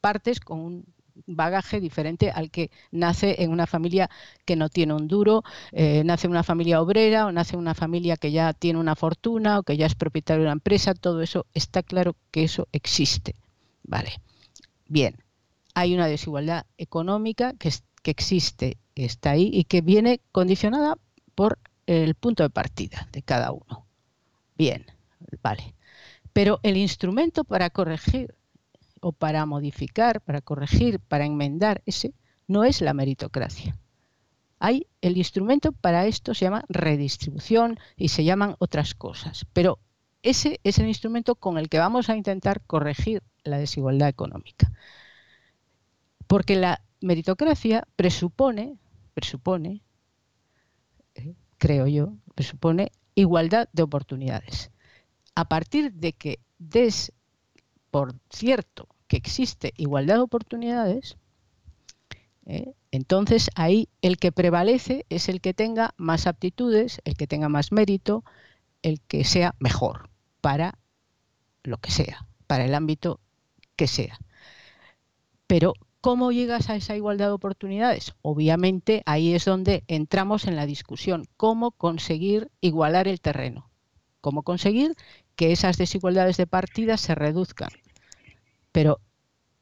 partes 0.00 0.40
con 0.40 0.60
un 0.60 0.94
bagaje 1.26 1.80
diferente 1.80 2.30
al 2.30 2.50
que 2.50 2.70
nace 2.90 3.42
en 3.42 3.50
una 3.50 3.66
familia 3.66 4.10
que 4.44 4.56
no 4.56 4.68
tiene 4.68 4.94
un 4.94 5.08
duro, 5.08 5.44
eh, 5.72 6.02
nace 6.04 6.26
en 6.26 6.32
una 6.32 6.42
familia 6.42 6.82
obrera 6.82 7.26
o 7.26 7.32
nace 7.32 7.54
en 7.54 7.60
una 7.60 7.74
familia 7.74 8.16
que 8.16 8.32
ya 8.32 8.52
tiene 8.52 8.80
una 8.80 8.96
fortuna 8.96 9.58
o 9.58 9.62
que 9.62 9.76
ya 9.76 9.86
es 9.86 9.94
propietario 9.94 10.42
de 10.42 10.46
una 10.46 10.52
empresa, 10.52 10.94
todo 10.94 11.22
eso 11.22 11.46
está 11.54 11.82
claro 11.82 12.16
que 12.30 12.44
eso 12.44 12.68
existe. 12.72 13.36
Vale. 13.84 14.20
Bien, 14.88 15.16
hay 15.74 15.94
una 15.94 16.06
desigualdad 16.06 16.66
económica 16.78 17.54
que, 17.58 17.70
que 18.02 18.10
existe, 18.10 18.78
está 18.94 19.30
ahí 19.30 19.50
y 19.52 19.64
que 19.64 19.80
viene 19.80 20.20
condicionada 20.32 20.96
por 21.34 21.58
el 21.86 22.14
punto 22.14 22.42
de 22.42 22.50
partida 22.50 23.08
de 23.12 23.22
cada 23.22 23.52
uno. 23.52 23.86
Bien, 24.56 24.86
vale. 25.42 25.74
Pero 26.32 26.60
el 26.62 26.76
instrumento 26.76 27.44
para 27.44 27.70
corregir 27.70 28.34
o 29.00 29.12
para 29.12 29.44
modificar, 29.46 30.20
para 30.20 30.40
corregir, 30.40 30.98
para 31.00 31.26
enmendar 31.26 31.82
ese, 31.86 32.14
no 32.46 32.64
es 32.64 32.80
la 32.80 32.94
meritocracia. 32.94 33.76
Hay 34.58 34.86
el 35.00 35.18
instrumento 35.18 35.72
para 35.72 36.06
esto 36.06 36.32
se 36.32 36.46
llama 36.46 36.64
redistribución 36.68 37.78
y 37.96 38.08
se 38.08 38.24
llaman 38.24 38.56
otras 38.58 38.94
cosas, 38.94 39.46
pero 39.52 39.78
ese 40.22 40.58
es 40.64 40.78
el 40.78 40.88
instrumento 40.88 41.34
con 41.34 41.58
el 41.58 41.68
que 41.68 41.78
vamos 41.78 42.08
a 42.08 42.16
intentar 42.16 42.62
corregir 42.62 43.22
la 43.42 43.58
desigualdad 43.58 44.08
económica. 44.08 44.72
Porque 46.26 46.56
la 46.56 46.80
meritocracia 47.02 47.86
presupone, 47.96 48.78
presupone, 49.12 49.82
eh, 51.14 51.34
creo 51.64 51.86
yo, 51.86 52.12
presupone 52.34 52.92
igualdad 53.14 53.70
de 53.72 53.82
oportunidades. 53.82 54.70
A 55.34 55.48
partir 55.48 55.94
de 55.94 56.12
que 56.12 56.38
des 56.58 57.10
por 57.90 58.14
cierto 58.28 58.86
que 59.08 59.16
existe 59.16 59.72
igualdad 59.78 60.16
de 60.16 60.20
oportunidades, 60.20 61.16
¿eh? 62.44 62.74
entonces 62.90 63.48
ahí 63.54 63.88
el 64.02 64.18
que 64.18 64.30
prevalece 64.30 65.06
es 65.08 65.30
el 65.30 65.40
que 65.40 65.54
tenga 65.54 65.94
más 65.96 66.26
aptitudes, 66.26 67.00
el 67.06 67.16
que 67.16 67.26
tenga 67.26 67.48
más 67.48 67.72
mérito, 67.72 68.24
el 68.82 69.00
que 69.00 69.24
sea 69.24 69.54
mejor 69.58 70.10
para 70.42 70.78
lo 71.62 71.78
que 71.78 71.90
sea, 71.90 72.26
para 72.46 72.66
el 72.66 72.74
ámbito 72.74 73.20
que 73.74 73.86
sea. 73.86 74.18
Pero 75.46 75.72
¿cómo 76.04 76.32
llegas 76.32 76.68
a 76.68 76.76
esa 76.76 76.94
igualdad 76.94 77.28
de 77.28 77.32
oportunidades? 77.32 78.12
Obviamente 78.20 79.02
ahí 79.06 79.32
es 79.32 79.46
donde 79.46 79.84
entramos 79.88 80.46
en 80.46 80.54
la 80.54 80.66
discusión, 80.66 81.24
cómo 81.38 81.70
conseguir 81.70 82.50
igualar 82.60 83.08
el 83.08 83.22
terreno, 83.22 83.70
cómo 84.20 84.42
conseguir 84.42 84.96
que 85.34 85.50
esas 85.50 85.78
desigualdades 85.78 86.36
de 86.36 86.46
partida 86.46 86.98
se 86.98 87.14
reduzcan. 87.14 87.70
Pero, 88.70 89.00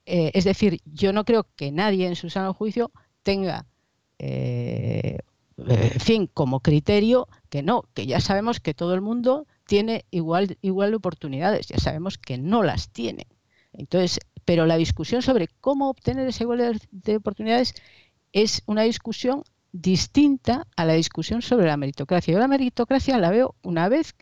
eh, 0.05 0.33
es 0.35 0.43
decir, 0.43 0.81
yo 0.85 1.13
no 1.13 1.25
creo 1.25 1.47
que 1.55 1.71
nadie 1.71 2.09
en 2.09 2.17
su 2.17 2.29
sano 2.29 2.55
juicio 2.55 2.91
tenga, 3.23 3.67
eh, 4.19 5.19
en 5.59 6.01
fin, 6.01 6.29
como 6.35 6.59
criterio 6.59 7.29
que 7.51 7.63
no, 7.63 7.85
que 7.95 8.07
ya 8.07 8.19
sabemos 8.19 8.59
que 8.59 8.75
todo 8.75 8.95
el 8.95 9.01
mundo 9.01 9.47
tiene 9.65 10.07
igual, 10.11 10.59
igual 10.61 10.93
oportunidades, 10.95 11.69
ya 11.69 11.79
sabemos 11.79 12.19
que 12.19 12.37
no 12.37 12.65
las 12.65 12.89
tiene. 12.89 13.29
Entonces, 13.73 14.19
pero 14.45 14.67
la 14.67 14.77
discusión 14.77 15.23
sobre 15.23 15.49
cómo 15.61 15.89
obtener 15.89 16.27
esa 16.27 16.45
igualdad 16.45 16.75
de 16.91 17.17
oportunidades 17.17 17.75
es 18.33 18.63
una 18.67 18.83
discusión 18.83 19.43
distinta 19.73 20.67
a 20.77 20.85
la 20.85 20.95
discusión 20.95 21.43
sobre 21.43 21.67
la 21.67 21.77
meritocracia. 21.77 22.33
Yo 22.33 22.39
la 22.39 22.49
meritocracia 22.49 23.19
la 23.19 23.31
veo 23.31 23.55
una 23.63 23.89
vez 23.89 24.15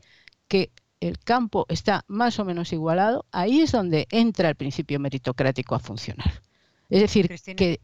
que 0.49 0.71
el 1.01 1.19
campo 1.19 1.67
está 1.69 2.05
más 2.09 2.39
o 2.39 2.45
menos 2.45 2.73
igualado, 2.73 3.25
ahí 3.33 3.61
es 3.61 3.73
donde 3.73 4.07
entra 4.11 4.49
el 4.49 4.55
principio 4.55 5.01
meritocrático 5.01 5.75
a 5.75 5.79
funcionar. 5.79 6.43
Es 6.91 7.01
decir, 7.01 7.29
que 7.57 7.81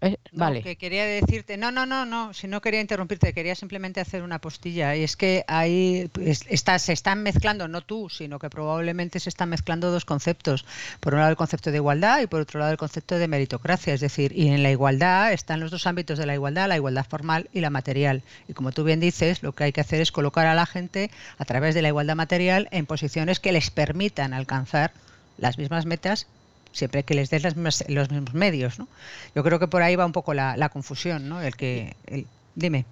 eh, 0.00 0.16
vale. 0.32 0.62
que 0.62 0.76
quería 0.76 1.04
decirte, 1.04 1.56
no, 1.56 1.70
no, 1.70 1.86
no, 1.86 2.06
no, 2.06 2.32
si 2.34 2.48
no 2.48 2.60
quería 2.60 2.80
interrumpirte, 2.80 3.32
quería 3.32 3.54
simplemente 3.54 4.00
hacer 4.00 4.22
una 4.22 4.38
postilla. 4.38 4.96
Y 4.96 5.02
es 5.02 5.16
que 5.16 5.44
ahí 5.48 6.08
pues, 6.12 6.44
está, 6.48 6.78
se 6.78 6.92
están 6.92 7.22
mezclando, 7.22 7.68
no 7.68 7.80
tú, 7.82 8.08
sino 8.08 8.38
que 8.38 8.50
probablemente 8.50 9.20
se 9.20 9.28
están 9.28 9.48
mezclando 9.48 9.90
dos 9.90 10.04
conceptos. 10.04 10.64
Por 11.00 11.14
un 11.14 11.20
lado 11.20 11.30
el 11.30 11.36
concepto 11.36 11.70
de 11.70 11.76
igualdad 11.76 12.20
y 12.20 12.26
por 12.26 12.40
otro 12.40 12.60
lado 12.60 12.72
el 12.72 12.78
concepto 12.78 13.18
de 13.18 13.28
meritocracia. 13.28 13.94
Es 13.94 14.00
decir, 14.00 14.32
y 14.36 14.48
en 14.48 14.62
la 14.62 14.70
igualdad 14.70 15.32
están 15.32 15.60
los 15.60 15.70
dos 15.70 15.86
ámbitos 15.86 16.18
de 16.18 16.26
la 16.26 16.34
igualdad, 16.34 16.68
la 16.68 16.76
igualdad 16.76 17.06
formal 17.08 17.48
y 17.52 17.60
la 17.60 17.70
material. 17.70 18.22
Y 18.48 18.52
como 18.52 18.72
tú 18.72 18.84
bien 18.84 19.00
dices, 19.00 19.42
lo 19.42 19.52
que 19.52 19.64
hay 19.64 19.72
que 19.72 19.80
hacer 19.80 20.00
es 20.00 20.12
colocar 20.12 20.46
a 20.46 20.54
la 20.54 20.66
gente 20.66 21.10
a 21.38 21.44
través 21.44 21.74
de 21.74 21.82
la 21.82 21.88
igualdad 21.88 22.16
material 22.16 22.68
en 22.70 22.86
posiciones 22.86 23.40
que 23.40 23.52
les 23.52 23.70
permitan 23.70 24.34
alcanzar 24.34 24.92
las 25.38 25.58
mismas 25.58 25.86
metas 25.86 26.26
siempre 26.72 27.02
que 27.02 27.14
les 27.14 27.30
des 27.30 27.42
los 27.88 28.10
mismos 28.10 28.34
medios. 28.34 28.78
¿no? 28.78 28.88
Yo 29.34 29.42
creo 29.42 29.58
que 29.58 29.68
por 29.68 29.82
ahí 29.82 29.96
va 29.96 30.06
un 30.06 30.12
poco 30.12 30.34
la, 30.34 30.68
confusión, 30.70 31.28
¿no? 31.28 31.40
El 31.40 31.56
que, 31.56 31.96
el, 32.06 32.26
dime. 32.54 32.84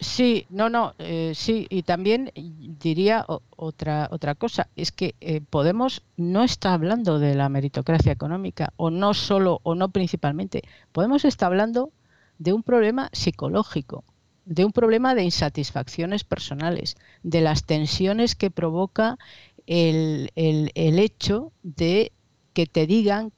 Sí, 0.00 0.46
no, 0.50 0.68
no, 0.68 0.94
eh, 0.98 1.32
sí, 1.34 1.66
y 1.70 1.82
también 1.82 2.30
diría 2.34 3.24
otra 3.56 4.08
otra 4.10 4.34
cosa, 4.34 4.68
es 4.76 4.92
que 4.92 5.14
eh, 5.20 5.40
Podemos 5.40 6.02
no 6.16 6.42
está 6.42 6.74
hablando 6.74 7.18
de 7.18 7.34
la 7.34 7.48
meritocracia 7.48 8.12
económica, 8.12 8.72
o 8.76 8.90
no 8.90 9.14
solo, 9.14 9.60
o 9.62 9.74
no 9.74 9.90
principalmente. 9.90 10.62
Podemos 10.92 11.24
está 11.24 11.46
hablando 11.46 11.92
de 12.38 12.52
un 12.52 12.62
problema 12.62 13.10
psicológico, 13.12 14.04
de 14.44 14.64
un 14.64 14.72
problema 14.72 15.14
de 15.14 15.24
insatisfacciones 15.24 16.24
personales, 16.24 16.96
de 17.22 17.40
las 17.40 17.64
tensiones 17.64 18.34
que 18.34 18.50
provoca 18.50 19.18
el, 19.66 20.30
el, 20.34 20.72
el 20.74 20.98
hecho 20.98 21.52
de 21.62 22.12
que 22.52 22.66
te 22.66 22.86
digan, 22.86 23.32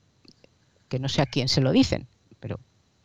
que 0.88 0.98
no 0.98 1.08
sé 1.08 1.22
a 1.22 1.26
quién 1.26 1.48
se 1.48 1.60
lo 1.60 1.72
dicen, 1.72 2.06
pero 2.40 2.58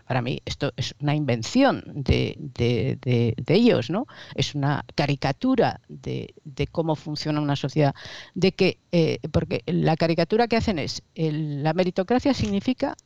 para 0.10 0.24
mí 0.24 0.42
esto 0.44 0.74
es 0.76 0.96
una 1.00 1.14
invención 1.14 1.84
de, 1.86 2.36
de, 2.40 3.36
ellos, 3.48 3.92
¿no? 3.92 4.08
Es 4.34 4.56
una 4.56 4.84
caricatura 4.96 5.82
de, 5.88 6.34
cómo 6.72 6.96
funciona 6.96 7.40
una 7.40 7.56
sociedad. 7.56 7.94
De 8.34 8.52
que, 8.54 8.80
eh, 8.92 9.20
porque 9.32 9.62
la 9.68 9.96
caricatura 9.96 10.48
que 10.48 10.58
hacen 10.58 10.80
es, 10.80 11.04
la 11.14 11.74
meritocracia 11.74 12.34
significa 12.34 12.98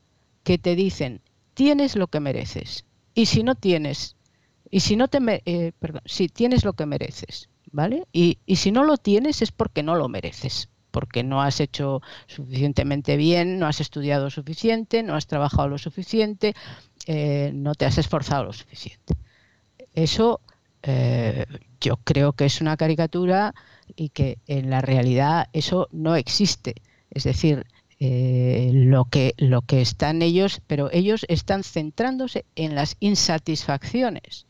que 0.43 0.57
te 0.57 0.77
dicen, 0.77 1.19
tienes 1.53 1.97
lo 1.97 2.07
que 2.07 2.21
mereces. 2.21 2.85
Y 3.13 3.25
si 3.25 3.43
no 3.43 3.55
tienes, 3.55 4.15
y 4.71 4.79
si 4.79 4.95
no 4.95 5.09
te, 5.09 5.19
eh, 5.45 5.73
perdón, 5.77 6.03
si 6.05 6.29
tienes 6.29 6.63
lo 6.63 6.71
que 6.71 6.85
mereces, 6.85 7.49
¿vale? 7.69 8.07
Y, 8.13 8.37
y 8.45 8.55
si 8.55 8.71
no 8.71 8.85
lo 8.85 8.95
tienes 8.95 9.41
es 9.41 9.51
porque 9.51 9.83
no 9.83 9.95
lo 9.95 10.07
mereces 10.07 10.69
porque 10.93 11.23
no 11.23 11.41
has 11.41 11.59
hecho 11.59 12.03
suficientemente 12.27 13.17
bien, 13.17 13.57
no 13.57 13.65
has 13.65 13.81
estudiado 13.81 14.29
suficiente, 14.29 15.01
no 15.01 15.15
has 15.15 15.25
trabajado 15.25 15.67
lo 15.67 15.79
suficiente, 15.79 16.53
eh, 17.07 17.49
no 17.51 17.73
te 17.73 17.85
has 17.85 17.97
esforzado 17.97 18.43
lo 18.43 18.53
suficiente. 18.53 19.15
Eso 19.95 20.39
eh, 20.83 21.47
yo 21.81 21.97
creo 21.97 22.33
que 22.33 22.45
es 22.45 22.61
una 22.61 22.77
caricatura 22.77 23.55
y 23.95 24.09
que 24.09 24.37
en 24.45 24.69
la 24.69 24.81
realidad 24.81 25.47
eso 25.51 25.87
no 25.91 26.15
existe. 26.15 26.75
Es 27.09 27.23
decir, 27.23 27.65
eh, 27.99 28.69
lo, 28.71 29.05
que, 29.05 29.33
lo 29.37 29.63
que 29.63 29.81
están 29.81 30.21
ellos, 30.21 30.61
pero 30.67 30.91
ellos 30.91 31.25
están 31.27 31.63
centrándose 31.63 32.45
en 32.55 32.75
las 32.75 32.97
insatisfacciones 32.99 34.45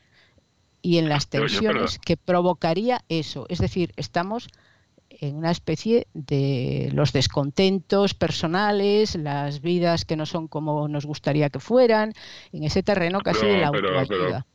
y 0.81 0.97
en 0.97 1.07
las 1.07 1.29
tensiones 1.29 1.99
que 1.99 2.17
provocaría 2.17 3.05
eso. 3.07 3.45
Es 3.47 3.59
decir, 3.59 3.93
estamos 3.95 4.49
en 5.19 5.35
una 5.35 5.51
especie 5.51 6.07
de 6.13 6.89
los 6.93 7.13
descontentos 7.13 8.13
personales, 8.13 9.15
las 9.15 9.61
vidas 9.61 10.05
que 10.05 10.15
no 10.15 10.25
son 10.25 10.47
como 10.47 10.87
nos 10.87 11.05
gustaría 11.05 11.49
que 11.49 11.59
fueran, 11.59 12.13
en 12.51 12.63
ese 12.63 12.83
terreno 12.83 13.19
casi 13.21 13.45
de 13.45 13.59
la 13.59 13.67
autoayuda. 13.67 14.45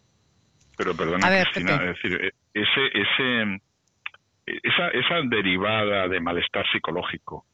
Pero, 0.77 0.94
perdona, 0.94 1.29
Cristina, 1.29 1.75
es 1.75 2.03
decir, 2.03 2.21
e, 2.23 2.33
ese, 2.55 2.87
ese, 2.94 3.61
esa, 4.47 4.88
esa 4.88 5.23
derivada 5.29 6.07
de 6.09 6.21
malestar 6.21 6.64
psicológico, 6.71 7.47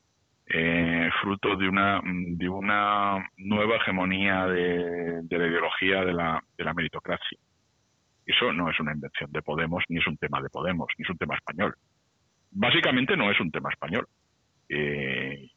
eh, 0.47 1.09
fruto 1.23 1.57
de 1.57 1.69
una, 1.69 2.03
de 2.05 2.49
una 2.49 3.31
nueva 3.39 3.77
hegemonía 3.77 4.47
de, 4.47 5.23
de 5.23 5.39
la 5.39 5.47
ideología 5.47 6.05
de 6.05 6.13
la, 6.13 6.45
de 6.57 6.65
la 6.65 6.75
meritocracia. 6.75 7.39
Eso 8.27 8.53
no 8.53 8.71
es 8.71 8.79
una 8.81 8.93
invención 8.93 9.31
de 9.33 9.43
Podemos, 9.43 9.85
ni 9.89 9.99
es 9.99 10.07
un 10.07 10.17
tema 10.17 10.41
de 10.43 10.51
Podemos, 10.51 10.89
ni 10.99 11.05
es 11.05 11.11
un 11.11 11.19
tema 11.19 11.35
español 11.35 11.75
básicamente 12.55 13.17
no 13.17 13.31
es 13.31 13.39
un 13.41 13.51
tema 13.51 13.71
español. 13.71 14.07
Eh, 14.69 15.51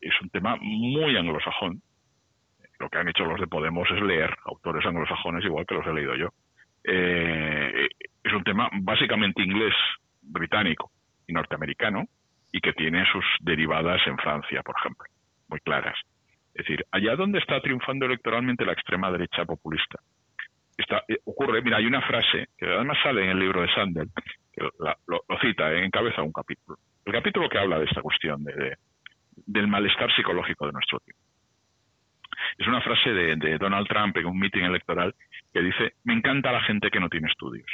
es 0.00 0.20
un 0.20 0.30
tema 0.30 0.56
muy 0.60 1.16
anglosajón. 1.16 1.80
Lo 2.78 2.88
que 2.88 2.98
han 2.98 3.08
hecho 3.08 3.24
los 3.24 3.40
de 3.40 3.46
Podemos 3.46 3.88
es 3.90 4.02
leer 4.02 4.36
autores 4.44 4.84
anglosajones 4.84 5.44
igual 5.44 5.66
que 5.66 5.74
los 5.74 5.86
he 5.86 5.92
leído 5.92 6.16
yo. 6.16 6.28
Eh, 6.84 7.88
es 8.24 8.32
un 8.32 8.42
tema 8.42 8.68
básicamente 8.80 9.42
inglés, 9.42 9.74
británico 10.22 10.90
y 11.26 11.32
norteamericano 11.32 12.06
y 12.52 12.60
que 12.60 12.72
tiene 12.72 13.04
sus 13.12 13.24
derivadas 13.40 14.00
en 14.06 14.16
Francia, 14.18 14.62
por 14.62 14.74
ejemplo, 14.78 15.04
muy 15.48 15.60
claras. 15.60 15.96
Es 16.54 16.66
decir, 16.66 16.84
allá 16.90 17.16
donde 17.16 17.38
está 17.38 17.60
triunfando 17.60 18.06
electoralmente 18.06 18.64
la 18.64 18.72
extrema 18.72 19.10
derecha 19.10 19.44
populista, 19.44 20.00
está, 20.76 21.04
eh, 21.06 21.18
ocurre, 21.24 21.62
mira, 21.62 21.76
hay 21.76 21.86
una 21.86 22.02
frase 22.02 22.48
que 22.58 22.66
además 22.66 22.98
sale 23.02 23.24
en 23.24 23.30
el 23.30 23.38
libro 23.38 23.62
de 23.62 23.72
Sandel, 23.72 24.08
lo, 24.56 25.38
cita, 25.40 25.72
eh, 25.72 25.84
encabeza 25.84 26.22
un 26.22 26.32
capítulo. 26.32 26.78
El 27.04 27.12
capítulo 27.12 27.48
que 27.48 27.58
habla 27.58 27.78
de 27.78 27.86
esta 27.86 28.02
cuestión 28.02 28.44
de, 28.44 28.76
del 29.46 29.68
malestar 29.68 30.14
psicológico 30.14 30.66
de 30.66 30.72
nuestro 30.72 31.00
tiempo. 31.00 31.22
Es 32.58 32.66
una 32.66 32.80
frase 32.80 33.10
de, 33.10 33.58
Donald 33.58 33.86
Trump 33.88 34.16
en 34.16 34.26
un 34.26 34.38
meeting 34.38 34.62
electoral 34.62 35.14
que 35.52 35.60
dice, 35.60 35.94
me 36.04 36.14
encanta 36.14 36.52
la 36.52 36.62
gente 36.62 36.90
que 36.90 37.00
no 37.00 37.08
tiene 37.08 37.28
estudios. 37.28 37.68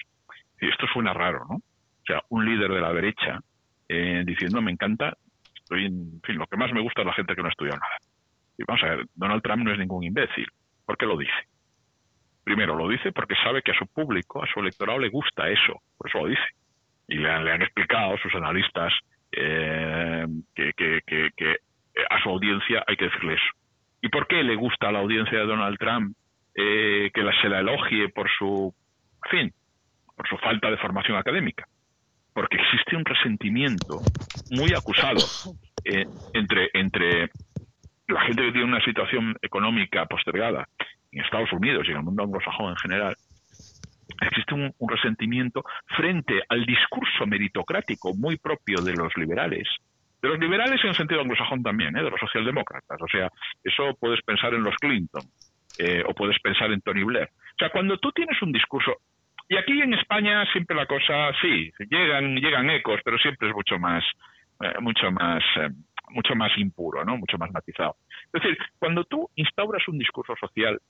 Y 0.61 0.69
esto 0.69 0.87
suena 0.93 1.13
raro, 1.13 1.45
¿no? 1.49 1.57
O 1.57 2.07
sea, 2.07 2.23
un 2.29 2.45
líder 2.45 2.71
de 2.71 2.81
la 2.81 2.93
derecha 2.93 3.41
eh, 3.89 4.23
diciendo, 4.25 4.63
me 4.63 4.71
encanta, 4.71 5.17
estoy 5.55 5.87
en, 5.87 6.21
fin, 6.23 6.39
lo 6.39 6.47
que 6.47 6.57
más 6.57 6.73
me 6.73 6.81
gusta 6.81 7.03
es 7.03 7.07
la 7.07 7.15
gente 7.15 7.35
que 7.35 7.43
no 7.43 7.49
ha 7.49 7.51
estudiado 7.51 7.79
nada. 7.79 7.99
Y 8.59 8.65
vamos 8.67 8.83
a 8.85 8.87
ver, 8.87 9.07
Donald 9.15 9.43
Trump 9.43 9.65
no 9.65 9.73
es 9.73 9.79
ningún 9.79 10.05
imbécil. 10.05 10.47
¿Por 10.85 10.97
qué 10.97 11.07
lo 11.07 11.17
dice? 11.17 11.33
Primero, 12.45 12.77
lo 12.77 12.89
dice 12.89 13.13
porque 13.13 13.35
sabe 13.43 13.63
que 13.63 13.73
a 13.73 13.79
su 13.79 13.87
público, 13.89 14.43
a 14.43 14.47
su 14.47 14.61
electorado 14.61 15.01
le 15.01 15.09
gusta 15.09 15.49
eso, 15.49 15.83
por 15.99 16.09
eso 16.09 16.19
lo 16.19 16.29
dice. 16.29 16.45
Y 17.09 17.17
le 17.17 17.31
han, 17.31 17.63
explicado 17.63 18.17
sus 18.19 18.35
analistas 18.35 18.93
eh, 19.33 20.27
que, 20.55 21.57
a 22.11 22.23
su 22.23 22.29
audiencia 22.29 22.85
hay 22.87 22.97
que 22.97 23.07
decirle 23.07 23.35
eso. 23.35 23.53
¿Y 24.03 24.09
por 24.09 24.27
qué 24.27 24.43
le 24.43 24.57
gusta 24.57 24.89
a 24.89 24.93
la 24.93 24.99
audiencia 24.99 25.39
de 25.39 25.47
Donald 25.47 25.79
Trump 25.79 26.17
eh, 26.55 27.11
que 27.13 27.23
se 27.41 27.49
la 27.49 27.61
elogie 27.61 28.09
por 28.09 28.29
su, 28.31 28.75
fin, 29.31 29.53
por 30.17 30.29
su 30.29 30.37
falta 30.39 30.71
de 30.71 30.77
formación 30.79 31.17
académica? 31.17 31.67
Porque 32.35 32.57
existe 32.57 32.97
un 32.97 33.05
resentimiento 33.05 34.01
muy 34.51 34.75
acusado 34.75 35.25
eh, 35.85 36.05
entre, 36.35 36.71
entre 36.75 37.31
la 38.09 38.21
gente 38.23 38.43
que 38.43 38.53
tiene 38.53 38.67
una 38.67 38.85
situación 38.85 39.37
económica 39.43 40.07
postergada 40.07 40.69
en 41.13 41.25
Estados 41.25 41.53
Unidos 41.53 41.85
y 41.87 41.93
en 41.93 41.99
el 41.99 42.03
mundo 42.03 42.25
anglosajón 42.25 42.71
en 42.71 42.77
general, 42.77 43.17
existe 44.21 44.55
un, 44.55 44.73
resentimiento 44.89 45.65
frente 45.97 46.43
al 46.49 46.65
discurso 46.65 47.27
meritocrático 47.27 48.15
muy 48.15 48.37
propio 48.37 48.81
de 48.81 48.95
los 48.95 49.17
liberales, 49.17 49.69
de 50.23 50.29
los 50.29 50.39
liberales 50.39 50.81
en 50.83 50.91
el 50.91 50.97
sentido 50.97 51.21
anglosajón 51.21 51.63
también, 51.63 51.97
¿eh? 51.97 52.03
de 52.03 52.11
los 52.11 52.21
socialdemócratas. 52.21 53.01
O 53.01 53.09
sea, 53.09 53.31
eso 53.63 53.97
puedes 53.99 54.23
pensar 54.23 54.55
en 54.55 54.63
los 54.63 54.75
Clinton 54.77 55.23
eh, 55.79 56.03
o 56.07 56.15
puedes 56.15 56.39
pensar 56.41 56.73
en 56.73 56.81
Tony 56.81 57.05
Blair. 57.05 57.29
O 57.29 57.59
sea, 57.59 57.71
cuando 57.71 57.99
tú 57.99 58.13
tienes 58.13 58.41
un 58.43 58.53
discurso, 58.53 58.97
y 59.49 59.57
aquí 59.57 59.81
en 59.81 59.95
España 59.95 60.45
siempre 60.53 60.77
la 60.77 60.87
cosa, 60.87 61.31
sí, 61.41 61.71
llegan, 61.91 62.37
llegan 62.37 62.71
ecos, 62.71 63.01
pero 63.05 63.19
siempre 63.19 63.49
es 63.49 63.55
mucho 63.55 63.79
más, 63.79 64.05
eh, 64.61 64.75
mucho 64.81 65.11
más 65.11 65.43
mucho 66.11 66.35
más 66.35 66.57
impuro, 66.57 67.05
¿no? 67.05 67.17
mucho 67.17 67.39
más 67.39 67.51
matizado. 67.53 67.97
Es 68.33 68.43
decir, 68.43 68.59
cuando 68.79 69.05
tú 69.05 69.29
instauras 69.37 69.87
un 69.89 69.99
discurso 69.99 70.35
social 70.39 70.81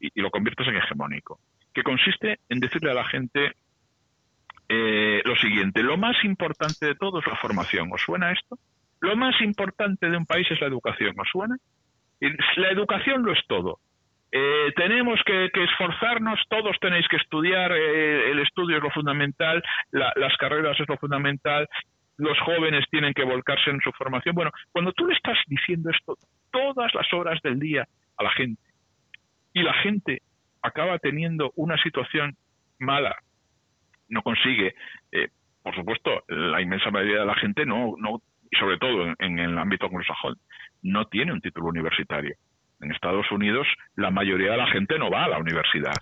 y, 0.00 0.20
lo 0.20 0.30
conviertes 0.30 0.66
en 0.68 0.76
hegemónico, 0.76 1.40
que 1.74 1.82
consiste 1.82 2.38
en 2.48 2.60
decirle 2.60 2.90
a 2.90 2.94
la 2.94 3.04
gente 3.04 3.52
eh, 4.68 5.22
lo 5.24 5.36
siguiente, 5.36 5.82
lo 5.82 5.96
más 5.96 6.16
importante 6.24 6.86
de 6.86 6.94
todo 6.94 7.20
es 7.20 7.26
la 7.26 7.36
formación, 7.36 7.90
¿os 7.92 8.02
suena 8.02 8.32
esto? 8.32 8.58
Lo 9.00 9.16
más 9.16 9.40
importante 9.40 10.10
de 10.10 10.16
un 10.16 10.26
país 10.26 10.46
es 10.50 10.60
la 10.60 10.66
educación, 10.66 11.14
¿os 11.18 11.28
suena? 11.28 11.56
La 12.56 12.70
educación 12.70 13.22
lo 13.22 13.32
es 13.32 13.40
todo. 13.46 13.78
Eh, 14.30 14.72
tenemos 14.76 15.20
que, 15.24 15.48
esforzarnos, 15.54 16.38
todos 16.50 16.76
tenéis 16.80 17.08
que 17.08 17.16
estudiar, 17.16 17.72
eh, 17.72 18.30
el 18.30 18.40
estudio 18.40 18.76
es 18.76 18.82
lo 18.82 18.90
fundamental, 18.90 19.62
las 19.90 20.36
carreras 20.36 20.78
es 20.78 20.88
lo 20.88 20.98
fundamental, 20.98 21.66
los 22.18 22.38
jóvenes 22.40 22.84
tienen 22.90 23.14
que 23.14 23.24
volcarse 23.24 23.70
en 23.70 23.80
su 23.80 23.90
formación. 23.92 24.34
Bueno, 24.34 24.50
cuando 24.72 24.92
tú 24.92 25.06
le 25.06 25.14
estás 25.14 25.38
diciendo 25.46 25.90
esto 25.90 26.16
todas 26.50 26.92
las 26.94 27.10
horas 27.12 27.40
del 27.42 27.58
día 27.58 27.86
a 28.16 28.24
la 28.24 28.30
gente 28.32 28.62
y 29.54 29.62
la 29.62 29.72
gente 29.74 30.22
acaba 30.62 30.98
teniendo 30.98 31.52
una 31.56 31.76
situación 31.82 32.36
mala, 32.78 33.16
no 34.08 34.22
consigue, 34.22 34.74
eh, 35.12 35.28
por 35.62 35.74
supuesto, 35.74 36.24
la 36.28 36.60
inmensa 36.60 36.90
mayoría 36.90 37.20
de 37.20 37.26
la 37.26 37.34
gente 37.34 37.66
no, 37.66 37.94
no 37.98 38.22
y 38.50 38.56
sobre 38.56 38.78
todo 38.78 39.14
en, 39.18 39.38
el 39.38 39.58
ámbito 39.58 39.86
anglosajón, 39.86 40.36
no 40.82 41.06
tiene 41.06 41.32
un 41.32 41.40
título 41.40 41.68
universitario. 41.68 42.34
En 42.80 42.92
Estados 42.92 43.30
Unidos 43.30 43.66
la 43.96 44.10
mayoría 44.10 44.52
de 44.52 44.56
la 44.56 44.68
gente 44.68 44.98
no 44.98 45.10
va 45.10 45.24
a 45.24 45.28
la 45.28 45.38
universidad. 45.38 45.96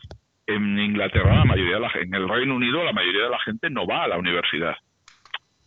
En 0.47 0.79
Inglaterra 0.79 1.37
la 1.37 1.45
mayoría 1.45 1.75
de 1.75 1.81
la, 1.81 1.91
en 1.95 2.15
el 2.15 2.29
Reino 2.29 2.55
Unido 2.55 2.85
la 2.85 2.93
mayoría 2.93 3.25
de 3.25 3.31
la 3.31 3.41
gente 3.41 3.71
no 3.71 3.87
va 3.87 4.05
a 4.05 4.09
la 4.09 4.19
universidad. 4.19 4.77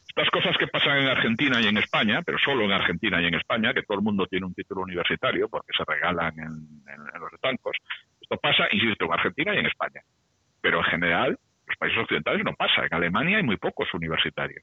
Estas 0.08 0.30
cosas 0.32 0.58
que 0.58 0.68
pasan 0.68 0.98
en 0.98 1.08
Argentina 1.08 1.62
y 1.62 1.68
en 1.68 1.78
España, 1.78 2.22
pero 2.26 2.38
solo 2.40 2.66
en 2.66 2.72
Argentina 2.72 3.22
y 3.22 3.28
en 3.28 3.36
España, 3.36 3.74
que 3.74 3.84
todo 3.84 4.00
el 4.00 4.04
mundo 4.04 4.26
tiene 4.26 4.48
un 4.48 4.54
título 4.54 4.82
universitario 4.82 5.48
porque 5.48 5.72
se 5.78 5.84
regalan 5.88 6.34
en, 6.40 7.20
los 7.20 7.32
estancos, 7.34 7.78
esto 8.30 8.38
pasa, 8.42 8.68
insisto, 8.72 9.06
en 9.06 9.14
Argentina 9.14 9.56
y 9.56 9.58
en 9.58 9.66
España. 9.66 10.02
Pero 10.62 10.78
en 10.80 10.84
general, 10.84 11.40
los 11.66 11.78
países 11.78 11.98
occidentales 12.00 12.46
no 12.46 12.54
pasa. 12.54 12.86
En 12.86 12.94
Alemania 12.94 13.38
hay 13.38 13.44
muy 13.44 13.58
pocos 13.58 13.92
universitarios, 13.96 14.62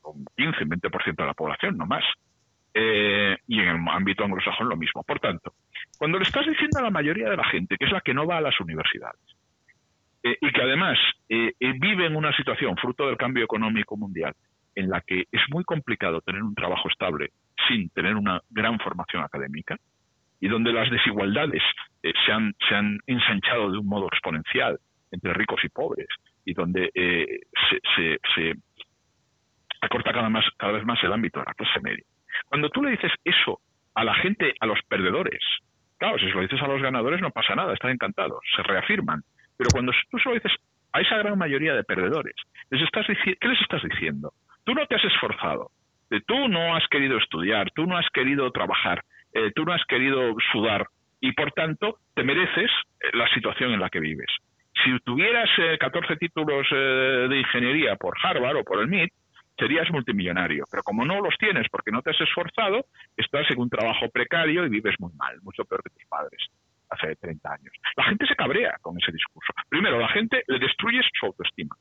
con 0.00 0.24
15, 0.36 0.64
20% 0.64 1.16
de 1.16 1.26
la 1.26 1.34
población, 1.34 1.76
no 1.76 1.86
más. 1.86 2.04
Eh, 2.74 3.36
y 3.48 3.58
en 3.58 3.68
el 3.68 3.88
ámbito 3.88 4.22
anglosajón 4.22 4.68
lo 4.68 4.76
mismo. 4.76 5.02
Por 5.02 5.18
tanto, 5.18 5.54
cuando 5.98 6.18
le 6.18 6.24
estás 6.24 6.46
diciendo 6.46 6.78
a 6.78 6.82
la 6.82 6.90
mayoría 6.90 7.28
de 7.28 7.36
la 7.36 7.44
gente, 7.44 7.76
que 7.76 7.86
es 7.86 7.90
la 7.90 8.00
que 8.00 8.14
no 8.14 8.26
va 8.26 8.36
a 8.36 8.42
las 8.42 8.60
universidades, 8.60 9.20
eh, 10.22 10.36
y 10.40 10.52
que 10.52 10.62
además 10.62 10.98
eh, 11.28 11.54
vive 11.58 12.06
en 12.06 12.14
una 12.14 12.36
situación 12.36 12.76
fruto 12.76 13.08
del 13.08 13.16
cambio 13.16 13.42
económico 13.42 13.96
mundial, 13.96 14.34
en 14.76 14.88
la 14.88 15.00
que 15.00 15.24
es 15.32 15.42
muy 15.48 15.64
complicado 15.64 16.20
tener 16.20 16.44
un 16.44 16.54
trabajo 16.54 16.88
estable 16.88 17.30
sin 17.66 17.90
tener 17.90 18.14
una 18.14 18.40
gran 18.50 18.78
formación 18.78 19.24
académica 19.24 19.76
y 20.40 20.46
donde 20.46 20.72
las 20.72 20.88
desigualdades 20.90 21.62
eh, 22.02 22.12
se, 22.24 22.32
han, 22.32 22.54
se, 22.68 22.74
han, 22.74 22.98
ensanchado 23.06 23.70
de 23.70 23.78
un 23.78 23.86
modo 23.86 24.06
exponencial 24.06 24.78
entre 25.10 25.32
ricos 25.34 25.62
y 25.64 25.68
pobres 25.68 26.08
y 26.44 26.54
donde 26.54 26.90
eh, 26.94 27.40
se, 27.96 28.18
se, 28.34 28.54
acorta 29.80 30.12
cada, 30.12 30.28
más, 30.28 30.44
cada 30.56 30.72
vez 30.72 30.84
más 30.84 31.02
el 31.02 31.12
ámbito 31.12 31.40
de 31.40 31.46
la 31.46 31.54
clase 31.54 31.80
media. 31.80 32.04
Cuando 32.46 32.68
tú 32.70 32.82
le 32.82 32.92
dices 32.92 33.12
eso 33.24 33.60
a 33.94 34.04
la 34.04 34.14
gente, 34.14 34.54
a 34.60 34.66
los 34.66 34.80
perdedores, 34.88 35.40
claro, 35.98 36.18
si 36.18 36.26
se 36.26 36.32
lo 36.32 36.42
dices 36.42 36.60
a 36.62 36.68
los 36.68 36.82
ganadores 36.82 37.20
no 37.20 37.30
pasa 37.30 37.54
nada, 37.54 37.74
están 37.74 37.90
encantados, 37.90 38.40
se 38.54 38.62
reafirman. 38.62 39.22
Pero 39.56 39.72
cuando 39.72 39.92
tú 40.10 40.18
se 40.18 40.28
lo 40.28 40.34
dices 40.34 40.52
a 40.92 41.00
esa 41.00 41.16
gran 41.18 41.36
mayoría 41.36 41.74
de 41.74 41.84
perdedores, 41.84 42.34
les 42.70 42.82
estás 42.82 43.06
¿qué 43.06 43.48
les 43.48 43.60
estás 43.60 43.82
diciendo? 43.82 44.32
Tú 44.64 44.74
no 44.74 44.86
te 44.86 44.96
has 44.96 45.04
esforzado, 45.04 45.70
eh, 46.10 46.20
tú 46.26 46.48
no 46.48 46.74
has 46.76 46.86
querido 46.88 47.18
estudiar, 47.18 47.70
tú 47.72 47.86
no 47.86 47.96
has 47.96 48.08
querido 48.10 48.50
trabajar, 48.52 49.02
eh, 49.32 49.52
tú 49.54 49.64
no 49.64 49.72
has 49.72 49.84
querido 49.86 50.34
sudar 50.52 50.86
y 51.20 51.32
por 51.32 51.52
tanto 51.52 51.98
te 52.14 52.24
mereces 52.24 52.70
eh, 53.00 53.10
la 53.14 53.28
situación 53.34 53.72
en 53.72 53.80
la 53.80 53.90
que 53.90 54.00
vives. 54.00 54.30
Si 54.84 54.96
tuvieras 55.00 55.48
14 55.80 56.16
títulos 56.16 56.64
de 56.70 57.36
ingeniería 57.36 57.96
por 57.96 58.14
Harvard 58.22 58.58
o 58.58 58.62
por 58.62 58.80
el 58.80 58.86
MIT, 58.86 59.12
serías 59.58 59.90
multimillonario. 59.90 60.64
Pero 60.70 60.84
como 60.84 61.04
no 61.04 61.20
los 61.20 61.36
tienes 61.36 61.66
porque 61.68 61.90
no 61.90 62.00
te 62.00 62.10
has 62.10 62.20
esforzado, 62.20 62.86
estás 63.16 63.50
en 63.50 63.58
un 63.58 63.68
trabajo 63.68 64.08
precario 64.08 64.64
y 64.64 64.68
vives 64.68 64.94
muy 65.00 65.12
mal, 65.14 65.36
mucho 65.42 65.64
peor 65.64 65.82
que 65.82 65.90
tus 65.90 66.04
padres 66.08 66.46
hace 66.90 67.16
30 67.16 67.52
años. 67.52 67.74
La 67.96 68.04
gente 68.04 68.24
se 68.26 68.36
cabrea 68.36 68.76
con 68.80 68.96
ese 68.98 69.12
discurso. 69.12 69.52
Primero, 69.68 69.98
la 69.98 70.08
gente 70.08 70.44
le 70.46 70.58
destruye 70.58 71.00
su 71.18 71.26
autoestima 71.26 71.74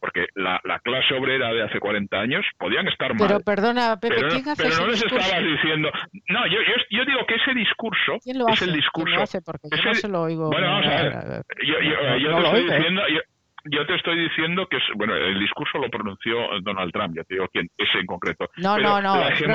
porque 0.00 0.26
la, 0.34 0.60
clase 0.84 1.14
obrera 1.14 1.52
de 1.52 1.64
hace 1.64 1.80
40 1.80 2.16
años 2.16 2.44
podían 2.58 2.86
estar 2.88 3.14
mal. 3.14 3.28
Pero 3.28 3.40
perdona, 3.40 3.98
pero, 4.00 4.16
pero, 4.16 4.28
¿quién 4.28 4.48
hace 4.48 4.62
pero 4.62 4.76
no 4.76 4.86
les 4.86 5.02
estabas 5.02 5.42
diciendo. 5.42 5.90
No, 6.28 6.46
yo, 6.46 6.58
yo, 6.90 7.04
digo 7.04 7.26
que 7.26 7.34
ese 7.34 7.54
discurso 7.54 8.18
¿Quién 8.22 8.38
lo 8.38 8.48
hace? 8.48 8.64
es 8.64 8.70
el 8.70 8.76
discurso. 8.76 9.06
¿Quién 9.06 9.16
lo 9.16 9.22
hace? 9.22 9.42
Porque 9.42 9.68
yo 9.70 9.82
no 9.82 9.94
se 9.94 10.08
lo 10.08 10.22
oigo. 10.22 10.50
Bueno, 10.50 10.66
vamos 10.66 10.86
a 10.86 11.02
ver. 11.02 11.42
Yo, 11.64 11.74
yo, 11.80 12.16
yo 12.18 12.36
te 12.36 12.44
estoy 12.44 12.64
diciendo 12.64 13.02
yo 13.70 13.86
te 13.86 13.94
estoy 13.94 14.18
diciendo 14.28 14.66
que, 14.68 14.76
es, 14.76 14.82
bueno, 14.96 15.14
el 15.14 15.38
discurso 15.38 15.78
lo 15.78 15.88
pronunció 15.88 16.36
Donald 16.62 16.92
Trump, 16.92 17.16
ya 17.16 17.24
te 17.24 17.34
digo 17.34 17.46
quién, 17.52 17.68
ese 17.76 17.98
en 17.98 18.06
concreto. 18.06 18.48
No, 18.56 18.78
no, 18.78 19.00
no. 19.00 19.14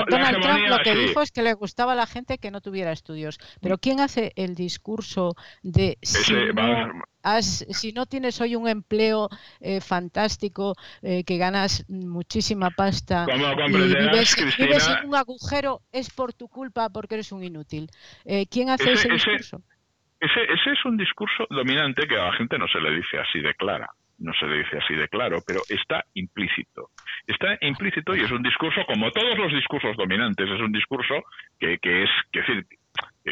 Donald 0.10 0.42
Trump 0.42 0.68
lo 0.68 0.80
que 0.80 0.96
dijo 0.96 1.22
es 1.22 1.32
que 1.32 1.42
le 1.42 1.54
gustaba 1.54 1.94
a 1.94 1.96
la 1.96 2.06
gente 2.06 2.38
que 2.38 2.52
no 2.52 2.62
tuviera 2.62 2.92
estudios. 2.92 3.40
Pero 3.62 3.78
¿quién 3.78 4.00
hace 4.00 4.34
el 4.36 4.56
discurso 4.56 5.36
de 5.62 5.98
si, 6.02 6.34
no, 6.54 7.42
si 7.42 7.94
no 7.94 8.06
tienes 8.06 8.40
hoy 8.42 8.56
un 8.56 8.68
empleo 8.68 9.30
eh, 9.60 9.82
fantástico, 9.82 10.76
eh, 11.02 11.24
que 11.24 11.38
ganas 11.38 11.86
muchísima 11.90 12.70
pasta 12.72 13.26
y 13.30 13.72
vives, 13.72 14.38
en 14.88 15.08
un 15.08 15.16
agujero, 15.16 15.82
es 15.92 16.10
por 16.10 16.34
tu 16.34 16.48
culpa 16.48 16.90
porque 16.90 17.16
eres 17.16 17.32
un 17.32 17.44
inútil? 17.44 17.88
Eh, 18.26 18.46
¿Quién 18.50 18.70
hace 18.70 18.94
ese, 18.94 19.10
discurso? 19.10 19.62
Ese, 20.20 20.42
ese, 20.44 20.72
es 20.72 20.86
un 20.86 20.98
discurso 20.98 21.46
dominante 21.50 22.08
que 22.08 22.16
a 22.16 22.26
la 22.26 22.34
gente 22.34 22.58
no 22.58 22.68
se 22.68 22.80
le 22.80 22.92
dice 22.96 23.18
así 23.20 23.40
de 23.40 23.54
clara 23.56 23.90
no 24.20 24.34
se 24.34 24.46
le 24.46 24.58
dice 24.60 24.78
así 24.78 24.96
de 24.96 25.08
claro, 25.08 25.40
pero 25.46 25.62
está 25.70 26.04
implícito. 26.14 26.90
Está 27.28 27.58
implícito 27.62 28.16
y 28.16 28.22
es 28.22 28.32
un 28.32 28.44
discurso, 28.44 28.82
como 28.88 29.12
todos 29.12 29.38
los 29.38 29.52
discursos 29.54 29.96
dominantes, 29.98 30.50
es 30.50 30.60
un 30.62 30.72
discurso 30.72 31.16
que, 31.60 31.78
que 31.80 32.04
es, 32.04 32.10
que, 32.32 32.42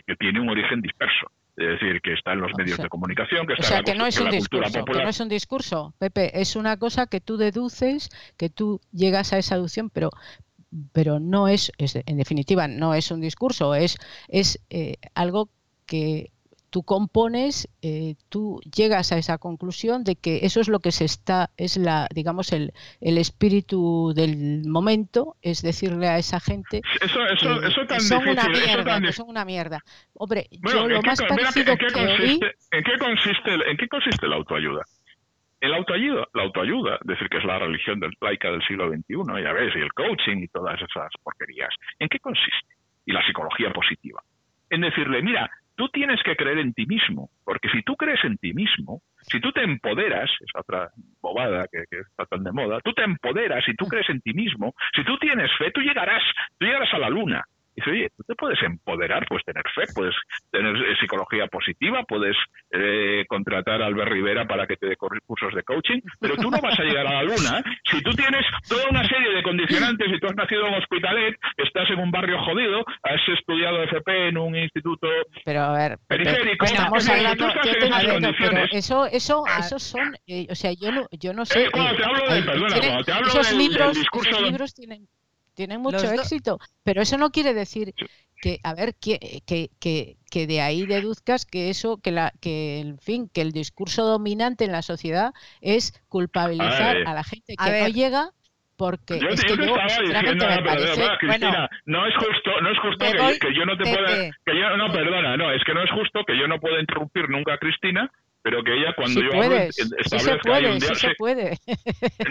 que, 0.05 0.15
tiene 0.15 0.39
un 0.39 0.49
origen 0.49 0.81
disperso. 0.81 1.31
Es 1.57 1.79
decir, 1.79 2.01
que 2.01 2.13
está 2.13 2.33
en 2.33 2.41
los 2.41 2.51
medios 2.57 2.77
de 2.77 2.87
comunicación, 2.87 3.45
que 3.45 3.53
está 3.53 3.65
o 3.65 3.67
sea, 3.67 3.77
en 3.79 3.85
la, 3.85 3.91
que 3.91 3.99
no 3.99 4.05
es 4.05 4.19
un 4.19 4.31
discurso, 4.31 4.79
popular. 4.79 4.97
Que 4.99 5.03
no 5.03 5.09
es 5.09 5.19
un 5.19 5.29
discurso, 5.29 5.93
Pepe, 5.99 6.41
es 6.41 6.55
una 6.55 6.77
cosa 6.77 7.07
que 7.07 7.19
tú 7.19 7.37
deduces, 7.37 8.09
que 8.37 8.49
tú 8.49 8.79
llegas 8.91 9.33
a 9.33 9.37
esa 9.37 9.55
aducción, 9.55 9.89
pero 9.89 10.09
pero 10.93 11.19
no 11.19 11.49
es, 11.49 11.71
en 11.77 12.17
definitiva, 12.17 12.67
no 12.67 12.93
es 12.93 13.11
un 13.11 13.19
discurso, 13.19 13.75
es, 13.75 13.97
es 14.29 14.57
eh, 14.69 14.95
algo 15.15 15.49
que 15.85 16.31
tú 16.71 16.81
compones, 16.83 17.67
eh, 17.83 18.15
tú 18.29 18.59
llegas 18.75 19.11
a 19.11 19.17
esa 19.19 19.37
conclusión 19.37 20.03
de 20.03 20.15
que 20.15 20.39
eso 20.43 20.59
es 20.61 20.67
lo 20.69 20.79
que 20.79 20.91
se 20.91 21.05
está, 21.05 21.51
es 21.57 21.77
la, 21.77 22.07
digamos, 22.15 22.51
el, 22.53 22.71
el 23.01 23.17
espíritu 23.19 24.13
del 24.15 24.63
momento, 24.67 25.35
es 25.43 25.61
decirle 25.61 26.07
a 26.07 26.17
esa 26.17 26.39
gente 26.39 26.81
eso, 27.01 27.23
eso, 27.27 27.61
eso 27.61 27.85
tan 27.85 27.99
son 28.01 28.19
difícil, 28.23 28.39
una 28.39 28.49
mierda, 28.49 28.83
tan 28.85 29.01
que 29.03 29.09
dif- 29.09 29.13
son 29.13 29.29
una 29.29 29.45
mierda. 29.45 29.79
Hombre, 30.13 30.47
Bueno, 30.61 30.81
yo 30.81 30.87
lo 30.87 30.95
¿en 30.95 31.01
qué 31.01 31.07
más 31.09 31.19
mira, 31.21 31.29
parecido 31.35 31.71
¿en 31.73 31.77
qué 31.77 31.85
que 31.87 31.93
consiste, 31.93 32.55
¿en 32.71 32.83
qué 32.83 32.97
consiste, 32.97 33.53
el- 33.53 33.61
en 33.63 33.77
qué 33.77 33.87
consiste 33.87 34.27
la 34.27 34.35
autoayuda? 34.37 34.81
El 35.59 35.73
autoayuda, 35.75 36.25
la 36.33 36.43
autoayuda, 36.43 36.95
es 37.01 37.07
decir, 37.07 37.29
que 37.29 37.37
es 37.37 37.43
la 37.45 37.59
religión 37.59 37.99
del, 37.99 38.11
laica 38.19 38.49
del 38.49 38.63
siglo 38.65 38.89
XXI, 38.89 39.43
ya 39.43 39.53
ves, 39.53 39.71
y 39.75 39.79
el 39.79 39.93
coaching 39.93 40.37
y 40.37 40.47
todas 40.47 40.75
esas 40.81 41.11
porquerías. 41.21 41.69
¿En 41.99 42.09
qué 42.09 42.17
consiste? 42.19 42.73
Y 43.05 43.11
la 43.11 43.23
psicología 43.27 43.71
positiva. 43.71 44.23
En 44.71 44.81
decirle, 44.81 45.21
mira, 45.21 45.51
tú 45.81 45.89
tienes 45.89 46.21
que 46.21 46.35
creer 46.35 46.59
en 46.59 46.73
ti 46.73 46.85
mismo, 46.85 47.31
porque 47.43 47.67
si 47.69 47.81
tú 47.81 47.95
crees 47.95 48.23
en 48.23 48.37
ti 48.37 48.53
mismo, 48.53 49.01
si 49.23 49.39
tú 49.41 49.51
te 49.51 49.63
empoderas, 49.63 50.29
es 50.39 50.51
otra 50.53 50.91
bobada 51.19 51.65
que, 51.71 51.79
está 52.01 52.27
tan 52.27 52.43
de 52.43 52.51
moda, 52.51 52.79
tú 52.83 52.93
te 52.93 53.03
empoderas 53.03 53.67
y 53.67 53.73
tú 53.73 53.87
crees 53.87 54.07
en 54.11 54.21
ti 54.21 54.31
mismo, 54.31 54.75
si 54.95 55.03
tú 55.03 55.17
tienes 55.17 55.49
fe, 55.57 55.71
tú 55.71 55.81
llegarás, 55.81 56.21
tú 56.59 56.67
llegarás 56.67 56.93
a 56.93 56.99
la 56.99 57.09
luna. 57.09 57.43
Dice, 57.75 57.89
oye, 57.89 58.09
tú 58.17 58.23
te 58.27 58.35
puedes 58.35 58.61
empoderar, 58.63 59.25
puedes 59.27 59.45
tener 59.45 59.63
fe, 59.73 59.83
puedes 59.95 60.15
tener 60.51 60.75
eh, 60.75 60.95
psicología 60.99 61.47
positiva, 61.47 62.03
puedes 62.07 62.35
eh, 62.71 63.23
contratar 63.27 63.81
a 63.81 63.85
Albert 63.87 64.11
Rivera 64.11 64.45
para 64.45 64.67
que 64.67 64.75
te 64.77 64.87
dé 64.87 64.95
cursos 64.97 65.53
de 65.55 65.63
coaching, 65.63 65.99
pero 66.19 66.35
tú 66.35 66.51
no 66.51 66.59
vas 66.61 66.77
a 66.79 66.83
llegar 66.83 67.07
a 67.07 67.13
la 67.13 67.23
luna 67.23 67.59
¿eh? 67.59 67.63
si 67.89 68.01
tú 68.01 68.11
tienes 68.11 68.45
toda 68.67 68.83
una 68.89 69.07
serie 69.07 69.33
de 69.33 69.41
condicionantes 69.43 70.07
y 70.11 70.19
tú 70.19 70.27
has 70.27 70.35
nacido 70.35 70.67
en 70.67 70.73
Hospitalet, 70.75 71.35
estás 71.57 71.89
en 71.89 71.99
un 71.99 72.11
barrio 72.11 72.39
jodido, 72.43 72.83
has 73.03 73.21
estudiado 73.37 73.81
FP 73.83 74.27
en 74.29 74.37
un 74.37 74.55
instituto 74.55 75.07
pero 75.45 75.61
a 75.61 75.73
ver, 75.73 75.97
periférico, 76.07 76.65
pero 76.65 76.81
hablando, 77.13 77.35
tú 77.37 77.59
estás 77.59 77.67
en 77.67 77.83
esas 77.83 78.01
pero 78.03 78.13
condiciones. 78.13 78.69
eso, 78.73 79.05
eso, 79.07 79.43
Ah. 79.47 79.59
esos 79.59 79.81
son, 79.83 80.13
eh, 80.27 80.47
o 80.49 80.55
sea, 80.55 80.71
yo 80.73 80.91
no, 80.91 81.07
yo 81.11 81.33
no 81.33 81.45
sé. 81.45 81.69
Cuando 81.71 81.95
te 81.95 82.03
hablo 82.03 82.33
de- 82.33 82.41
perdona, 82.43 82.75
cuando 82.79 83.03
te 83.03 83.11
hablo 83.11 83.27
esos 83.27 83.49
del 83.49 83.57
libros, 83.57 83.93
discurso 83.95 84.29
esos 84.29 84.41
de- 84.41 84.49
libros 84.49 84.73
tienen, 84.73 85.07
tienen 85.53 85.81
mucho 85.81 85.97
Los 86.03 86.13
éxito, 86.13 86.59
pero 86.83 87.01
eso 87.01 87.17
no 87.17 87.31
quiere 87.31 87.53
decir 87.53 87.93
que, 88.41 88.59
a 88.63 88.73
ver, 88.73 88.95
que, 88.95 89.43
que, 89.45 89.69
que, 89.79 90.17
que 90.31 90.47
de 90.47 90.61
ahí 90.61 90.85
deduzcas 90.85 91.45
que 91.45 91.69
eso, 91.69 91.97
que 92.01 92.11
la, 92.11 92.33
que 92.41 92.79
en 92.79 92.97
fin, 92.99 93.29
que 93.29 93.41
el 93.41 93.51
discurso 93.51 94.05
dominante 94.05 94.65
en 94.65 94.71
la 94.71 94.81
sociedad 94.81 95.33
es 95.61 95.93
culpabilizar 96.09 96.97
a 97.05 97.13
la 97.13 97.23
gente 97.23 97.57
A 97.57 97.65
que 97.65 97.71
no 97.71 97.85
ver. 97.85 97.93
llega 97.93 98.31
porque 98.77 99.19
Yo, 99.19 99.27
es 99.29 99.41
que 99.43 99.55
yo 99.55 99.55
diciendo, 99.57 99.65
me 99.65 99.71
no, 100.35 100.63
parece, 100.63 101.01
verdad, 101.01 101.17
Cristina, 101.19 101.49
bueno, 101.49 101.69
no 101.85 102.07
es 102.07 102.15
justo, 102.15 102.61
no 102.61 102.69
es 102.71 102.79
justo 102.79 103.05
que, 103.11 103.17
voy, 103.19 103.39
que 103.39 103.53
yo 103.53 103.65
no 103.65 103.77
te 103.77 103.83
Pepe. 103.83 103.95
pueda, 103.95 104.31
que 104.45 104.59
yo, 104.59 104.77
no, 104.77 104.91
perdona, 104.91 105.37
no, 105.37 105.51
es 105.51 105.63
que 105.63 105.73
no 105.73 105.83
es 105.83 105.91
justo 105.91 106.23
que 106.25 106.37
yo 106.37 106.47
no 106.47 106.59
pueda 106.59 106.79
interrumpir 106.79 107.29
nunca 107.29 107.53
a 107.53 107.57
Cristina, 107.59 108.11
pero 108.43 108.63
que 108.63 108.73
ella 108.73 108.93
cuando 108.95 109.19
sí 109.19 109.25
yo 109.25 109.31
puedes, 109.31 109.51
hablo 109.51 109.71
sí 109.71 109.83
se 109.87 110.15
establezca 110.17 110.49
puede, 110.49 110.71
un 110.71 110.81
sí 110.81 110.87
día, 110.87 110.95
se 110.95 111.15
puede. 111.15 111.57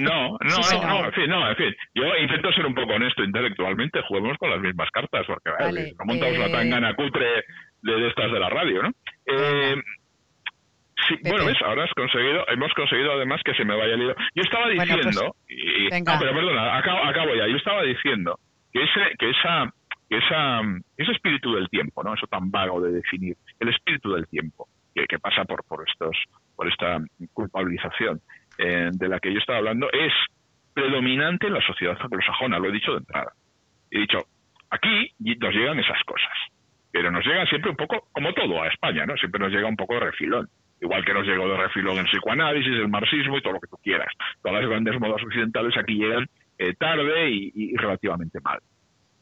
no, 0.00 0.38
no, 0.40 0.62
Sí, 0.62 0.76
no, 0.80 0.88
no, 0.88 1.04
en 1.06 1.12
fin, 1.12 1.28
no, 1.28 1.48
en 1.50 1.56
fin, 1.56 1.76
yo 1.94 2.16
intento 2.16 2.52
ser 2.52 2.66
un 2.66 2.74
poco 2.74 2.92
honesto 2.94 3.22
intelectualmente, 3.24 4.00
juguemos 4.08 4.36
con 4.38 4.50
las 4.50 4.60
mismas 4.60 4.90
cartas, 4.90 5.24
porque 5.26 5.50
vale, 5.58 5.92
no 5.98 6.04
montamos 6.06 6.34
eh, 6.34 6.38
una 6.38 6.50
tangana 6.52 6.94
cutre 6.94 7.26
de, 7.82 7.92
de 7.94 8.08
estas 8.08 8.32
de 8.32 8.38
la 8.40 8.48
radio, 8.50 8.82
¿no? 8.82 8.90
Eh, 9.26 9.76
sí, 11.08 11.16
Pepe. 11.16 11.30
bueno, 11.30 11.46
ves, 11.46 11.56
ahora 11.62 11.84
has 11.84 11.92
conseguido, 11.94 12.44
hemos 12.48 12.72
conseguido 12.74 13.12
además 13.12 13.40
que 13.44 13.54
se 13.54 13.64
me 13.64 13.76
vaya 13.76 13.94
el 13.94 14.02
hilo. 14.02 14.14
Yo 14.34 14.42
estaba 14.42 14.66
Bueno, 14.66 14.82
pues, 14.94 15.06
diciendo, 15.06 15.36
y, 15.48 15.88
venga. 15.90 16.14
ah, 16.14 16.18
pero 16.20 16.34
perdona, 16.34 16.76
acabo, 16.76 16.98
acabo 17.04 17.34
ya, 17.34 17.46
yo 17.46 17.56
estaba 17.56 17.82
diciendo 17.82 18.38
que 18.72 18.82
ese, 18.82 19.16
que 19.18 19.30
esa, 19.30 19.72
que 20.08 20.18
esa, 20.18 20.60
ese 20.96 21.12
espíritu 21.12 21.54
del 21.54 21.68
tiempo, 21.68 22.02
¿no? 22.02 22.14
Eso 22.14 22.26
tan 22.26 22.50
vago 22.50 22.80
de 22.80 22.92
definir, 22.92 23.36
el 23.60 23.68
espíritu 23.68 24.12
del 24.12 24.26
tiempo, 24.28 24.68
que, 24.94 25.18
pasa 25.18 25.44
por, 25.44 25.64
por 25.64 25.88
estos, 25.88 26.16
por 26.56 26.68
esta 26.68 26.98
culpabilización 27.32 28.20
eh, 28.58 28.90
de 28.92 29.08
la 29.08 29.18
que 29.20 29.32
yo 29.32 29.38
estaba 29.38 29.58
hablando, 29.58 29.90
es 29.92 30.12
predominante 30.74 31.46
en 31.46 31.54
la 31.54 31.66
sociedad 31.66 31.96
anglosajona, 32.00 32.58
lo 32.58 32.68
he 32.68 32.72
dicho 32.72 32.92
de 32.92 32.98
entrada. 32.98 33.32
He 33.90 34.00
dicho, 34.00 34.18
aquí 34.70 35.12
nos 35.18 35.54
llegan 35.54 35.78
esas 35.78 36.02
cosas, 36.04 36.32
pero 36.92 37.10
nos 37.10 37.24
llegan 37.24 37.46
siempre 37.46 37.70
un 37.70 37.76
poco, 37.76 38.08
como 38.12 38.32
todo 38.32 38.62
a 38.62 38.68
España, 38.68 39.06
¿no? 39.06 39.16
Siempre 39.16 39.40
nos 39.40 39.52
llega 39.52 39.68
un 39.68 39.76
poco 39.76 39.94
de 39.94 40.00
refilón. 40.00 40.48
Igual 40.80 41.04
que 41.04 41.12
nos 41.12 41.26
llegó 41.26 41.46
de 41.46 41.58
refilón 41.58 41.98
el 41.98 42.06
psicoanálisis, 42.06 42.72
el 42.72 42.88
marxismo 42.88 43.36
y 43.36 43.42
todo 43.42 43.54
lo 43.54 43.60
que 43.60 43.68
tú 43.68 43.76
quieras. 43.82 44.08
Todas 44.42 44.62
las 44.62 44.70
grandes 44.70 44.98
modas 44.98 45.22
occidentales 45.22 45.76
aquí 45.76 45.94
llegan 45.94 46.26
eh, 46.58 46.74
tarde 46.74 47.30
y 47.30 47.76
relativamente 47.76 48.40
mal. 48.40 48.60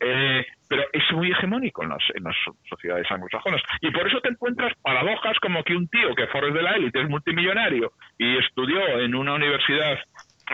Eh, 0.01 0.47
pero 0.69 0.85
es 0.93 1.03
muy 1.13 1.31
hegemónico 1.33 1.83
en 1.83 1.89
las, 1.91 2.03
en 2.15 2.25
las 2.25 2.37
sociedades 2.69 3.11
anglosajonas. 3.11 3.63
Y 3.81 3.91
por 3.91 4.07
eso 4.07 4.21
te 4.21 4.29
encuentras 4.29 4.73
paradojas 4.83 5.39
como 5.41 5.65
que 5.65 5.75
un 5.75 5.89
tío 5.89 6.15
que 6.15 6.27
fue 6.27 6.53
de 6.53 6.63
la 6.63 6.73
élite, 6.73 7.01
es 7.01 7.09
multimillonario 7.09 7.93
y 8.19 8.37
estudió 8.37 9.01
en 9.01 9.15
una 9.15 9.35
universidad 9.35 9.99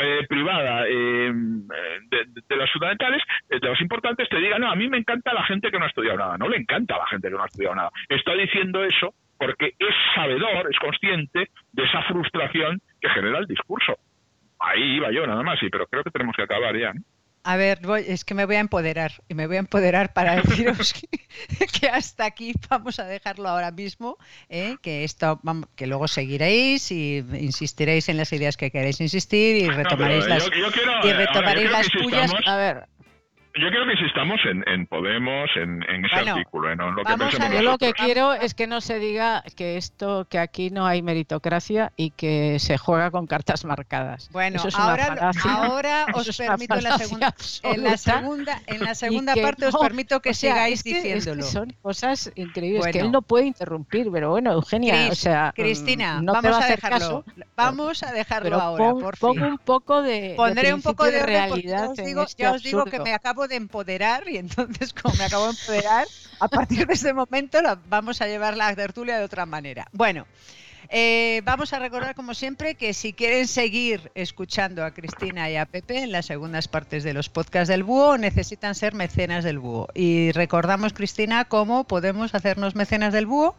eh, 0.00 0.26
privada 0.28 0.86
eh, 0.88 1.32
de, 1.32 2.24
de, 2.48 2.56
las 2.56 2.70
fundamentales, 2.72 3.22
de 3.48 3.68
las 3.68 3.80
importantes, 3.80 4.28
te 4.28 4.38
diga, 4.38 4.58
no, 4.58 4.70
a 4.70 4.76
mí 4.76 4.88
me 4.88 4.98
encanta 4.98 5.32
la 5.34 5.44
gente 5.44 5.70
que 5.70 5.78
no 5.78 5.84
ha 5.84 5.88
estudiado 5.88 6.18
nada. 6.18 6.38
No 6.38 6.48
le 6.48 6.56
encanta 6.56 6.94
a 6.96 6.98
la 6.98 7.06
gente 7.06 7.28
que 7.28 7.34
no 7.34 7.42
ha 7.42 7.46
estudiado 7.46 7.74
nada. 7.74 7.90
Está 8.08 8.34
diciendo 8.34 8.84
eso 8.84 9.14
porque 9.38 9.74
es 9.78 9.94
sabedor, 10.14 10.68
es 10.70 10.78
consciente 10.78 11.50
de 11.72 11.84
esa 11.84 12.02
frustración 12.04 12.80
que 13.00 13.10
genera 13.10 13.38
el 13.38 13.46
discurso. 13.46 13.98
Ahí 14.58 14.96
iba 14.96 15.10
yo 15.10 15.26
nada 15.26 15.42
más, 15.42 15.58
sí, 15.58 15.68
pero 15.70 15.86
creo 15.86 16.02
que 16.02 16.10
tenemos 16.10 16.34
que 16.34 16.42
acabar 16.42 16.76
ya. 16.76 16.92
¿no? 16.94 17.00
A 17.46 17.56
ver, 17.56 17.80
voy, 17.82 18.04
es 18.08 18.24
que 18.24 18.32
me 18.32 18.46
voy 18.46 18.56
a 18.56 18.60
empoderar 18.60 19.12
y 19.28 19.34
me 19.34 19.46
voy 19.46 19.56
a 19.56 19.58
empoderar 19.58 20.14
para 20.14 20.36
deciros 20.42 20.94
que, 20.94 21.66
que 21.66 21.88
hasta 21.88 22.24
aquí 22.24 22.54
vamos 22.70 22.98
a 22.98 23.04
dejarlo 23.04 23.50
ahora 23.50 23.70
mismo, 23.70 24.16
¿eh? 24.48 24.76
que 24.80 25.04
esto 25.04 25.40
vamos, 25.42 25.68
que 25.76 25.86
luego 25.86 26.08
seguiréis 26.08 26.90
y 26.90 27.18
insistiréis 27.38 28.08
en 28.08 28.16
las 28.16 28.32
ideas 28.32 28.56
que 28.56 28.70
queréis 28.70 28.98
insistir 29.02 29.56
y 29.56 29.68
retomaréis 29.68 30.24
no, 30.24 30.28
las 30.30 30.44
yo, 30.44 30.50
yo 30.58 30.72
quiero, 30.72 31.06
y 31.06 31.12
retomaréis 31.12 31.70
las 31.70 31.90
pullas. 31.90 32.32
A 32.46 32.56
ver, 32.56 32.88
yo 33.56 33.68
quiero 33.70 33.86
que 33.86 33.92
insistamos 33.92 34.40
en, 34.50 34.64
en 34.68 34.86
Podemos, 34.86 35.48
en, 35.56 35.82
en 35.88 36.04
ese 36.04 36.14
Bueno, 36.16 36.32
artículo, 36.32 36.72
en 36.72 36.78
lo 36.78 36.96
que 37.04 37.16
pensemos 37.16 37.52
yo 37.52 37.62
lo 37.62 37.78
que 37.78 37.92
quiero 37.92 38.32
es 38.34 38.52
que 38.54 38.66
no 38.66 38.80
se 38.80 38.98
diga 38.98 39.42
que 39.56 39.76
esto, 39.76 40.26
que 40.28 40.38
aquí 40.38 40.70
no 40.70 40.86
hay 40.86 41.02
meritocracia 41.02 41.92
y 41.96 42.10
que 42.10 42.58
se 42.58 42.78
juega 42.78 43.10
con 43.12 43.26
cartas 43.26 43.64
marcadas. 43.64 44.28
Bueno, 44.32 44.56
Eso 44.56 44.68
es 44.68 44.74
una 44.74 44.90
ahora, 44.90 45.06
falacia. 45.06 45.52
ahora 45.54 46.06
os 46.14 46.28
es 46.28 46.40
una 46.40 46.48
permito 46.48 46.74
la, 46.76 46.98
segunda, 46.98 47.34
en 47.62 47.84
la 47.84 47.96
segunda, 47.96 48.62
en 48.66 48.80
la 48.84 48.94
segunda 48.94 49.34
que 49.34 49.42
parte 49.42 49.66
os 49.66 49.74
no, 49.74 49.80
permito 49.80 50.20
que 50.20 50.30
o 50.30 50.34
sea, 50.34 50.52
sigáis 50.54 50.78
es 50.78 50.82
que- 50.82 50.90
es 50.90 51.02
que 51.02 51.14
diciéndolo. 51.14 51.42
son 51.44 51.72
cosas 51.80 52.32
increíbles 52.34 52.84
que 52.86 52.90
Bueno. 52.92 53.06
él 53.06 53.12
no 53.12 53.22
puede 53.22 53.46
interrumpir, 53.46 54.08
pero 54.12 54.30
bueno, 54.30 54.52
Eugenia, 54.52 54.94
Cris- 55.06 55.12
o 55.12 55.14
sea, 55.14 55.52
mm, 55.56 55.60
Cristina, 55.62 56.20
no 56.20 56.32
te 56.32 56.38
vamos 56.48 56.50
va 56.52 56.56
a 56.56 56.60
a 56.60 56.64
hacer 56.64 56.76
dejarlo. 56.80 56.98
caso, 57.24 57.24
vamos 57.56 58.02
a 58.02 58.12
dejarlo 58.12 58.44
pero 58.50 58.60
ahora, 58.60 58.90
pon, 58.90 59.00
por 59.00 59.18
pon 59.18 59.34
fin. 59.34 59.44
un 59.44 59.58
poco 59.58 60.02
de, 60.02 60.20
de 60.20 60.34
Pondré 60.34 60.74
un 60.74 60.82
poco 60.82 61.04
de 61.04 61.12
ya 61.20 61.26
realidad 61.26 61.90
os 61.90 61.96
digo, 61.96 62.22
este 62.22 62.42
ya 62.42 62.52
os 62.52 62.62
digo 62.64 62.84
que 62.84 62.98
me 62.98 63.14
acabo 63.14 63.43
de 63.48 63.56
empoderar 63.56 64.28
y 64.28 64.36
entonces 64.36 64.92
como 64.92 65.14
me 65.16 65.24
acabo 65.24 65.44
de 65.44 65.50
empoderar, 65.50 66.06
a 66.40 66.48
partir 66.48 66.86
de 66.86 66.94
ese 66.94 67.12
momento 67.12 67.60
la- 67.62 67.78
vamos 67.88 68.20
a 68.20 68.26
llevar 68.26 68.56
la 68.56 68.74
tertulia 68.74 69.18
de 69.18 69.24
otra 69.24 69.46
manera. 69.46 69.86
Bueno, 69.92 70.26
eh, 70.90 71.40
vamos 71.44 71.72
a 71.72 71.78
recordar 71.78 72.14
como 72.14 72.34
siempre 72.34 72.74
que 72.74 72.92
si 72.92 73.14
quieren 73.14 73.48
seguir 73.48 74.10
escuchando 74.14 74.84
a 74.84 74.90
Cristina 74.90 75.48
y 75.50 75.56
a 75.56 75.64
Pepe 75.64 76.02
en 76.02 76.12
las 76.12 76.26
segundas 76.26 76.68
partes 76.68 77.04
de 77.04 77.14
los 77.14 77.30
podcasts 77.30 77.68
del 77.68 77.84
Búho, 77.84 78.18
necesitan 78.18 78.74
ser 78.74 78.94
mecenas 78.94 79.44
del 79.44 79.58
Búho. 79.58 79.88
Y 79.94 80.30
recordamos, 80.32 80.92
Cristina, 80.92 81.46
cómo 81.46 81.84
podemos 81.84 82.34
hacernos 82.34 82.74
mecenas 82.74 83.12
del 83.14 83.26
Búho. 83.26 83.54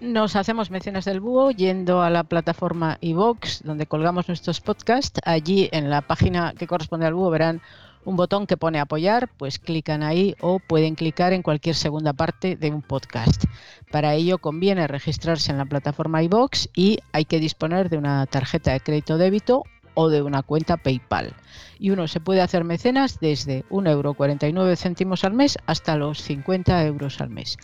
Nos 0.00 0.34
hacemos 0.34 0.70
mecenas 0.72 1.04
del 1.04 1.20
búho 1.20 1.52
yendo 1.52 2.02
a 2.02 2.10
la 2.10 2.24
plataforma 2.24 2.98
iVox, 3.00 3.62
donde 3.62 3.86
colgamos 3.86 4.26
nuestros 4.26 4.60
podcasts. 4.60 5.20
Allí 5.24 5.68
en 5.70 5.90
la 5.90 6.00
página 6.00 6.54
que 6.58 6.66
corresponde 6.66 7.06
al 7.06 7.14
búho 7.14 7.30
verán 7.30 7.62
un 8.04 8.16
botón 8.16 8.46
que 8.46 8.56
pone 8.56 8.80
apoyar, 8.80 9.28
pues 9.36 9.58
clican 9.58 10.02
ahí 10.02 10.34
o 10.40 10.58
pueden 10.58 10.94
clicar 10.94 11.32
en 11.32 11.42
cualquier 11.42 11.74
segunda 11.74 12.12
parte 12.12 12.56
de 12.56 12.70
un 12.70 12.82
podcast. 12.82 13.44
Para 13.90 14.14
ello 14.14 14.38
conviene 14.38 14.86
registrarse 14.86 15.52
en 15.52 15.58
la 15.58 15.66
plataforma 15.66 16.22
iVox 16.22 16.68
y 16.74 16.98
hay 17.12 17.24
que 17.24 17.40
disponer 17.40 17.88
de 17.90 17.98
una 17.98 18.26
tarjeta 18.26 18.72
de 18.72 18.80
crédito 18.80 19.18
débito 19.18 19.64
o 19.94 20.08
de 20.08 20.22
una 20.22 20.42
cuenta 20.42 20.76
PayPal. 20.76 21.34
Y 21.78 21.90
uno 21.90 22.08
se 22.08 22.20
puede 22.20 22.40
hacer 22.40 22.64
mecenas 22.64 23.20
desde 23.20 23.64
1,49 23.68 25.00
euro 25.02 25.14
al 25.22 25.32
mes 25.34 25.58
hasta 25.66 25.96
los 25.96 26.22
50 26.22 26.84
euros 26.86 27.20
al 27.20 27.30
mes. 27.30 27.58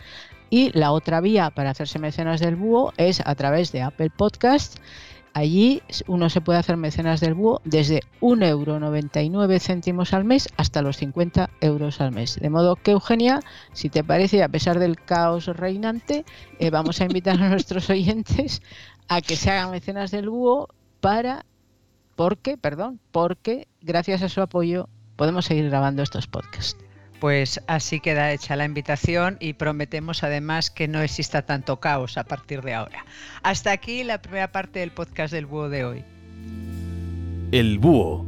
Y 0.49 0.71
la 0.77 0.91
otra 0.91 1.21
vía 1.21 1.51
para 1.51 1.71
hacerse 1.71 1.99
mecenas 1.99 2.39
del 2.39 2.55
búho 2.55 2.93
es 2.97 3.21
a 3.25 3.35
través 3.35 3.71
de 3.71 3.81
Apple 3.81 4.09
Podcast. 4.09 4.77
Allí 5.33 5.81
uno 6.07 6.29
se 6.29 6.41
puede 6.41 6.59
hacer 6.59 6.75
mecenas 6.77 7.19
del 7.19 7.35
búho 7.35 7.61
desde 7.63 8.01
1,99 8.21 8.47
euro 8.47 10.03
al 10.11 10.25
mes 10.25 10.49
hasta 10.57 10.81
los 10.81 10.97
50 10.97 11.49
euros 11.61 12.01
al 12.01 12.11
mes. 12.11 12.39
De 12.39 12.49
modo 12.49 12.75
que, 12.75 12.91
Eugenia, 12.91 13.39
si 13.73 13.89
te 13.89 14.03
parece, 14.03 14.43
a 14.43 14.49
pesar 14.49 14.79
del 14.79 14.97
caos 14.97 15.45
reinante, 15.45 16.25
eh, 16.59 16.69
vamos 16.71 16.99
a 17.01 17.05
invitar 17.05 17.41
a 17.41 17.49
nuestros 17.49 17.89
oyentes 17.89 18.61
a 19.07 19.21
que 19.21 19.35
se 19.35 19.51
hagan 19.51 19.71
mecenas 19.71 20.11
del 20.11 20.29
búho 20.29 20.67
para, 20.99 21.45
porque, 22.15 22.57
perdón, 22.57 22.99
porque 23.11 23.67
gracias 23.81 24.21
a 24.23 24.29
su 24.29 24.41
apoyo 24.41 24.89
podemos 25.15 25.45
seguir 25.45 25.69
grabando 25.69 26.01
estos 26.03 26.27
podcasts. 26.27 26.88
Pues 27.19 27.61
así 27.67 27.99
queda 27.99 28.31
hecha 28.31 28.55
la 28.55 28.65
invitación 28.65 29.37
y 29.39 29.53
prometemos 29.53 30.23
además 30.23 30.71
que 30.71 30.87
no 30.87 31.01
exista 31.01 31.41
tanto 31.41 31.79
caos 31.79 32.17
a 32.17 32.23
partir 32.23 32.61
de 32.61 32.73
ahora. 32.73 33.05
Hasta 33.43 33.71
aquí 33.71 34.03
la 34.03 34.21
primera 34.21 34.51
parte 34.51 34.79
del 34.79 34.91
podcast 34.91 35.33
del 35.33 35.45
búho 35.45 35.69
de 35.69 35.83
hoy. 35.83 36.05
El 37.51 37.79
búho 37.79 38.25